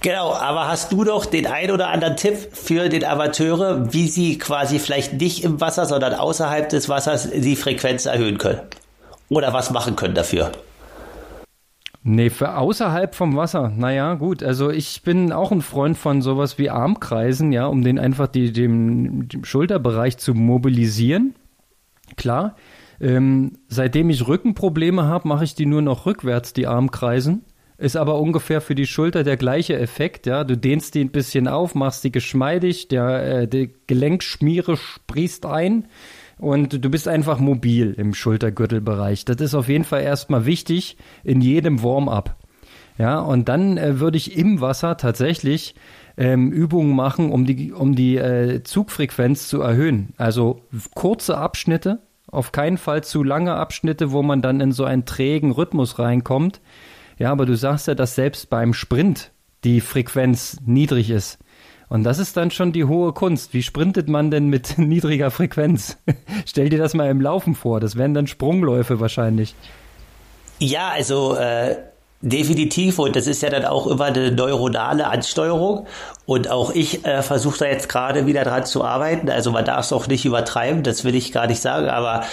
Genau, 0.00 0.32
aber 0.32 0.68
hast 0.68 0.92
du 0.92 1.02
doch 1.02 1.26
den 1.26 1.46
ein 1.46 1.72
oder 1.72 1.88
anderen 1.88 2.16
Tipp 2.16 2.36
für 2.52 2.88
den 2.88 3.04
Amateure, 3.04 3.92
wie 3.92 4.06
sie 4.06 4.38
quasi 4.38 4.78
vielleicht 4.78 5.14
nicht 5.14 5.42
im 5.42 5.60
Wasser, 5.60 5.86
sondern 5.86 6.14
außerhalb 6.14 6.68
des 6.68 6.88
Wassers 6.88 7.30
die 7.30 7.56
Frequenz 7.56 8.06
erhöhen 8.06 8.38
können? 8.38 8.60
Oder 9.28 9.52
was 9.52 9.70
machen 9.70 9.96
können 9.96 10.14
dafür? 10.14 10.52
Nee, 12.02 12.30
für 12.30 12.56
außerhalb 12.56 13.14
vom 13.14 13.36
Wasser. 13.36 13.72
Naja, 13.76 14.14
gut. 14.14 14.42
Also 14.42 14.70
ich 14.70 15.02
bin 15.02 15.32
auch 15.32 15.50
ein 15.50 15.62
Freund 15.62 15.98
von 15.98 16.22
sowas 16.22 16.58
wie 16.58 16.70
Armkreisen, 16.70 17.52
ja, 17.52 17.66
um 17.66 17.82
den 17.82 17.98
einfach 17.98 18.28
die, 18.28 18.52
dem, 18.52 19.28
dem 19.28 19.44
Schulterbereich 19.44 20.16
zu 20.16 20.34
mobilisieren. 20.34 21.34
Klar. 22.16 22.56
Ähm, 23.00 23.58
seitdem 23.68 24.10
ich 24.10 24.26
Rückenprobleme 24.26 25.04
habe, 25.04 25.28
mache 25.28 25.44
ich 25.44 25.54
die 25.54 25.66
nur 25.66 25.82
noch 25.82 26.06
rückwärts, 26.06 26.52
die 26.52 26.66
Armkreisen. 26.66 27.44
Ist 27.76 27.96
aber 27.96 28.18
ungefähr 28.18 28.60
für 28.60 28.74
die 28.74 28.88
Schulter 28.88 29.22
der 29.22 29.36
gleiche 29.36 29.78
Effekt, 29.78 30.26
ja. 30.26 30.42
Du 30.44 30.56
dehnst 30.56 30.94
die 30.94 31.00
ein 31.00 31.10
bisschen 31.10 31.46
auf, 31.46 31.74
machst 31.74 32.02
die 32.02 32.10
geschmeidig, 32.10 32.88
der, 32.88 33.42
äh, 33.42 33.48
der 33.48 33.68
Gelenkschmiere 33.86 34.76
sprießt 34.76 35.46
ein 35.46 35.86
und 36.38 36.84
du 36.84 36.90
bist 36.90 37.08
einfach 37.08 37.38
mobil 37.38 37.94
im 37.96 38.14
Schultergürtelbereich. 38.14 39.24
Das 39.24 39.36
ist 39.40 39.54
auf 39.54 39.68
jeden 39.68 39.84
Fall 39.84 40.02
erstmal 40.02 40.46
wichtig 40.46 40.96
in 41.24 41.40
jedem 41.40 41.82
Warm-up. 41.82 42.36
Ja, 42.98 43.20
und 43.20 43.48
dann 43.48 43.78
äh, 43.78 44.00
würde 44.00 44.16
ich 44.16 44.36
im 44.36 44.60
Wasser 44.60 44.96
tatsächlich 44.96 45.76
ähm, 46.16 46.50
Übungen 46.50 46.96
machen, 46.96 47.30
um 47.30 47.46
die, 47.46 47.72
um 47.72 47.94
die 47.94 48.16
äh, 48.16 48.64
Zugfrequenz 48.64 49.46
zu 49.46 49.60
erhöhen. 49.60 50.14
Also 50.16 50.62
kurze 50.94 51.38
Abschnitte, 51.38 52.00
auf 52.26 52.50
keinen 52.50 52.76
Fall 52.76 53.04
zu 53.04 53.22
lange 53.22 53.54
Abschnitte, 53.54 54.10
wo 54.10 54.22
man 54.22 54.42
dann 54.42 54.60
in 54.60 54.72
so 54.72 54.84
einen 54.84 55.04
trägen 55.04 55.52
Rhythmus 55.52 56.00
reinkommt. 56.00 56.60
Ja, 57.18 57.30
aber 57.30 57.46
du 57.46 57.56
sagst 57.56 57.86
ja, 57.86 57.94
dass 57.94 58.16
selbst 58.16 58.50
beim 58.50 58.74
Sprint 58.74 59.30
die 59.64 59.80
Frequenz 59.80 60.58
niedrig 60.66 61.10
ist. 61.10 61.38
Und 61.88 62.04
das 62.04 62.18
ist 62.18 62.36
dann 62.36 62.50
schon 62.50 62.72
die 62.72 62.84
hohe 62.84 63.12
Kunst. 63.12 63.54
Wie 63.54 63.62
sprintet 63.62 64.08
man 64.08 64.30
denn 64.30 64.48
mit 64.48 64.78
niedriger 64.78 65.30
Frequenz? 65.30 65.96
Stell 66.46 66.68
dir 66.68 66.78
das 66.78 66.94
mal 66.94 67.10
im 67.10 67.20
Laufen 67.20 67.54
vor. 67.54 67.80
Das 67.80 67.96
wären 67.96 68.14
dann 68.14 68.26
Sprungläufe 68.26 69.00
wahrscheinlich. 69.00 69.54
Ja, 70.58 70.90
also 70.90 71.34
äh, 71.36 71.76
definitiv. 72.20 72.98
Und 72.98 73.16
das 73.16 73.26
ist 73.26 73.42
ja 73.42 73.48
dann 73.48 73.64
auch 73.64 73.86
immer 73.86 74.06
eine 74.06 74.32
neuronale 74.32 75.06
Ansteuerung. 75.06 75.86
Und 76.26 76.50
auch 76.50 76.74
ich 76.74 77.06
äh, 77.06 77.22
versuche 77.22 77.60
da 77.60 77.66
jetzt 77.66 77.88
gerade 77.88 78.26
wieder 78.26 78.44
dran 78.44 78.66
zu 78.66 78.84
arbeiten. 78.84 79.30
Also 79.30 79.50
man 79.50 79.64
darf 79.64 79.86
es 79.86 79.92
auch 79.92 80.06
nicht 80.08 80.24
übertreiben, 80.24 80.82
das 80.82 81.04
will 81.04 81.14
ich 81.14 81.32
gar 81.32 81.46
nicht 81.46 81.62
sagen. 81.62 81.88
Aber 81.88 82.24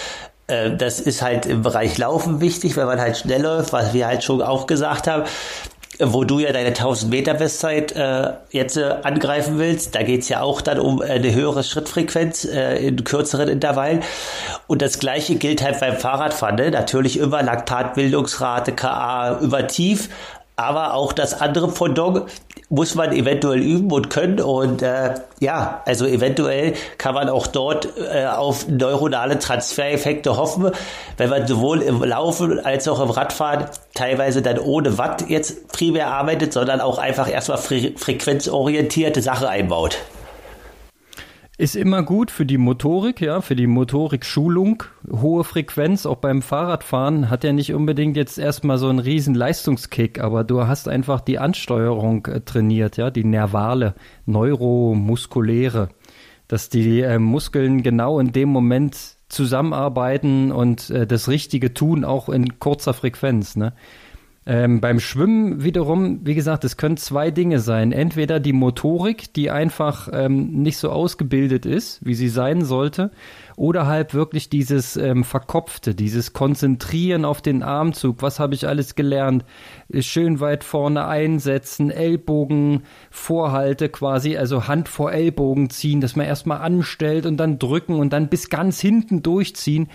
äh, 0.48 0.76
das 0.76 1.00
ist 1.00 1.22
halt 1.22 1.46
im 1.46 1.62
Bereich 1.62 1.96
Laufen 1.96 2.42
wichtig, 2.42 2.76
wenn 2.76 2.86
man 2.86 3.00
halt 3.00 3.16
schnell 3.16 3.42
läuft, 3.42 3.72
was 3.72 3.94
wir 3.94 4.06
halt 4.06 4.22
schon 4.22 4.42
auch 4.42 4.66
gesagt 4.66 5.06
haben 5.06 5.24
wo 6.00 6.24
du 6.24 6.38
ja 6.38 6.52
deine 6.52 6.68
1000 6.68 7.10
Meter 7.10 7.34
Bestzeit 7.34 7.92
äh, 7.92 8.32
jetzt 8.50 8.76
äh, 8.76 8.94
angreifen 9.02 9.58
willst. 9.58 9.94
Da 9.94 10.02
geht's 10.02 10.28
ja 10.28 10.40
auch 10.40 10.60
dann 10.60 10.78
um 10.78 11.00
eine 11.00 11.34
höhere 11.34 11.62
Schrittfrequenz 11.62 12.44
äh, 12.44 12.86
in 12.86 13.04
kürzeren 13.04 13.48
Intervallen. 13.48 14.02
Und 14.66 14.82
das 14.82 14.98
gleiche 14.98 15.36
gilt 15.36 15.62
halt 15.62 15.80
beim 15.80 15.96
Fahrradfahren. 15.96 16.56
Ne? 16.56 16.70
Natürlich 16.70 17.18
immer 17.18 17.42
Laktatbildungsrate, 17.42 18.72
KA 18.72 19.40
über 19.40 19.66
tief, 19.66 20.08
aber 20.56 20.94
auch 20.94 21.12
das 21.12 21.40
andere 21.40 21.68
Pendant 21.68 22.24
muss 22.68 22.94
man 22.94 23.12
eventuell 23.12 23.60
üben 23.60 23.92
und 23.92 24.10
können. 24.10 24.40
Und 24.40 24.82
äh, 24.82 25.14
ja, 25.38 25.82
also 25.84 26.06
eventuell 26.06 26.74
kann 26.98 27.14
man 27.14 27.28
auch 27.28 27.46
dort 27.46 27.88
äh, 27.98 28.26
auf 28.26 28.66
neuronale 28.66 29.38
Transfereffekte 29.38 30.36
hoffen, 30.36 30.70
wenn 31.18 31.30
man 31.30 31.46
sowohl 31.46 31.82
im 31.82 32.02
Laufen 32.02 32.58
als 32.64 32.88
auch 32.88 33.00
im 33.00 33.10
Radfahren 33.10 33.66
teilweise 33.94 34.42
dann 34.42 34.58
ohne 34.58 34.98
Watt 34.98 35.28
jetzt 35.28 35.68
primär 35.68 36.08
arbeitet, 36.08 36.52
sondern 36.52 36.80
auch 36.80 36.98
einfach 36.98 37.30
erstmal 37.30 37.58
fre 37.58 37.92
frequenzorientierte 37.96 39.22
Sache 39.22 39.48
einbaut. 39.48 39.98
Ist 41.58 41.74
immer 41.74 42.02
gut 42.02 42.30
für 42.30 42.44
die 42.44 42.58
Motorik, 42.58 43.22
ja, 43.22 43.40
für 43.40 43.56
die 43.56 43.66
Motorikschulung. 43.66 44.82
Hohe 45.10 45.42
Frequenz, 45.42 46.04
auch 46.04 46.18
beim 46.18 46.42
Fahrradfahren, 46.42 47.30
hat 47.30 47.44
ja 47.44 47.54
nicht 47.54 47.72
unbedingt 47.72 48.14
jetzt 48.18 48.38
erstmal 48.38 48.76
so 48.76 48.90
einen 48.90 48.98
riesen 48.98 49.34
Leistungskick, 49.34 50.20
aber 50.20 50.44
du 50.44 50.66
hast 50.66 50.86
einfach 50.86 51.22
die 51.22 51.38
Ansteuerung 51.38 52.26
äh, 52.26 52.42
trainiert, 52.42 52.98
ja, 52.98 53.10
die 53.10 53.24
nervale, 53.24 53.94
neuromuskuläre, 54.26 55.88
dass 56.46 56.68
die 56.68 57.00
äh, 57.00 57.18
Muskeln 57.18 57.82
genau 57.82 58.20
in 58.20 58.32
dem 58.32 58.50
Moment 58.50 59.16
zusammenarbeiten 59.30 60.52
und 60.52 60.90
äh, 60.90 61.06
das 61.06 61.26
Richtige 61.26 61.72
tun, 61.72 62.04
auch 62.04 62.28
in 62.28 62.58
kurzer 62.58 62.92
Frequenz, 62.92 63.56
ne? 63.56 63.72
Ähm, 64.48 64.80
beim 64.80 65.00
Schwimmen 65.00 65.64
wiederum, 65.64 66.20
wie 66.24 66.36
gesagt, 66.36 66.64
es 66.64 66.76
können 66.76 66.96
zwei 66.96 67.32
Dinge 67.32 67.58
sein. 67.58 67.90
Entweder 67.90 68.38
die 68.38 68.52
Motorik, 68.52 69.34
die 69.34 69.50
einfach 69.50 70.08
ähm, 70.12 70.62
nicht 70.62 70.78
so 70.78 70.90
ausgebildet 70.90 71.66
ist, 71.66 71.98
wie 72.06 72.14
sie 72.14 72.28
sein 72.28 72.64
sollte, 72.64 73.10
oder 73.56 73.86
halt 73.86 74.12
wirklich 74.12 74.50
dieses 74.50 74.96
ähm, 74.98 75.24
Verkopfte, 75.24 75.94
dieses 75.94 76.34
Konzentrieren 76.34 77.24
auf 77.24 77.40
den 77.40 77.62
Armzug. 77.62 78.20
Was 78.20 78.38
habe 78.38 78.54
ich 78.54 78.68
alles 78.68 78.94
gelernt? 78.94 79.44
Schön 80.00 80.40
weit 80.40 80.62
vorne 80.62 81.06
einsetzen, 81.06 81.90
Ellbogen, 81.90 82.82
Vorhalte 83.10 83.88
quasi, 83.88 84.36
also 84.36 84.68
Hand 84.68 84.88
vor 84.88 85.10
Ellbogen 85.10 85.70
ziehen, 85.70 86.02
dass 86.02 86.16
man 86.16 86.26
erstmal 86.26 86.58
anstellt 86.58 87.24
und 87.24 87.38
dann 87.38 87.58
drücken 87.58 87.94
und 87.94 88.12
dann 88.12 88.28
bis 88.28 88.50
ganz 88.50 88.78
hinten 88.78 89.22
durchziehen. 89.22 89.88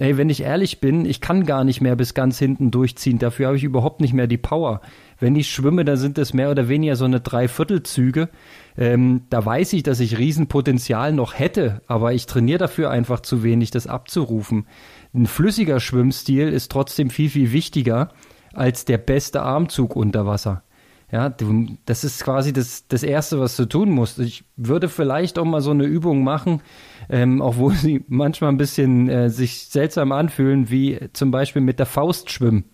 Ey, 0.00 0.16
wenn 0.16 0.28
ich 0.28 0.42
ehrlich 0.42 0.80
bin, 0.80 1.06
ich 1.06 1.20
kann 1.20 1.46
gar 1.46 1.62
nicht 1.62 1.80
mehr 1.80 1.94
bis 1.94 2.14
ganz 2.14 2.36
hinten 2.40 2.72
durchziehen. 2.72 3.20
Dafür 3.20 3.46
habe 3.46 3.56
ich 3.56 3.62
überhaupt 3.62 4.00
nicht 4.00 4.12
mehr 4.12 4.26
die 4.26 4.38
Power. 4.38 4.80
Wenn 5.20 5.36
ich 5.36 5.52
schwimme, 5.52 5.84
dann 5.84 5.96
sind 5.96 6.18
es 6.18 6.34
mehr 6.34 6.50
oder 6.50 6.68
weniger 6.68 6.96
so 6.96 7.04
eine 7.04 7.20
Dreiviertelzüge. 7.20 8.28
Ähm, 8.76 9.22
da 9.30 9.44
weiß 9.44 9.72
ich, 9.74 9.82
dass 9.82 10.00
ich 10.00 10.18
Riesenpotenzial 10.18 11.12
noch 11.12 11.38
hätte, 11.38 11.80
aber 11.86 12.12
ich 12.12 12.26
trainiere 12.26 12.58
dafür 12.58 12.90
einfach 12.90 13.20
zu 13.20 13.42
wenig, 13.42 13.70
das 13.70 13.86
abzurufen. 13.86 14.66
Ein 15.14 15.26
flüssiger 15.26 15.78
Schwimmstil 15.78 16.48
ist 16.48 16.72
trotzdem 16.72 17.10
viel, 17.10 17.30
viel 17.30 17.52
wichtiger 17.52 18.10
als 18.52 18.84
der 18.84 18.98
beste 18.98 19.42
Armzug 19.42 19.94
unter 19.94 20.26
Wasser. 20.26 20.64
Ja, 21.12 21.28
das 21.28 22.02
ist 22.02 22.24
quasi 22.24 22.52
das, 22.52 22.88
das 22.88 23.04
Erste, 23.04 23.38
was 23.38 23.56
du 23.56 23.66
tun 23.66 23.90
musst. 23.90 24.18
Ich 24.18 24.44
würde 24.56 24.88
vielleicht 24.88 25.38
auch 25.38 25.44
mal 25.44 25.60
so 25.60 25.70
eine 25.70 25.84
Übung 25.84 26.24
machen, 26.24 26.60
ähm, 27.08 27.40
wo 27.44 27.70
sie 27.70 28.04
manchmal 28.08 28.50
ein 28.50 28.56
bisschen 28.56 29.08
äh, 29.08 29.30
sich 29.30 29.66
seltsam 29.66 30.10
anfühlen, 30.10 30.70
wie 30.70 30.98
zum 31.12 31.30
Beispiel 31.30 31.62
mit 31.62 31.78
der 31.78 31.86
Faust 31.86 32.30
schwimmen 32.30 32.64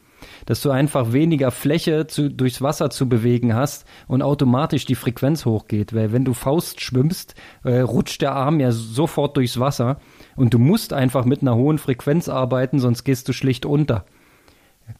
dass 0.47 0.61
du 0.61 0.71
einfach 0.71 1.13
weniger 1.13 1.51
Fläche 1.51 2.07
zu, 2.07 2.31
durchs 2.31 2.63
Wasser 2.63 2.91
zu 2.91 3.09
bewegen 3.09 3.55
hast 3.55 3.85
und 4.09 4.23
automatisch 4.23 4.85
die 4.85 4.95
Frequenz 4.95 5.45
hochgeht. 5.45 5.95
Weil 5.95 6.13
wenn 6.13 6.25
du 6.25 6.35
Faust 6.35 6.81
schwimmst, 6.81 7.35
äh, 7.65 7.81
rutscht 7.81 8.23
der 8.23 8.33
Arm 8.33 8.61
ja 8.61 8.73
sofort 8.73 9.37
durchs 9.37 9.59
Wasser 9.59 9.99
und 10.37 10.55
du 10.55 10.59
musst 10.59 10.93
einfach 10.93 11.25
mit 11.25 11.43
einer 11.43 11.57
hohen 11.57 11.79
Frequenz 11.79 12.29
arbeiten, 12.29 12.79
sonst 12.79 13.05
gehst 13.05 13.29
du 13.29 13.33
schlicht 13.33 13.67
unter. 13.67 14.05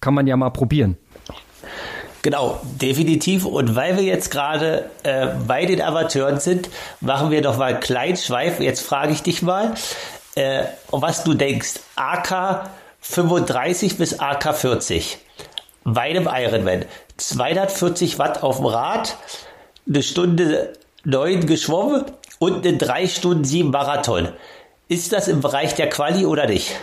Kann 0.01 0.15
man 0.15 0.27
ja 0.27 0.37
mal 0.37 0.51
probieren. 0.51 0.97
Genau, 2.23 2.61
definitiv. 2.63 3.47
Und 3.47 3.75
weil 3.75 3.97
wir 3.97 4.05
jetzt 4.05 4.31
gerade 4.31 4.91
äh, 5.03 5.29
bei 5.47 5.65
den 5.65 5.81
Amateuren 5.81 6.39
sind, 6.39 6.69
machen 7.01 7.31
wir 7.31 7.41
doch 7.41 7.57
mal 7.57 7.73
einen 7.73 7.81
kleinen 7.81 8.17
Schweif. 8.17 8.61
Jetzt 8.61 8.81
frage 8.81 9.13
ich 9.13 9.23
dich 9.23 9.43
mal, 9.43 9.75
äh, 10.35 10.65
was 10.91 11.25
du 11.25 11.35
denkst. 11.35 11.81
AK 11.97 12.71
35 13.01 13.99
bis 13.99 14.21
AK 14.21 14.55
40 14.55 15.19
bei 15.85 16.03
einem 16.03 16.29
Ironman. 16.31 16.85
240 17.17 18.19
Watt 18.19 18.43
auf 18.43 18.57
dem 18.57 18.67
Rad, 18.67 19.17
eine 19.87 20.03
Stunde 20.03 20.73
neun 21.05 21.47
geschwommen 21.47 22.05
und 22.39 22.67
eine 22.67 22.77
drei 22.77 23.07
Stunden 23.07 23.45
sieben 23.45 23.71
Marathon. 23.71 24.29
Ist 24.89 25.13
das 25.13 25.29
im 25.29 25.41
Bereich 25.41 25.75
der 25.75 25.89
Quali 25.89 26.27
oder 26.27 26.47
nicht? 26.47 26.75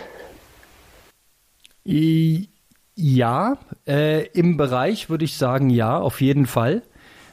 Ja, 2.94 3.58
äh, 3.86 4.26
im 4.28 4.56
Bereich 4.56 5.08
würde 5.08 5.24
ich 5.24 5.36
sagen 5.36 5.70
ja, 5.70 5.98
auf 5.98 6.20
jeden 6.20 6.46
Fall. 6.46 6.82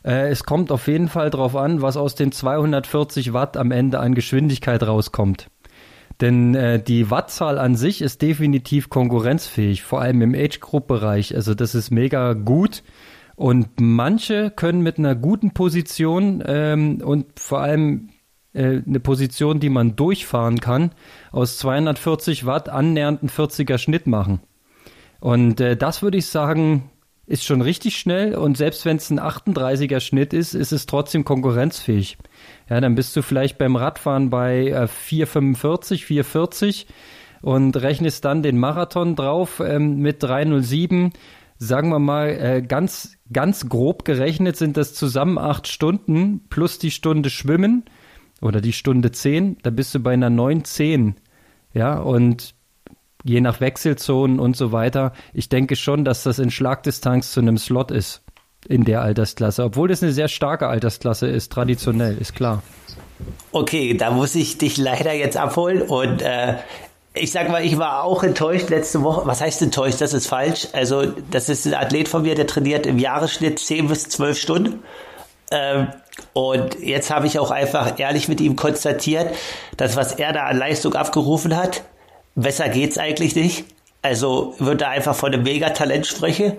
Äh, 0.03 0.29
es 0.29 0.43
kommt 0.43 0.71
auf 0.71 0.87
jeden 0.87 1.09
Fall 1.09 1.29
darauf 1.29 1.55
an, 1.55 1.81
was 1.81 1.97
aus 1.97 2.15
den 2.15 2.31
240 2.31 3.33
Watt 3.33 3.57
am 3.57 3.71
Ende 3.71 3.99
an 3.99 4.13
Geschwindigkeit 4.13 4.83
rauskommt. 4.83 5.47
Denn 6.21 6.55
äh, 6.55 6.81
die 6.81 7.11
Wattzahl 7.11 7.57
an 7.57 7.75
sich 7.75 8.01
ist 8.01 8.21
definitiv 8.21 8.89
konkurrenzfähig, 8.89 9.83
vor 9.83 10.01
allem 10.01 10.21
im 10.21 10.33
Age-Group-Bereich. 10.33 11.35
Also 11.35 11.53
das 11.53 11.75
ist 11.75 11.91
mega 11.91 12.33
gut. 12.33 12.83
Und 13.35 13.81
manche 13.81 14.49
können 14.49 14.81
mit 14.81 14.97
einer 14.97 15.13
guten 15.13 15.51
Position 15.51 16.41
ähm, 16.45 17.01
und 17.03 17.37
vor 17.37 17.59
allem 17.59 18.09
äh, 18.53 18.81
eine 18.85 19.01
Position, 19.01 19.59
die 19.59 19.69
man 19.69 19.97
durchfahren 19.97 20.61
kann, 20.61 20.91
aus 21.31 21.57
240 21.57 22.45
Watt 22.45 22.69
annähernd 22.69 23.21
einen 23.21 23.29
40er 23.29 23.77
Schnitt 23.77 24.07
machen. 24.07 24.39
Und 25.19 25.59
äh, 25.59 25.75
das 25.75 26.01
würde 26.01 26.17
ich 26.17 26.27
sagen, 26.27 26.89
ist 27.27 27.43
schon 27.43 27.61
richtig 27.61 27.97
schnell 27.97 28.35
und 28.35 28.57
selbst 28.57 28.85
wenn 28.85 28.97
es 28.97 29.09
ein 29.09 29.19
38er 29.19 29.99
Schnitt 29.99 30.33
ist, 30.33 30.53
ist 30.53 30.71
es 30.71 30.85
trotzdem 30.85 31.25
konkurrenzfähig. 31.25 32.17
Ja, 32.69 32.79
dann 32.79 32.95
bist 32.95 33.15
du 33.15 33.21
vielleicht 33.21 33.57
beim 33.57 33.75
Radfahren 33.75 34.29
bei 34.29 34.67
äh, 34.67 34.87
4,45, 34.87 36.05
4,40 36.05 36.85
und 37.41 37.77
rechnest 37.77 38.25
dann 38.25 38.43
den 38.43 38.57
Marathon 38.57 39.15
drauf 39.15 39.61
ähm, 39.63 39.97
mit 39.97 40.23
3,07. 40.23 41.11
Sagen 41.57 41.89
wir 41.89 41.99
mal, 41.99 42.29
äh, 42.29 42.61
ganz, 42.61 43.17
ganz 43.31 43.69
grob 43.69 44.03
gerechnet 44.03 44.57
sind 44.57 44.77
das 44.77 44.93
zusammen 44.93 45.37
acht 45.37 45.67
Stunden 45.67 46.41
plus 46.49 46.79
die 46.79 46.91
Stunde 46.91 47.29
Schwimmen 47.29 47.85
oder 48.41 48.61
die 48.61 48.73
Stunde 48.73 49.11
zehn. 49.11 49.57
Da 49.63 49.69
bist 49.69 49.95
du 49.95 49.99
bei 49.99 50.13
einer 50.13 50.29
9,10. 50.29 51.13
Ja, 51.73 51.97
und 51.99 52.54
je 53.25 53.41
nach 53.41 53.59
Wechselzonen 53.59 54.39
und 54.39 54.55
so 54.55 54.71
weiter. 54.71 55.11
Ich 55.33 55.49
denke 55.49 55.75
schon, 55.75 56.05
dass 56.05 56.23
das 56.23 56.39
in 56.39 56.51
Schlagdistanz 56.51 57.31
zu 57.31 57.41
einem 57.41 57.57
Slot 57.57 57.91
ist 57.91 58.21
in 58.69 58.85
der 58.85 59.01
Altersklasse, 59.01 59.63
obwohl 59.63 59.89
das 59.89 60.01
eine 60.01 60.11
sehr 60.11 60.27
starke 60.27 60.67
Altersklasse 60.67 61.27
ist, 61.27 61.51
traditionell, 61.51 62.17
ist 62.17 62.35
klar. 62.35 62.63
Okay, 63.51 63.95
da 63.95 64.11
muss 64.11 64.35
ich 64.35 64.57
dich 64.57 64.77
leider 64.77 65.13
jetzt 65.13 65.37
abholen 65.37 65.81
und 65.81 66.21
äh, 66.21 66.55
ich 67.13 67.31
sag 67.31 67.49
mal, 67.49 67.63
ich 67.63 67.77
war 67.77 68.03
auch 68.03 68.23
enttäuscht 68.23 68.69
letzte 68.69 69.01
Woche. 69.01 69.25
Was 69.25 69.41
heißt 69.41 69.61
enttäuscht? 69.61 70.01
Das 70.01 70.13
ist 70.13 70.27
falsch. 70.27 70.67
Also, 70.73 71.05
das 71.31 71.47
ist 71.47 71.65
ein 71.65 71.73
Athlet 71.73 72.09
von 72.09 72.23
mir, 72.23 72.35
der 72.35 72.45
trainiert 72.45 72.85
im 72.85 72.99
Jahresschnitt 72.99 73.57
10 73.59 73.87
bis 73.87 74.09
12 74.09 74.37
Stunden. 74.37 74.83
Ähm, 75.49 75.87
und 76.33 76.77
jetzt 76.79 77.11
habe 77.11 77.27
ich 77.27 77.39
auch 77.39 77.51
einfach 77.51 77.97
ehrlich 77.99 78.27
mit 78.27 78.41
ihm 78.41 78.57
konstatiert, 78.57 79.33
dass 79.77 79.95
was 79.95 80.13
er 80.13 80.33
da 80.33 80.43
an 80.43 80.57
Leistung 80.57 80.93
abgerufen 80.93 81.55
hat, 81.55 81.83
Besser 82.35 82.69
geht's 82.69 82.97
eigentlich 82.97 83.35
nicht. 83.35 83.65
Also 84.01 84.55
würde 84.59 84.77
da 84.77 84.89
einfach 84.89 85.15
von 85.15 85.33
einem 85.33 85.43
Megatalent 85.43 86.05
sprechen. 86.05 86.53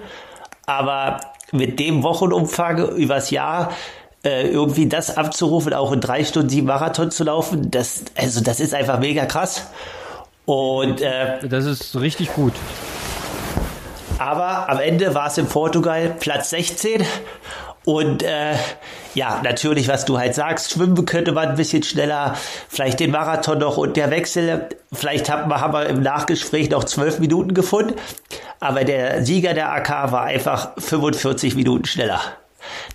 Aber 0.66 1.20
mit 1.52 1.78
dem 1.78 2.02
Wochenumfang 2.02 2.96
übers 2.96 3.30
Jahr 3.30 3.72
äh, 4.24 4.48
irgendwie 4.48 4.88
das 4.88 5.16
abzurufen, 5.16 5.72
auch 5.72 5.92
in 5.92 6.00
drei 6.00 6.24
Stunden 6.24 6.48
sieben 6.48 6.66
Marathon 6.66 7.10
zu 7.10 7.22
laufen, 7.22 7.70
das, 7.70 8.04
also 8.16 8.40
das 8.40 8.58
ist 8.58 8.74
einfach 8.74 8.98
mega 8.98 9.24
krass. 9.26 9.68
Und 10.46 11.00
äh, 11.00 11.46
das 11.46 11.64
ist 11.64 11.94
richtig 11.96 12.32
gut. 12.34 12.52
Aber 14.18 14.68
am 14.68 14.80
Ende 14.80 15.14
war 15.14 15.26
es 15.26 15.38
in 15.38 15.46
Portugal 15.46 16.16
Platz 16.18 16.50
16 16.50 17.04
und 17.86 18.24
äh, 18.24 18.56
ja, 19.14 19.40
natürlich, 19.44 19.86
was 19.86 20.04
du 20.04 20.18
halt 20.18 20.34
sagst, 20.34 20.72
schwimmen 20.72 21.06
könnte 21.06 21.30
man 21.30 21.50
ein 21.50 21.54
bisschen 21.54 21.84
schneller, 21.84 22.36
vielleicht 22.68 22.98
den 22.98 23.12
Marathon 23.12 23.58
noch 23.58 23.76
und 23.76 23.96
der 23.96 24.10
Wechsel. 24.10 24.68
Vielleicht 24.92 25.30
haben 25.30 25.48
wir, 25.48 25.60
haben 25.60 25.72
wir 25.72 25.86
im 25.86 26.02
Nachgespräch 26.02 26.68
noch 26.68 26.82
zwölf 26.82 27.20
Minuten 27.20 27.54
gefunden, 27.54 27.94
aber 28.58 28.82
der 28.82 29.24
Sieger 29.24 29.54
der 29.54 29.72
AK 29.72 30.10
war 30.10 30.24
einfach 30.24 30.72
45 30.78 31.54
Minuten 31.54 31.84
schneller. 31.84 32.20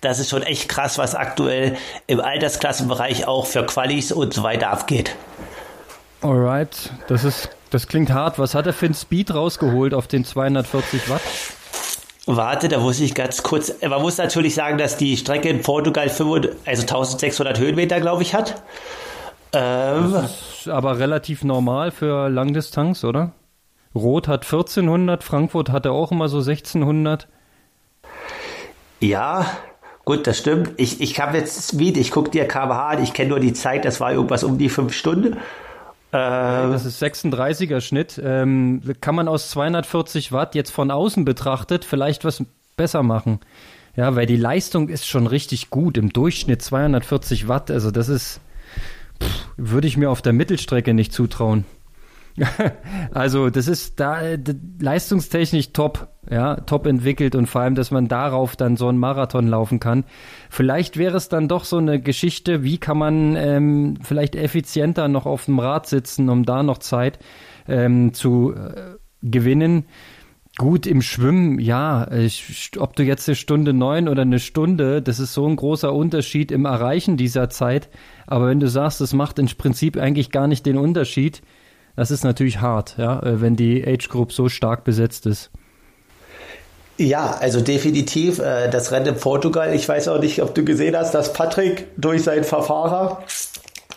Das 0.01 0.19
ist 0.19 0.29
schon 0.29 0.43
echt 0.43 0.67
krass, 0.67 0.97
was 0.97 1.15
aktuell 1.15 1.77
im 2.07 2.19
Altersklassenbereich 2.19 3.29
auch 3.29 3.45
für 3.45 3.65
Qualis 3.65 4.11
und 4.11 4.33
so 4.33 4.43
weiter 4.43 4.71
abgeht. 4.71 5.15
Alright, 6.21 6.91
das 7.07 7.23
ist, 7.23 7.49
das 7.69 7.87
klingt 7.87 8.11
hart. 8.11 8.39
Was 8.39 8.55
hat 8.55 8.67
er 8.67 8.73
für 8.73 8.87
einen 8.87 8.95
Speed 8.95 9.33
rausgeholt 9.33 9.93
auf 9.93 10.07
den 10.07 10.25
240 10.25 11.09
Watt? 11.09 11.21
Warte, 12.27 12.67
da 12.67 12.79
muss 12.79 12.99
ich 12.99 13.15
ganz 13.15 13.41
kurz. 13.41 13.73
Man 13.81 14.01
muss 14.01 14.17
natürlich 14.17 14.53
sagen, 14.53 14.77
dass 14.77 14.97
die 14.97 15.17
Strecke 15.17 15.49
in 15.49 15.61
Portugal 15.61 16.07
5, 16.07 16.49
also 16.65 16.81
1600 16.81 17.59
Höhenmeter, 17.59 17.99
glaube 17.99 18.21
ich, 18.21 18.35
hat. 18.35 18.61
Ähm, 19.53 20.11
das 20.13 20.59
ist 20.59 20.67
aber 20.69 20.99
relativ 20.99 21.43
normal 21.43 21.91
für 21.91 22.29
Langdistanz, 22.29 23.03
oder? 23.03 23.33
Rot 23.93 24.27
hat 24.27 24.45
1400, 24.45 25.23
Frankfurt 25.23 25.69
hatte 25.69 25.91
auch 25.91 26.11
immer 26.11 26.29
so 26.29 26.37
1600. 26.37 27.27
Ja, 29.01 29.45
gut, 30.05 30.27
das 30.27 30.37
stimmt. 30.37 30.73
Ich, 30.77 31.01
ich 31.01 31.19
habe 31.19 31.37
jetzt 31.37 31.69
Speed, 31.69 31.97
ich 31.97 32.11
gucke 32.11 32.29
dir 32.29 32.47
KWH 32.47 32.89
an, 32.89 33.03
ich 33.03 33.13
kenne 33.13 33.29
nur 33.29 33.39
die 33.39 33.53
Zeit, 33.53 33.83
das 33.83 33.99
war 33.99 34.13
irgendwas 34.13 34.43
um 34.43 34.57
die 34.57 34.69
fünf 34.69 34.93
Stunden. 34.93 35.37
Ähm, 36.13 36.71
das 36.71 36.85
ist 36.85 37.01
36er 37.01 37.81
Schnitt. 37.81 38.21
Ähm, 38.23 38.81
kann 38.99 39.15
man 39.15 39.27
aus 39.27 39.49
240 39.51 40.31
Watt 40.31 40.55
jetzt 40.55 40.71
von 40.71 40.91
außen 40.91 41.25
betrachtet 41.25 41.85
vielleicht 41.85 42.25
was 42.25 42.43
besser 42.75 43.03
machen? 43.03 43.39
Ja, 43.95 44.15
weil 44.15 44.25
die 44.25 44.37
Leistung 44.37 44.89
ist 44.89 45.07
schon 45.07 45.27
richtig 45.27 45.69
gut. 45.69 45.97
Im 45.97 46.13
Durchschnitt 46.13 46.61
240 46.61 47.47
Watt. 47.47 47.71
Also 47.71 47.91
das 47.91 48.09
ist, 48.09 48.41
würde 49.57 49.87
ich 49.87 49.97
mir 49.97 50.09
auf 50.09 50.21
der 50.21 50.33
Mittelstrecke 50.33 50.93
nicht 50.93 51.13
zutrauen. 51.13 51.65
also 53.11 53.49
das 53.49 53.67
ist 53.67 53.99
da 53.99 54.21
leistungstechnisch 54.79 55.73
top, 55.73 56.07
ja, 56.29 56.55
top 56.55 56.85
entwickelt 56.85 57.35
und 57.35 57.47
vor 57.47 57.61
allem, 57.61 57.75
dass 57.75 57.91
man 57.91 58.07
darauf 58.07 58.55
dann 58.55 58.77
so 58.77 58.87
einen 58.87 58.97
Marathon 58.97 59.47
laufen 59.47 59.79
kann. 59.79 60.05
Vielleicht 60.49 60.97
wäre 60.97 61.17
es 61.17 61.29
dann 61.29 61.47
doch 61.47 61.65
so 61.65 61.77
eine 61.77 62.01
Geschichte, 62.01 62.63
wie 62.63 62.77
kann 62.77 62.97
man 62.97 63.35
ähm, 63.35 63.97
vielleicht 64.01 64.35
effizienter 64.35 65.07
noch 65.07 65.25
auf 65.25 65.45
dem 65.45 65.59
Rad 65.59 65.87
sitzen, 65.87 66.29
um 66.29 66.45
da 66.45 66.63
noch 66.63 66.77
Zeit 66.77 67.19
ähm, 67.67 68.13
zu 68.13 68.53
äh, 68.53 68.95
gewinnen. 69.21 69.85
Gut, 70.57 70.85
im 70.85 71.01
Schwimmen, 71.01 71.59
ja, 71.59 72.11
ich, 72.11 72.71
ob 72.77 72.95
du 72.97 73.03
jetzt 73.03 73.27
eine 73.29 73.35
Stunde 73.35 73.71
neun 73.71 74.09
oder 74.09 74.23
eine 74.23 74.39
Stunde, 74.39 75.01
das 75.01 75.19
ist 75.19 75.33
so 75.33 75.47
ein 75.47 75.55
großer 75.55 75.93
Unterschied 75.93 76.51
im 76.51 76.65
Erreichen 76.65 77.15
dieser 77.15 77.49
Zeit. 77.49 77.89
Aber 78.27 78.47
wenn 78.47 78.59
du 78.59 78.67
sagst, 78.67 78.99
das 78.99 79.13
macht 79.13 79.39
im 79.39 79.47
Prinzip 79.47 79.97
eigentlich 79.97 80.29
gar 80.29 80.47
nicht 80.47 80.65
den 80.65 80.77
Unterschied, 80.77 81.41
das 81.95 82.11
ist 82.11 82.23
natürlich 82.23 82.61
hart, 82.61 82.95
ja, 82.97 83.21
äh, 83.21 83.41
wenn 83.41 83.55
die 83.55 83.85
Age 83.85 84.09
Group 84.09 84.31
so 84.31 84.49
stark 84.49 84.83
besetzt 84.83 85.25
ist. 85.25 85.51
Ja, 86.97 87.37
also 87.39 87.61
definitiv 87.61 88.39
äh, 88.39 88.69
das 88.69 88.91
Rennen 88.91 89.07
in 89.07 89.15
Portugal. 89.15 89.73
Ich 89.73 89.87
weiß 89.89 90.07
auch 90.07 90.19
nicht, 90.19 90.41
ob 90.41 90.53
du 90.53 90.63
gesehen 90.63 90.95
hast, 90.95 91.13
dass 91.13 91.33
Patrick 91.33 91.87
durch 91.97 92.23
seinen 92.23 92.43
Verfahrer 92.43 93.23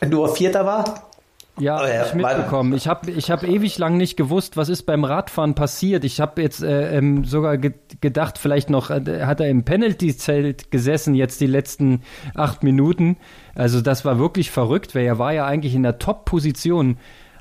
nur 0.08 0.34
Vierter 0.34 0.64
war. 0.64 1.10
Ja, 1.58 1.82
oh, 1.82 1.86
ja 1.86 2.06
ich 2.06 2.14
mitbekommen. 2.14 2.72
Ich 2.74 2.88
habe 2.88 3.10
ich 3.10 3.30
hab 3.30 3.44
ewig 3.44 3.78
lang 3.78 3.96
nicht 3.96 4.16
gewusst, 4.16 4.56
was 4.56 4.68
ist 4.68 4.84
beim 4.84 5.04
Radfahren 5.04 5.54
passiert. 5.54 6.04
Ich 6.04 6.20
habe 6.20 6.42
jetzt 6.42 6.62
äh, 6.62 6.96
ähm, 6.96 7.24
sogar 7.24 7.58
ge 7.58 7.74
gedacht, 8.00 8.38
vielleicht 8.38 8.70
noch 8.70 8.90
äh, 8.90 9.24
hat 9.24 9.40
er 9.40 9.48
im 9.48 9.64
Penalty-Zelt 9.64 10.70
gesessen 10.70 11.14
jetzt 11.14 11.40
die 11.40 11.46
letzten 11.46 12.02
acht 12.34 12.64
Minuten. 12.64 13.18
Also 13.54 13.80
das 13.80 14.04
war 14.04 14.18
wirklich 14.18 14.50
verrückt, 14.50 14.94
weil 14.94 15.04
er 15.04 15.18
war 15.18 15.32
ja 15.32 15.46
eigentlich 15.46 15.74
in 15.74 15.84
der 15.84 15.98
Top-Position 15.98 16.96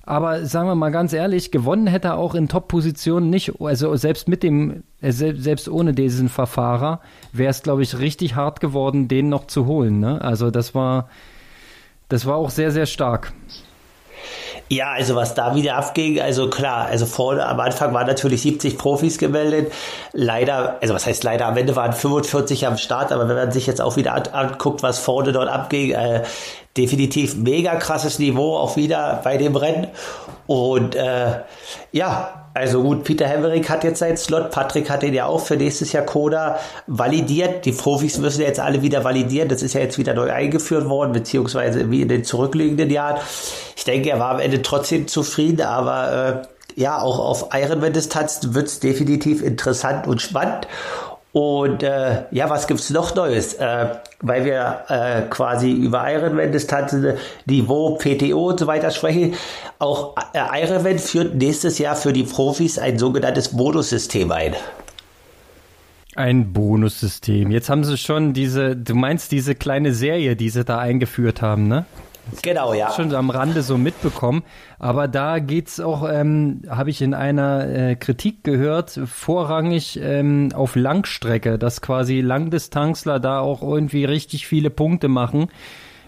aber 0.05 0.45
sagen 0.45 0.67
wir 0.67 0.75
mal 0.75 0.91
ganz 0.91 1.13
ehrlich, 1.13 1.49
gewonnen 1.49 1.87
hätte 1.87 2.09
er 2.09 2.17
auch 2.17 2.35
in 2.35 2.49
Top-Positionen 2.49 3.29
nicht. 3.29 3.61
Also 3.61 3.95
selbst 3.95 4.27
mit 4.27 4.43
dem, 4.43 4.83
äh, 5.01 5.11
selbst 5.11 5.69
ohne 5.69 5.93
diesen 5.93 6.27
Verfahrer 6.27 6.99
wäre 7.31 7.49
es, 7.49 7.63
glaube 7.63 7.83
ich, 7.83 7.97
richtig 7.97 8.35
hart 8.35 8.59
geworden, 8.59 9.07
den 9.07 9.29
noch 9.29 9.47
zu 9.47 9.65
holen. 9.65 9.99
Ne? 9.99 10.21
Also 10.21 10.51
das 10.51 10.75
war, 10.75 11.07
das 12.09 12.25
war 12.25 12.35
auch 12.35 12.49
sehr, 12.49 12.71
sehr 12.71 12.85
stark. 12.85 13.31
Ja, 14.69 14.91
also 14.93 15.15
was 15.15 15.35
da 15.35 15.55
wieder 15.55 15.75
abging, 15.75 16.19
also 16.19 16.49
klar, 16.49 16.87
also 16.87 17.05
vor, 17.05 17.39
am 17.39 17.59
Anfang 17.59 17.93
waren 17.93 18.07
natürlich 18.07 18.41
70 18.41 18.77
Profis 18.77 19.17
gemeldet. 19.17 19.71
Leider, 20.13 20.77
also 20.81 20.93
was 20.93 21.05
heißt 21.05 21.23
leider, 21.23 21.45
am 21.47 21.57
Ende 21.57 21.75
waren 21.75 21.93
45 21.93 22.65
am 22.65 22.77
Start, 22.77 23.11
aber 23.11 23.27
wenn 23.27 23.35
man 23.35 23.51
sich 23.51 23.67
jetzt 23.67 23.81
auch 23.81 23.97
wieder 23.97 24.33
anguckt, 24.33 24.81
was 24.81 24.99
vorne 24.99 25.31
dort 25.31 25.49
abging, 25.49 25.91
äh, 25.91 26.23
definitiv 26.77 27.35
mega 27.35 27.75
krasses 27.75 28.19
Niveau 28.19 28.57
auch 28.57 28.75
wieder 28.75 29.21
bei 29.23 29.37
dem 29.37 29.55
Rennen. 29.55 29.87
Und 30.47 30.95
äh, 30.95 31.41
ja, 31.91 32.42
also 32.53 32.83
gut, 32.83 33.03
Peter 33.03 33.27
Hemmerich 33.27 33.67
hat 33.69 33.83
jetzt 33.83 33.99
seinen 33.99 34.17
Slot, 34.17 34.51
Patrick 34.51 34.89
hat 34.89 35.01
den 35.01 35.13
ja 35.13 35.25
auch 35.25 35.39
für 35.39 35.55
nächstes 35.55 35.91
Jahr 35.91 36.05
Coda 36.05 36.59
validiert. 36.85 37.65
Die 37.65 37.71
Profis 37.71 38.19
müssen 38.19 38.41
ja 38.41 38.47
jetzt 38.47 38.59
alle 38.59 38.83
wieder 38.83 39.03
validieren. 39.03 39.49
Das 39.49 39.63
ist 39.63 39.73
ja 39.73 39.81
jetzt 39.81 39.97
wieder 39.97 40.13
neu 40.13 40.31
eingeführt 40.31 40.87
worden, 40.87 41.13
beziehungsweise 41.13 41.89
wie 41.89 42.01
in 42.01 42.09
den 42.09 42.23
zurückliegenden 42.23 42.91
Jahren. 42.91 43.19
Ich 43.75 43.85
denke, 43.85 44.11
er 44.11 44.19
war 44.19 44.31
am 44.31 44.39
Ende 44.39 44.61
trotzdem 44.61 45.07
zufrieden, 45.07 45.61
aber 45.61 46.45
äh, 46.75 46.79
ja, 46.79 47.01
auch 47.01 47.19
auf 47.19 47.49
Ironman-Distanz 47.53 48.39
wird 48.51 48.67
es 48.67 48.79
definitiv 48.79 49.41
interessant 49.41 50.07
und 50.07 50.21
spannend. 50.21 50.67
Und 51.33 51.81
äh, 51.81 52.25
ja, 52.29 52.47
was 52.47 52.67
gibt's 52.67 52.91
noch 52.91 53.15
Neues? 53.15 53.55
Äh, 53.55 53.87
weil 54.21 54.45
wir 54.45 54.83
äh, 54.87 55.23
quasi 55.31 55.71
über 55.71 56.05
Ironman-Distanzen, 56.07 57.15
Niveau, 57.47 57.97
PTO 57.97 58.49
und 58.49 58.59
so 58.59 58.67
weiter 58.67 58.91
sprechen. 58.91 59.33
Auch 59.79 60.15
äh, 60.33 60.63
Ironman 60.63 60.99
führt 60.99 61.33
nächstes 61.33 61.79
Jahr 61.79 61.95
für 61.95 62.13
die 62.13 62.21
Profis 62.21 62.77
ein 62.77 62.99
sogenanntes 62.99 63.49
Bonussystem 63.49 64.31
ein. 64.31 64.53
Ein 66.15 66.53
Bonussystem. 66.53 67.49
Jetzt 67.49 67.67
haben 67.67 67.83
sie 67.83 67.97
schon 67.97 68.33
diese, 68.33 68.75
du 68.75 68.93
meinst 68.93 69.31
diese 69.31 69.55
kleine 69.55 69.91
Serie, 69.91 70.35
die 70.35 70.49
sie 70.49 70.63
da 70.63 70.77
eingeführt 70.77 71.41
haben, 71.41 71.67
ne? 71.67 71.87
Genau, 72.41 72.73
ja. 72.73 72.91
Schon 72.91 73.13
am 73.13 73.29
Rande 73.29 73.61
so 73.61 73.77
mitbekommen. 73.77 74.43
Aber 74.79 75.07
da 75.07 75.39
geht's 75.39 75.79
auch, 75.79 76.09
ähm, 76.09 76.61
habe 76.69 76.89
ich 76.89 77.01
in 77.01 77.13
einer 77.13 77.67
äh, 77.67 77.95
Kritik 77.95 78.43
gehört, 78.43 78.99
vorrangig 79.05 79.99
ähm, 80.01 80.49
auf 80.53 80.75
Langstrecke, 80.75 81.57
dass 81.57 81.81
quasi 81.81 82.21
Langdistanzler 82.21 83.19
da 83.19 83.39
auch 83.39 83.61
irgendwie 83.61 84.05
richtig 84.05 84.47
viele 84.47 84.69
Punkte 84.69 85.07
machen. 85.07 85.47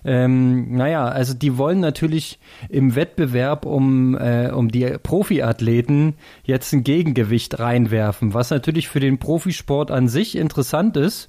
Ähm, 0.06 0.76
naja, 0.78 1.06
also 1.06 1.34
die 1.34 1.58
wollen 1.58 1.80
natürlich 1.80 2.40
im 2.70 2.96
Wettbewerb 2.96 3.66
um, 3.66 4.16
äh, 4.16 4.52
um 4.52 4.70
die 4.70 4.86
Profiathleten 5.02 6.14
jetzt 6.44 6.74
ein 6.74 6.84
Gegengewicht 6.84 7.60
reinwerfen, 7.60 8.36
was 8.36 8.52
natürlich 8.52 8.88
für 8.88 9.00
den 9.00 9.18
Profisport 9.18 9.90
an 9.90 10.08
sich 10.08 10.38
interessant 10.38 10.96
ist. 10.96 11.28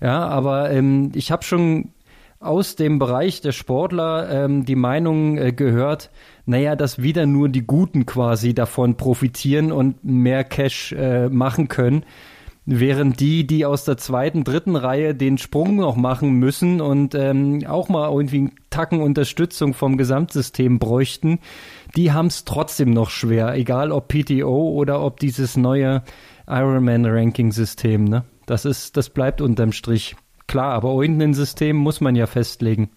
Ja, 0.00 0.28
aber 0.28 0.70
ähm, 0.70 1.10
ich 1.14 1.32
habe 1.32 1.42
schon 1.42 1.90
aus 2.40 2.76
dem 2.76 2.98
Bereich 2.98 3.40
der 3.40 3.52
Sportler 3.52 4.28
ähm, 4.30 4.64
die 4.64 4.76
Meinung 4.76 5.38
äh, 5.38 5.52
gehört, 5.52 6.10
naja, 6.46 6.76
dass 6.76 7.02
wieder 7.02 7.26
nur 7.26 7.48
die 7.48 7.66
Guten 7.66 8.06
quasi 8.06 8.54
davon 8.54 8.96
profitieren 8.96 9.72
und 9.72 10.04
mehr 10.04 10.44
Cash 10.44 10.92
äh, 10.92 11.28
machen 11.28 11.68
können, 11.68 12.04
während 12.64 13.18
die, 13.18 13.46
die 13.46 13.64
aus 13.64 13.84
der 13.84 13.96
zweiten, 13.96 14.44
dritten 14.44 14.76
Reihe 14.76 15.14
den 15.14 15.38
Sprung 15.38 15.76
noch 15.76 15.96
machen 15.96 16.32
müssen 16.34 16.80
und 16.80 17.14
ähm, 17.14 17.64
auch 17.66 17.88
mal 17.88 18.08
irgendwie 18.10 18.38
einen 18.38 18.54
Tacken 18.70 19.00
Unterstützung 19.00 19.74
vom 19.74 19.96
Gesamtsystem 19.96 20.78
bräuchten, 20.78 21.40
die 21.96 22.12
haben 22.12 22.26
es 22.26 22.44
trotzdem 22.44 22.90
noch 22.90 23.10
schwer, 23.10 23.54
egal 23.54 23.90
ob 23.90 24.08
PTO 24.08 24.70
oder 24.70 25.02
ob 25.02 25.18
dieses 25.18 25.56
neue 25.56 26.02
Ironman-Ranking-System. 26.46 28.04
Ne? 28.04 28.24
Das 28.46 28.64
ist, 28.64 28.96
das 28.96 29.10
bleibt 29.10 29.40
unterm 29.40 29.72
Strich. 29.72 30.14
Klar, 30.48 30.72
aber 30.72 30.90
irgendein 31.00 31.34
System 31.34 31.76
muss 31.76 32.00
man 32.00 32.16
ja 32.16 32.26
festlegen. 32.26 32.90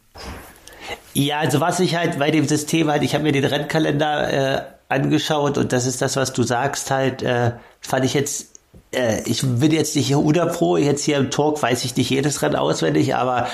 Ja, 1.13 1.39
also 1.39 1.59
was 1.59 1.79
ich 1.81 1.95
halt 1.95 2.17
bei 2.17 2.31
dem 2.31 2.47
System 2.47 2.89
halt, 2.89 3.03
ich 3.03 3.13
habe 3.13 3.25
mir 3.25 3.33
den 3.33 3.45
Rennkalender 3.45 4.33
äh, 4.57 4.61
angeschaut 4.87 5.57
und 5.57 5.73
das 5.73 5.85
ist 5.85 6.01
das, 6.01 6.15
was 6.15 6.33
du 6.33 6.43
sagst 6.43 6.89
halt, 6.89 7.21
äh, 7.21 7.51
fand 7.81 8.05
ich 8.05 8.13
jetzt, 8.13 8.59
äh, 8.95 9.21
ich 9.25 9.41
bin 9.41 9.71
jetzt 9.71 9.95
nicht 9.97 10.07
hier 10.07 10.45
Pro, 10.45 10.77
jetzt 10.77 11.03
hier 11.03 11.17
im 11.17 11.29
Talk 11.29 11.61
weiß 11.61 11.83
ich 11.83 11.95
nicht 11.97 12.09
jedes 12.09 12.41
Rennen 12.41 12.55
auswendig, 12.55 13.15
aber 13.15 13.47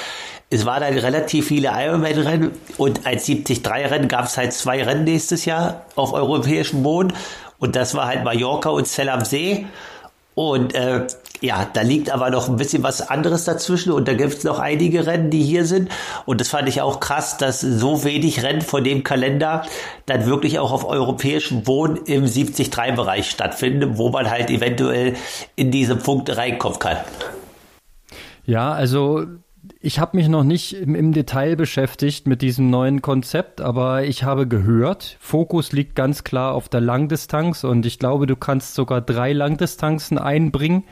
es 0.52 0.66
waren 0.66 0.82
dann 0.82 0.98
relativ 0.98 1.48
viele 1.48 1.72
Ironman-Rennen 1.74 2.52
und 2.78 3.06
als 3.08 3.28
73-Rennen 3.28 4.08
gab 4.08 4.26
es 4.26 4.38
halt 4.38 4.54
zwei 4.54 4.84
Rennen 4.84 5.04
nächstes 5.04 5.46
Jahr 5.46 5.86
auf 5.96 6.14
europäischem 6.14 6.84
Boden 6.84 7.14
und 7.58 7.76
das 7.76 7.96
war 7.96 8.06
halt 8.06 8.24
Mallorca 8.24 8.70
und 8.70 8.88
Zell 8.88 9.10
am 9.10 9.26
See 9.26 9.66
und 10.36 10.76
äh, 10.76 11.08
ja, 11.42 11.68
da 11.72 11.82
liegt 11.82 12.12
aber 12.12 12.30
noch 12.30 12.50
ein 12.50 12.56
bisschen 12.56 12.84
was 12.84 13.08
anderes 13.08 13.46
dazwischen 13.46 13.92
und 13.92 14.08
da 14.08 14.14
gibt 14.14 14.34
es 14.34 14.44
noch 14.44 14.60
einige 14.60 15.06
Rennen, 15.06 15.30
die 15.30 15.44
hier 15.44 15.66
sind. 15.66 15.90
Und 16.26 16.42
das 16.42 16.50
fand 16.50 16.68
ich 16.68 16.82
auch 16.82 17.00
krass, 17.00 17.38
dass 17.38 17.62
so 17.62 18.04
wenig 18.04 18.44
Rennen 18.44 18.62
von 18.62 18.84
dem 18.84 19.04
Kalender 19.04 19.64
dann 20.06 20.26
wirklich 20.26 20.60
auch 20.60 20.72
auf 20.72 20.86
europäischem 20.86 21.64
Boden 21.64 21.98
im 22.06 22.26
73-Bereich 22.26 23.30
stattfinden, 23.30 23.98
wo 23.98 24.10
man 24.10 24.30
halt 24.30 24.50
eventuell 24.50 25.16
in 25.56 25.72
diese 25.72 25.96
Punkte 25.96 26.38
reinkommen 26.38 26.80
kann. 26.80 26.98
Ja, 28.46 28.72
also 28.72 29.26
ich 29.80 30.00
habe 30.00 30.18
mich 30.18 30.28
noch 30.28 30.44
nicht 30.44 30.74
im, 30.74 30.96
im, 30.96 31.12
Detail 31.14 31.56
beschäftigt 31.56 32.28
mit 32.28 32.42
diesem 32.42 32.70
neuen 32.70 33.02
Konzept, 33.02 33.62
aber 33.62 34.06
ich 34.06 34.24
habe 34.24 34.48
gehört, 34.48 35.18
Fokus 35.20 35.72
liegt 35.72 35.96
ganz 35.96 36.24
klar 36.24 36.54
auf 36.54 36.70
der 36.70 36.82
Langdistanz 36.82 37.64
und 37.64 37.86
ich 37.86 38.00
glaube, 38.00 38.26
du 38.26 38.36
kannst 38.36 38.74
sogar 38.74 39.02
drei 39.02 39.34
Langdistanzen 39.34 40.18
einbringen 40.18 40.84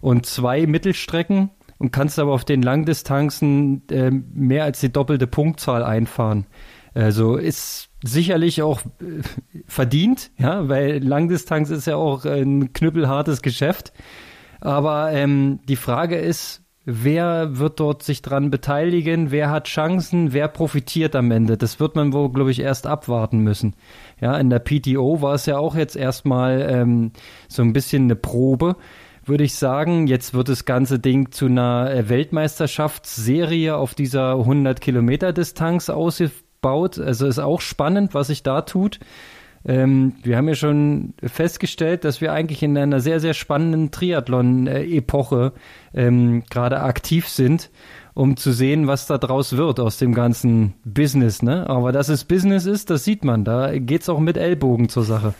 und 0.00 0.26
zwei 0.26 0.66
Mittelstrecken 0.66 1.50
und 1.78 1.92
kannst 1.92 2.18
aber 2.18 2.32
auf 2.32 2.44
den 2.44 2.62
Langdistanzen 2.62 3.88
äh, 3.90 4.10
mehr 4.10 4.64
als 4.64 4.80
die 4.80 4.92
doppelte 4.92 5.26
Punktzahl 5.26 5.82
einfahren. 5.82 6.46
Also 6.94 7.36
ist 7.36 7.90
sicherlich 8.02 8.62
auch 8.62 8.80
äh, 8.80 9.22
verdient, 9.66 10.30
ja, 10.38 10.68
weil 10.68 11.02
Langdistanz 11.02 11.70
ist 11.70 11.86
ja 11.86 11.96
auch 11.96 12.24
ein 12.24 12.72
knüppelhartes 12.72 13.42
Geschäft. 13.42 13.92
Aber 14.60 15.12
ähm, 15.12 15.60
die 15.68 15.76
Frage 15.76 16.16
ist, 16.16 16.62
wer 16.84 17.58
wird 17.58 17.80
dort 17.80 18.02
sich 18.02 18.22
dran 18.22 18.50
beteiligen, 18.50 19.30
wer 19.30 19.50
hat 19.50 19.68
Chancen, 19.68 20.32
wer 20.32 20.48
profitiert 20.48 21.14
am 21.14 21.30
Ende. 21.30 21.56
Das 21.56 21.78
wird 21.80 21.94
man 21.94 22.12
wohl, 22.12 22.32
glaube 22.32 22.50
ich, 22.50 22.60
erst 22.60 22.86
abwarten 22.86 23.40
müssen. 23.40 23.76
Ja, 24.20 24.36
in 24.38 24.50
der 24.50 24.60
PTO 24.60 25.20
war 25.20 25.34
es 25.34 25.46
ja 25.46 25.58
auch 25.58 25.76
jetzt 25.76 25.96
erstmal 25.96 26.66
ähm, 26.68 27.12
so 27.46 27.62
ein 27.62 27.72
bisschen 27.72 28.04
eine 28.04 28.16
Probe, 28.16 28.76
würde 29.28 29.44
ich 29.44 29.54
sagen. 29.54 30.06
Jetzt 30.06 30.34
wird 30.34 30.48
das 30.48 30.64
ganze 30.64 30.98
Ding 30.98 31.30
zu 31.30 31.46
einer 31.46 31.90
äh, 31.90 32.08
Weltmeisterschaftsserie 32.08 33.76
auf 33.76 33.94
dieser 33.94 34.32
100 34.32 34.80
Kilometer 34.80 35.32
Distanz 35.32 35.90
ausgebaut. 35.90 36.98
Also 36.98 37.26
ist 37.26 37.38
auch 37.38 37.60
spannend, 37.60 38.14
was 38.14 38.28
sich 38.28 38.42
da 38.42 38.62
tut. 38.62 38.98
Ähm, 39.64 40.14
wir 40.22 40.36
haben 40.36 40.48
ja 40.48 40.54
schon 40.54 41.14
festgestellt, 41.22 42.04
dass 42.04 42.20
wir 42.20 42.32
eigentlich 42.32 42.62
in 42.62 42.76
einer 42.78 43.00
sehr, 43.00 43.20
sehr 43.20 43.34
spannenden 43.34 43.90
Triathlon-Epoche 43.90 45.52
ähm, 45.94 46.44
gerade 46.48 46.80
aktiv 46.80 47.28
sind, 47.28 47.70
um 48.18 48.36
zu 48.36 48.52
sehen, 48.52 48.88
was 48.88 49.06
da 49.06 49.16
draus 49.16 49.56
wird 49.56 49.78
aus 49.78 49.96
dem 49.96 50.12
ganzen 50.12 50.74
Business. 50.84 51.40
Ne? 51.40 51.70
Aber 51.70 51.92
dass 51.92 52.08
es 52.08 52.24
Business 52.24 52.66
ist, 52.66 52.90
das 52.90 53.04
sieht 53.04 53.22
man. 53.22 53.44
Da 53.44 53.78
geht's 53.78 54.08
auch 54.08 54.18
mit 54.18 54.36
Ellbogen 54.36 54.88
zur 54.88 55.04
Sache. 55.04 55.34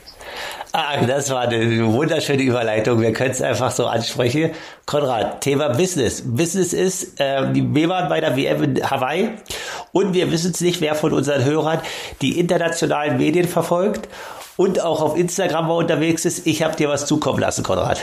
Ah, 0.72 1.05
das 1.05 1.31
war 1.31 1.49
eine 1.49 1.93
wunderschöne 1.93 2.43
Überleitung. 2.43 3.01
Wir 3.01 3.12
können 3.12 3.33
es 3.33 3.43
einfach 3.43 3.72
so 3.72 3.87
ansprechen. 3.87 4.53
Konrad, 4.87 5.41
Thema 5.41 5.70
Business. 5.70 6.22
Business 6.24 6.72
ist, 6.72 7.20
äh, 7.20 7.49
wir 7.53 7.89
waren 7.89 8.09
bei 8.09 8.20
der 8.20 8.37
WM 8.37 8.62
in 8.62 8.89
Hawaii 8.89 9.31
und 9.91 10.14
wir 10.14 10.31
wissen 10.31 10.53
es 10.53 10.61
nicht, 10.61 10.81
wer 10.81 10.95
von 10.95 11.12
unseren 11.12 11.45
Hörern 11.45 11.81
die 12.22 12.39
internationalen 12.39 13.16
Medien 13.16 13.49
verfolgt 13.49 14.09
und 14.57 14.81
auch 14.85 15.03
auf 15.03 15.16
Instagram 15.16 15.68
war 15.68 15.76
unterwegs 15.76 16.24
ist. 16.24 16.47
Ich 16.47 16.62
habe 16.62 16.76
dir 16.76 16.89
was 16.89 17.07
zukommen 17.07 17.41
lassen, 17.41 17.64
Konrad. 17.64 18.01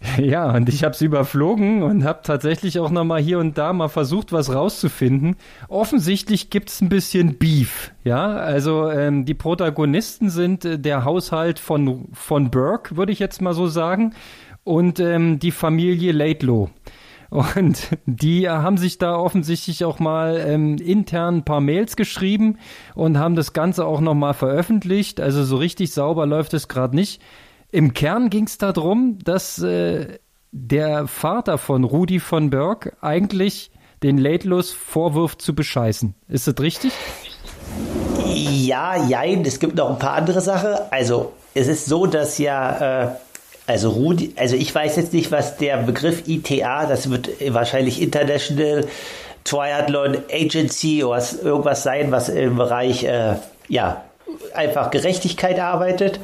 Ja, 0.18 0.52
und 0.54 0.68
ich 0.68 0.84
habe 0.84 0.94
es 0.94 1.00
überflogen 1.00 1.82
und 1.82 2.04
habe 2.04 2.20
tatsächlich 2.22 2.78
auch 2.78 2.90
nochmal 2.90 3.20
hier 3.20 3.38
und 3.38 3.58
da 3.58 3.72
mal 3.72 3.88
versucht, 3.88 4.32
was 4.32 4.54
rauszufinden. 4.54 5.36
Offensichtlich 5.68 6.50
gibt's 6.50 6.80
ein 6.80 6.88
bisschen 6.88 7.38
Beef, 7.38 7.92
ja. 8.04 8.36
Also 8.36 8.90
ähm, 8.90 9.24
die 9.24 9.34
Protagonisten 9.34 10.30
sind 10.30 10.64
äh, 10.64 10.78
der 10.78 11.04
Haushalt 11.04 11.58
von, 11.58 12.08
von 12.12 12.50
Burke, 12.50 12.96
würde 12.96 13.12
ich 13.12 13.18
jetzt 13.18 13.42
mal 13.42 13.54
so 13.54 13.66
sagen, 13.66 14.14
und 14.64 15.00
ähm, 15.00 15.38
die 15.38 15.50
Familie 15.50 16.12
Laidlow. 16.12 16.70
Und 17.30 17.88
die 18.06 18.48
haben 18.48 18.78
sich 18.78 18.96
da 18.96 19.16
offensichtlich 19.16 19.84
auch 19.84 19.98
mal 19.98 20.42
ähm, 20.46 20.76
intern 20.76 21.38
ein 21.38 21.44
paar 21.44 21.60
Mails 21.60 21.94
geschrieben 21.94 22.56
und 22.94 23.18
haben 23.18 23.34
das 23.34 23.52
Ganze 23.52 23.84
auch 23.84 24.00
nochmal 24.00 24.32
veröffentlicht. 24.32 25.20
Also 25.20 25.44
so 25.44 25.58
richtig 25.58 25.92
sauber 25.92 26.24
läuft 26.24 26.54
es 26.54 26.68
gerade 26.68 26.96
nicht. 26.96 27.20
Im 27.70 27.92
Kern 27.92 28.30
ging 28.30 28.44
es 28.44 28.58
darum, 28.58 29.18
dass 29.22 29.58
äh, 29.58 30.18
der 30.52 31.06
Vater 31.06 31.58
von 31.58 31.84
Rudi 31.84 32.18
von 32.18 32.50
Berg 32.50 32.96
eigentlich 33.00 33.70
den 34.02 34.16
Laidlos 34.16 34.72
vorwirft 34.72 35.42
zu 35.42 35.54
bescheißen. 35.54 36.14
Ist 36.28 36.46
das 36.46 36.54
richtig? 36.60 36.92
Ja, 38.24 38.96
jein. 39.06 39.44
Es 39.44 39.60
gibt 39.60 39.76
noch 39.76 39.90
ein 39.90 39.98
paar 39.98 40.14
andere 40.14 40.40
Sachen. 40.40 40.70
Also 40.90 41.32
es 41.54 41.68
ist 41.68 41.86
so, 41.86 42.06
dass 42.06 42.38
ja 42.38 43.04
äh, 43.04 43.08
also 43.66 43.90
Rudi, 43.90 44.32
also 44.36 44.56
ich 44.56 44.74
weiß 44.74 44.96
jetzt 44.96 45.12
nicht, 45.12 45.30
was 45.30 45.58
der 45.58 45.76
Begriff 45.78 46.26
ITA, 46.26 46.86
das 46.86 47.10
wird 47.10 47.28
wahrscheinlich 47.52 48.00
International 48.00 48.86
Triathlon 49.44 50.16
Agency 50.32 51.04
oder 51.04 51.22
irgendwas 51.42 51.82
sein, 51.82 52.10
was 52.10 52.30
im 52.30 52.56
Bereich 52.56 53.04
äh, 53.04 53.34
ja 53.68 54.04
einfach 54.54 54.90
Gerechtigkeit 54.90 55.60
arbeitet. 55.60 56.18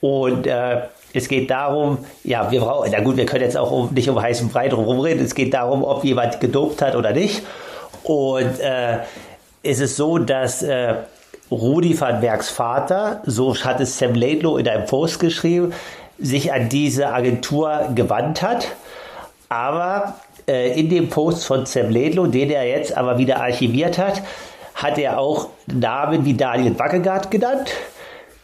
Und 0.00 0.46
äh, 0.46 0.82
es 1.12 1.28
geht 1.28 1.50
darum, 1.50 1.98
ja, 2.22 2.50
wir 2.50 2.60
brauchen, 2.60 2.90
na 2.92 3.00
gut, 3.00 3.16
wir 3.16 3.26
können 3.26 3.44
jetzt 3.44 3.56
auch 3.56 3.70
um, 3.70 3.92
nicht 3.92 4.08
um 4.08 4.20
heißen 4.20 4.48
Brei 4.48 4.68
drum 4.68 5.00
reden, 5.00 5.24
es 5.24 5.34
geht 5.34 5.54
darum, 5.54 5.82
ob 5.82 6.04
jemand 6.04 6.40
gedopt 6.40 6.82
hat 6.82 6.94
oder 6.94 7.12
nicht. 7.12 7.42
Und 8.04 8.60
äh, 8.60 8.98
es 9.62 9.80
ist 9.80 9.96
so, 9.96 10.18
dass 10.18 10.62
äh, 10.62 10.94
Rudi 11.50 11.98
van 11.98 12.20
Bergs 12.20 12.50
Vater, 12.50 13.22
so 13.24 13.54
hat 13.56 13.80
es 13.80 13.98
Sam 13.98 14.14
Laidlow 14.14 14.58
in 14.58 14.68
einem 14.68 14.86
Post 14.86 15.18
geschrieben, 15.18 15.72
sich 16.18 16.52
an 16.52 16.68
diese 16.68 17.08
Agentur 17.08 17.90
gewandt 17.94 18.42
hat. 18.42 18.68
Aber 19.48 20.14
äh, 20.46 20.78
in 20.78 20.90
dem 20.90 21.08
Post 21.08 21.46
von 21.46 21.64
Sam 21.64 21.90
Laidlow, 21.90 22.26
den 22.26 22.50
er 22.50 22.66
jetzt 22.66 22.96
aber 22.96 23.18
wieder 23.18 23.40
archiviert 23.40 23.98
hat, 23.98 24.22
hat 24.74 24.98
er 24.98 25.18
auch 25.18 25.48
Namen 25.66 26.24
wie 26.24 26.34
Daniel 26.34 26.78
Wackegaard 26.78 27.30
genannt, 27.30 27.72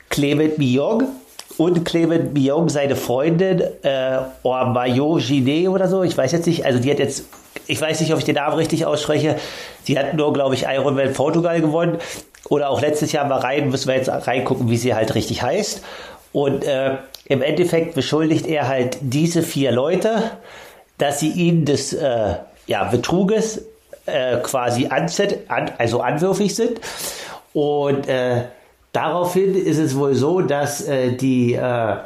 Clement 0.09 0.59
Miong 0.59 1.09
und 1.57 1.85
Clement 1.85 2.35
Miong, 2.35 2.69
seine 2.69 2.97
Freundin, 2.97 3.63
äh, 3.83 4.19
Ormayo 4.43 5.17
Ginet 5.17 5.69
oder 5.69 5.89
so, 5.89 6.03
ich 6.03 6.17
weiß 6.17 6.33
jetzt 6.33 6.47
nicht, 6.47 6.65
also 6.65 6.79
die 6.79 6.91
hat 6.91 6.99
jetzt, 6.99 7.25
ich 7.67 7.81
weiß 7.81 8.01
nicht, 8.01 8.13
ob 8.13 8.19
ich 8.19 8.25
den 8.25 8.35
Namen 8.35 8.57
richtig 8.57 8.87
ausspreche, 8.87 9.37
sie 9.85 9.99
hat 9.99 10.15
nur, 10.15 10.33
glaube 10.33 10.55
ich, 10.55 10.65
Ironman 10.65 11.13
Portugal 11.13 11.61
gewonnen 11.61 11.99
oder 12.49 12.71
auch 12.71 12.81
letztes 12.81 13.13
Jahr 13.13 13.27
mal 13.27 13.39
rein, 13.39 13.71
müssen 13.71 13.89
wir 13.89 13.97
jetzt 13.97 14.09
reingucken, 14.09 14.69
wie 14.71 14.77
sie 14.77 14.95
halt 14.95 15.15
richtig 15.15 15.43
heißt. 15.43 15.83
Und 16.33 16.65
äh, 16.65 16.97
im 17.27 17.43
Endeffekt 17.43 17.95
beschuldigt 17.95 18.47
er 18.47 18.69
halt 18.69 18.99
diese 19.01 19.43
vier 19.43 19.71
Leute, 19.73 20.33
dass 20.99 21.21
sie 21.21 21.31
ihn 21.31 21.65
des 21.65 21.93
äh, 21.93 22.35
ja, 22.67 22.85
Betruges 22.85 23.65
äh, 24.07 24.37
quasi 24.39 24.89
anset, 24.89 25.49
an, 25.49 25.71
also 25.79 26.01
anwürfig 26.01 26.55
sind. 26.55 26.81
Und 27.53 28.09
äh, 28.09 28.45
daraufhin 28.95 29.55
ist 29.55 29.79
es 29.79 29.99
wohl 29.99 30.15
so, 30.15 30.41
dass 30.41 30.81
äh, 30.89 31.13
die 31.13 31.53
äh, 31.53 31.97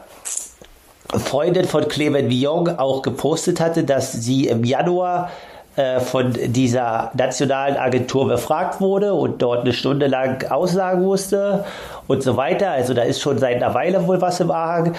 Freundin 1.16 1.64
von 1.64 1.86
Clement 1.86 2.28
Vion 2.28 2.68
auch 2.68 3.02
gepostet 3.02 3.60
hatte, 3.60 3.84
dass 3.84 4.12
sie 4.12 4.48
im 4.48 4.64
Januar 4.64 5.30
äh, 5.76 6.00
von 6.00 6.32
dieser 6.32 7.12
nationalen 7.14 7.76
Agentur 7.76 8.26
befragt 8.26 8.80
wurde 8.80 9.14
und 9.14 9.40
dort 9.40 9.60
eine 9.60 9.72
Stunde 9.72 10.08
lang 10.08 10.50
aussagen 10.50 11.04
musste 11.04 11.64
und 12.08 12.22
so 12.22 12.36
weiter. 12.36 12.70
Also 12.72 12.94
da 12.94 13.02
ist 13.02 13.20
schon 13.20 13.38
seit 13.38 13.56
einer 13.56 13.74
Weile 13.74 14.04
wohl 14.06 14.20
was 14.20 14.40
im 14.40 14.50
Argen. 14.50 14.94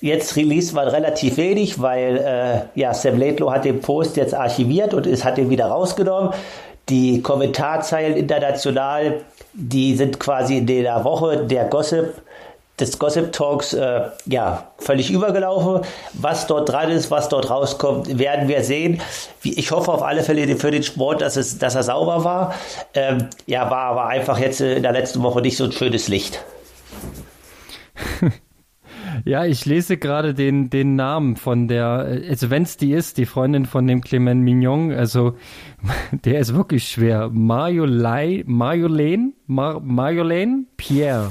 Jetzt 0.00 0.36
release 0.36 0.74
man 0.74 0.86
relativ 0.86 1.38
wenig, 1.38 1.80
weil 1.80 2.18
äh, 2.18 2.78
ja, 2.78 2.92
Sam 2.92 3.18
Laidlow 3.18 3.50
hat 3.50 3.64
den 3.64 3.80
Post 3.80 4.16
jetzt 4.16 4.34
archiviert 4.34 4.92
und 4.92 5.06
es 5.06 5.24
hat 5.24 5.38
ihn 5.38 5.50
wieder 5.50 5.66
rausgenommen. 5.66 6.32
Die 6.88 7.22
Kommentarzeilen 7.22 8.16
international, 8.16 9.22
die 9.52 9.96
sind 9.96 10.18
quasi 10.18 10.58
in 10.58 10.66
der 10.66 11.04
Woche 11.04 11.44
der 11.46 11.64
Gossip 11.64 12.14
des 12.78 12.98
Gossip 12.98 13.32
Talks 13.32 13.74
äh, 13.74 14.02
ja 14.26 14.68
völlig 14.78 15.10
übergelaufen. 15.10 15.82
Was 16.14 16.46
dort 16.46 16.68
dran 16.68 16.90
ist, 16.90 17.10
was 17.10 17.28
dort 17.28 17.50
rauskommt, 17.50 18.18
werden 18.18 18.48
wir 18.48 18.62
sehen. 18.62 19.00
Ich 19.42 19.70
hoffe 19.70 19.92
auf 19.92 20.02
alle 20.02 20.22
Fälle 20.22 20.56
für 20.56 20.70
den 20.70 20.82
Sport, 20.82 21.20
dass 21.20 21.36
es, 21.36 21.58
dass 21.58 21.74
er 21.74 21.82
sauber 21.82 22.24
war. 22.24 22.54
Ähm, 22.94 23.28
ja, 23.46 23.70
war 23.70 23.90
aber 23.90 24.06
einfach 24.06 24.38
jetzt 24.38 24.60
in 24.60 24.82
der 24.82 24.92
letzten 24.92 25.22
Woche 25.22 25.40
nicht 25.40 25.56
so 25.56 25.64
ein 25.64 25.72
schönes 25.72 26.08
Licht. 26.08 26.42
Ja, 29.24 29.44
ich 29.44 29.66
lese 29.66 29.96
gerade 29.96 30.34
den, 30.34 30.70
den 30.70 30.96
Namen 30.96 31.36
von 31.36 31.68
der, 31.68 32.20
also 32.28 32.50
wenn 32.50 32.62
es 32.62 32.76
die 32.76 32.92
ist, 32.92 33.18
die 33.18 33.26
Freundin 33.26 33.66
von 33.66 33.86
dem 33.86 34.00
Clement 34.00 34.42
Mignon, 34.42 34.92
also 34.92 35.36
der 36.24 36.40
ist 36.40 36.54
wirklich 36.54 36.88
schwer. 36.88 37.30
Marjolaine, 37.32 38.44
Marjolaine, 38.46 39.32
Mar, 39.46 39.80
Marjolaine 39.80 40.64
Pierre 40.76 41.30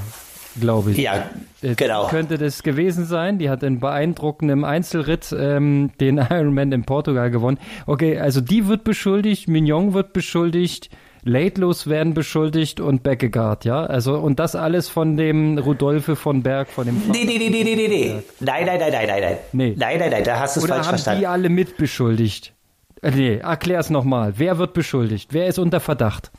glaube 0.60 0.92
ich. 0.92 0.98
Ja, 0.98 1.30
äh, 1.62 1.74
genau. 1.74 2.08
Könnte 2.08 2.38
das 2.38 2.62
gewesen 2.62 3.04
sein. 3.04 3.38
Die 3.38 3.50
hat 3.50 3.62
in 3.62 3.80
beeindruckendem 3.80 4.64
Einzelritt 4.64 5.34
ähm, 5.38 5.90
den 6.00 6.16
Ironman 6.30 6.72
in 6.72 6.84
Portugal 6.84 7.30
gewonnen. 7.30 7.58
Okay, 7.86 8.18
also 8.18 8.40
die 8.40 8.66
wird 8.66 8.84
beschuldigt, 8.84 9.48
Mignon 9.48 9.94
wird 9.94 10.12
beschuldigt, 10.12 10.90
Laidlos 11.28 11.86
werden 11.88 12.14
beschuldigt 12.14 12.80
und 12.80 13.02
Beckegaard, 13.02 13.64
ja? 13.64 13.84
Also, 13.84 14.16
und 14.16 14.38
das 14.38 14.56
alles 14.56 14.88
von 14.88 15.16
dem 15.16 15.58
Rudolfe 15.58 16.16
von 16.16 16.42
Berg, 16.42 16.68
von 16.68 16.86
dem. 16.86 17.02
Nee, 17.10 17.24
nee, 17.24 17.38
nee, 17.38 17.50
nee, 17.50 17.64
nee, 17.64 17.76
nee, 17.76 17.88
nee. 17.88 18.22
Nein, 18.40 18.66
nein, 18.66 18.80
nein, 18.80 18.92
nein, 18.92 19.06
nein, 19.06 19.20
nein. 19.20 19.36
Nee. 19.52 19.74
Nein, 19.76 19.98
nein, 19.98 20.10
nein, 20.10 20.24
da 20.24 20.40
hast 20.40 20.56
du 20.56 20.60
es 20.60 20.66
falsch 20.66 20.78
haben 20.80 20.88
verstanden. 20.88 21.20
die 21.20 21.26
alle 21.26 21.48
mitbeschuldigt? 21.48 22.54
Äh, 23.02 23.10
nee, 23.10 23.36
erklär's 23.36 23.90
nochmal. 23.90 24.34
Wer 24.36 24.58
wird 24.58 24.72
beschuldigt? 24.72 25.32
Wer 25.32 25.46
ist 25.46 25.58
unter 25.58 25.80
Verdacht? 25.80 26.30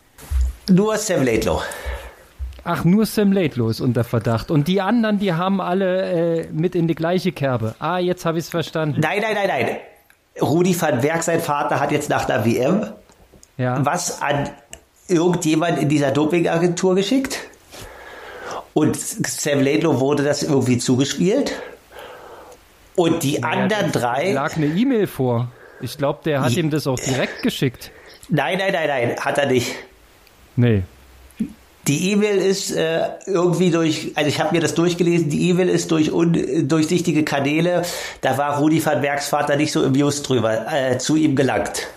Nur 0.70 0.98
Sam 0.98 1.24
Laidlow. 1.24 1.62
Ach, 2.64 2.84
nur 2.84 3.06
Sam 3.06 3.32
Laidlow 3.32 3.70
ist 3.70 3.80
unter 3.80 4.04
Verdacht. 4.04 4.52
Und 4.52 4.68
die 4.68 4.82
anderen, 4.82 5.20
die 5.20 5.34
haben 5.34 5.62
alle 5.62 6.42
äh, 6.42 6.48
mit 6.52 6.76
in 6.76 6.88
die 6.88 6.96
gleiche 6.96 7.32
Kerbe. 7.32 7.76
Ah, 7.80 8.00
jetzt 8.00 8.26
habe 8.26 8.38
ich 8.38 8.46
es 8.46 8.50
verstanden. 8.50 9.00
Nein, 9.02 9.22
nein, 9.22 9.36
nein, 9.36 9.48
nein. 9.48 9.78
Rudi 10.42 10.80
van 10.80 11.04
Werk, 11.04 11.24
sein 11.24 11.40
Vater, 11.40 11.80
hat 11.80 11.92
jetzt 11.92 12.10
nach 12.10 12.26
der 12.26 12.46
WM 12.46 12.86
ja. 13.60 13.86
was 13.86 14.22
an 14.22 14.50
irgendjemand 15.10 15.80
in 15.80 15.90
dieser 15.90 16.12
Dopingagentur 16.12 16.96
geschickt. 16.96 17.40
Und 18.74 18.96
Sam 18.98 19.62
Laidlow 19.62 20.00
wurde 20.00 20.24
das 20.24 20.44
irgendwie 20.44 20.78
zugespielt. 20.78 21.54
Und 22.96 23.24
die 23.24 23.36
ja, 23.36 23.48
anderen 23.48 23.92
drei. 23.92 24.34
lag 24.34 24.56
eine 24.56 24.68
E-Mail 24.68 25.08
vor. 25.08 25.52
Ich 25.82 25.98
glaube, 25.98 26.20
der 26.26 26.42
hat 26.42 26.56
ihm 26.56 26.70
das 26.70 26.86
auch 26.88 27.00
direkt 27.00 27.42
geschickt. 27.44 27.92
Nein, 28.28 28.58
nein, 28.58 28.74
nein, 28.74 28.88
nein, 28.88 29.16
hat 29.20 29.38
er 29.38 29.48
nicht. 29.48 29.74
Nee. 30.56 30.84
Die 31.88 32.12
E-Mail 32.12 32.38
ist 32.38 32.72
äh, 32.72 33.08
irgendwie 33.26 33.72
durch, 33.72 34.12
also 34.16 34.28
ich 34.28 34.40
habe 34.40 34.54
mir 34.54 34.62
das 34.62 34.76
durchgelesen, 34.76 35.30
die 35.30 35.50
E-Mail 35.50 35.70
ist 35.70 35.90
durch 35.90 36.12
undurchsichtige 36.12 37.24
Kanäle, 37.24 37.84
da 38.22 38.38
war 38.38 38.60
Rudi 38.60 38.86
van 38.86 39.02
Bergs 39.02 39.30
Vater 39.30 39.56
nicht 39.56 39.72
so 39.72 39.84
amused 39.84 40.28
drüber, 40.28 40.72
äh, 40.72 40.98
zu 40.98 41.16
ihm 41.16 41.36
gelangt. 41.36 41.88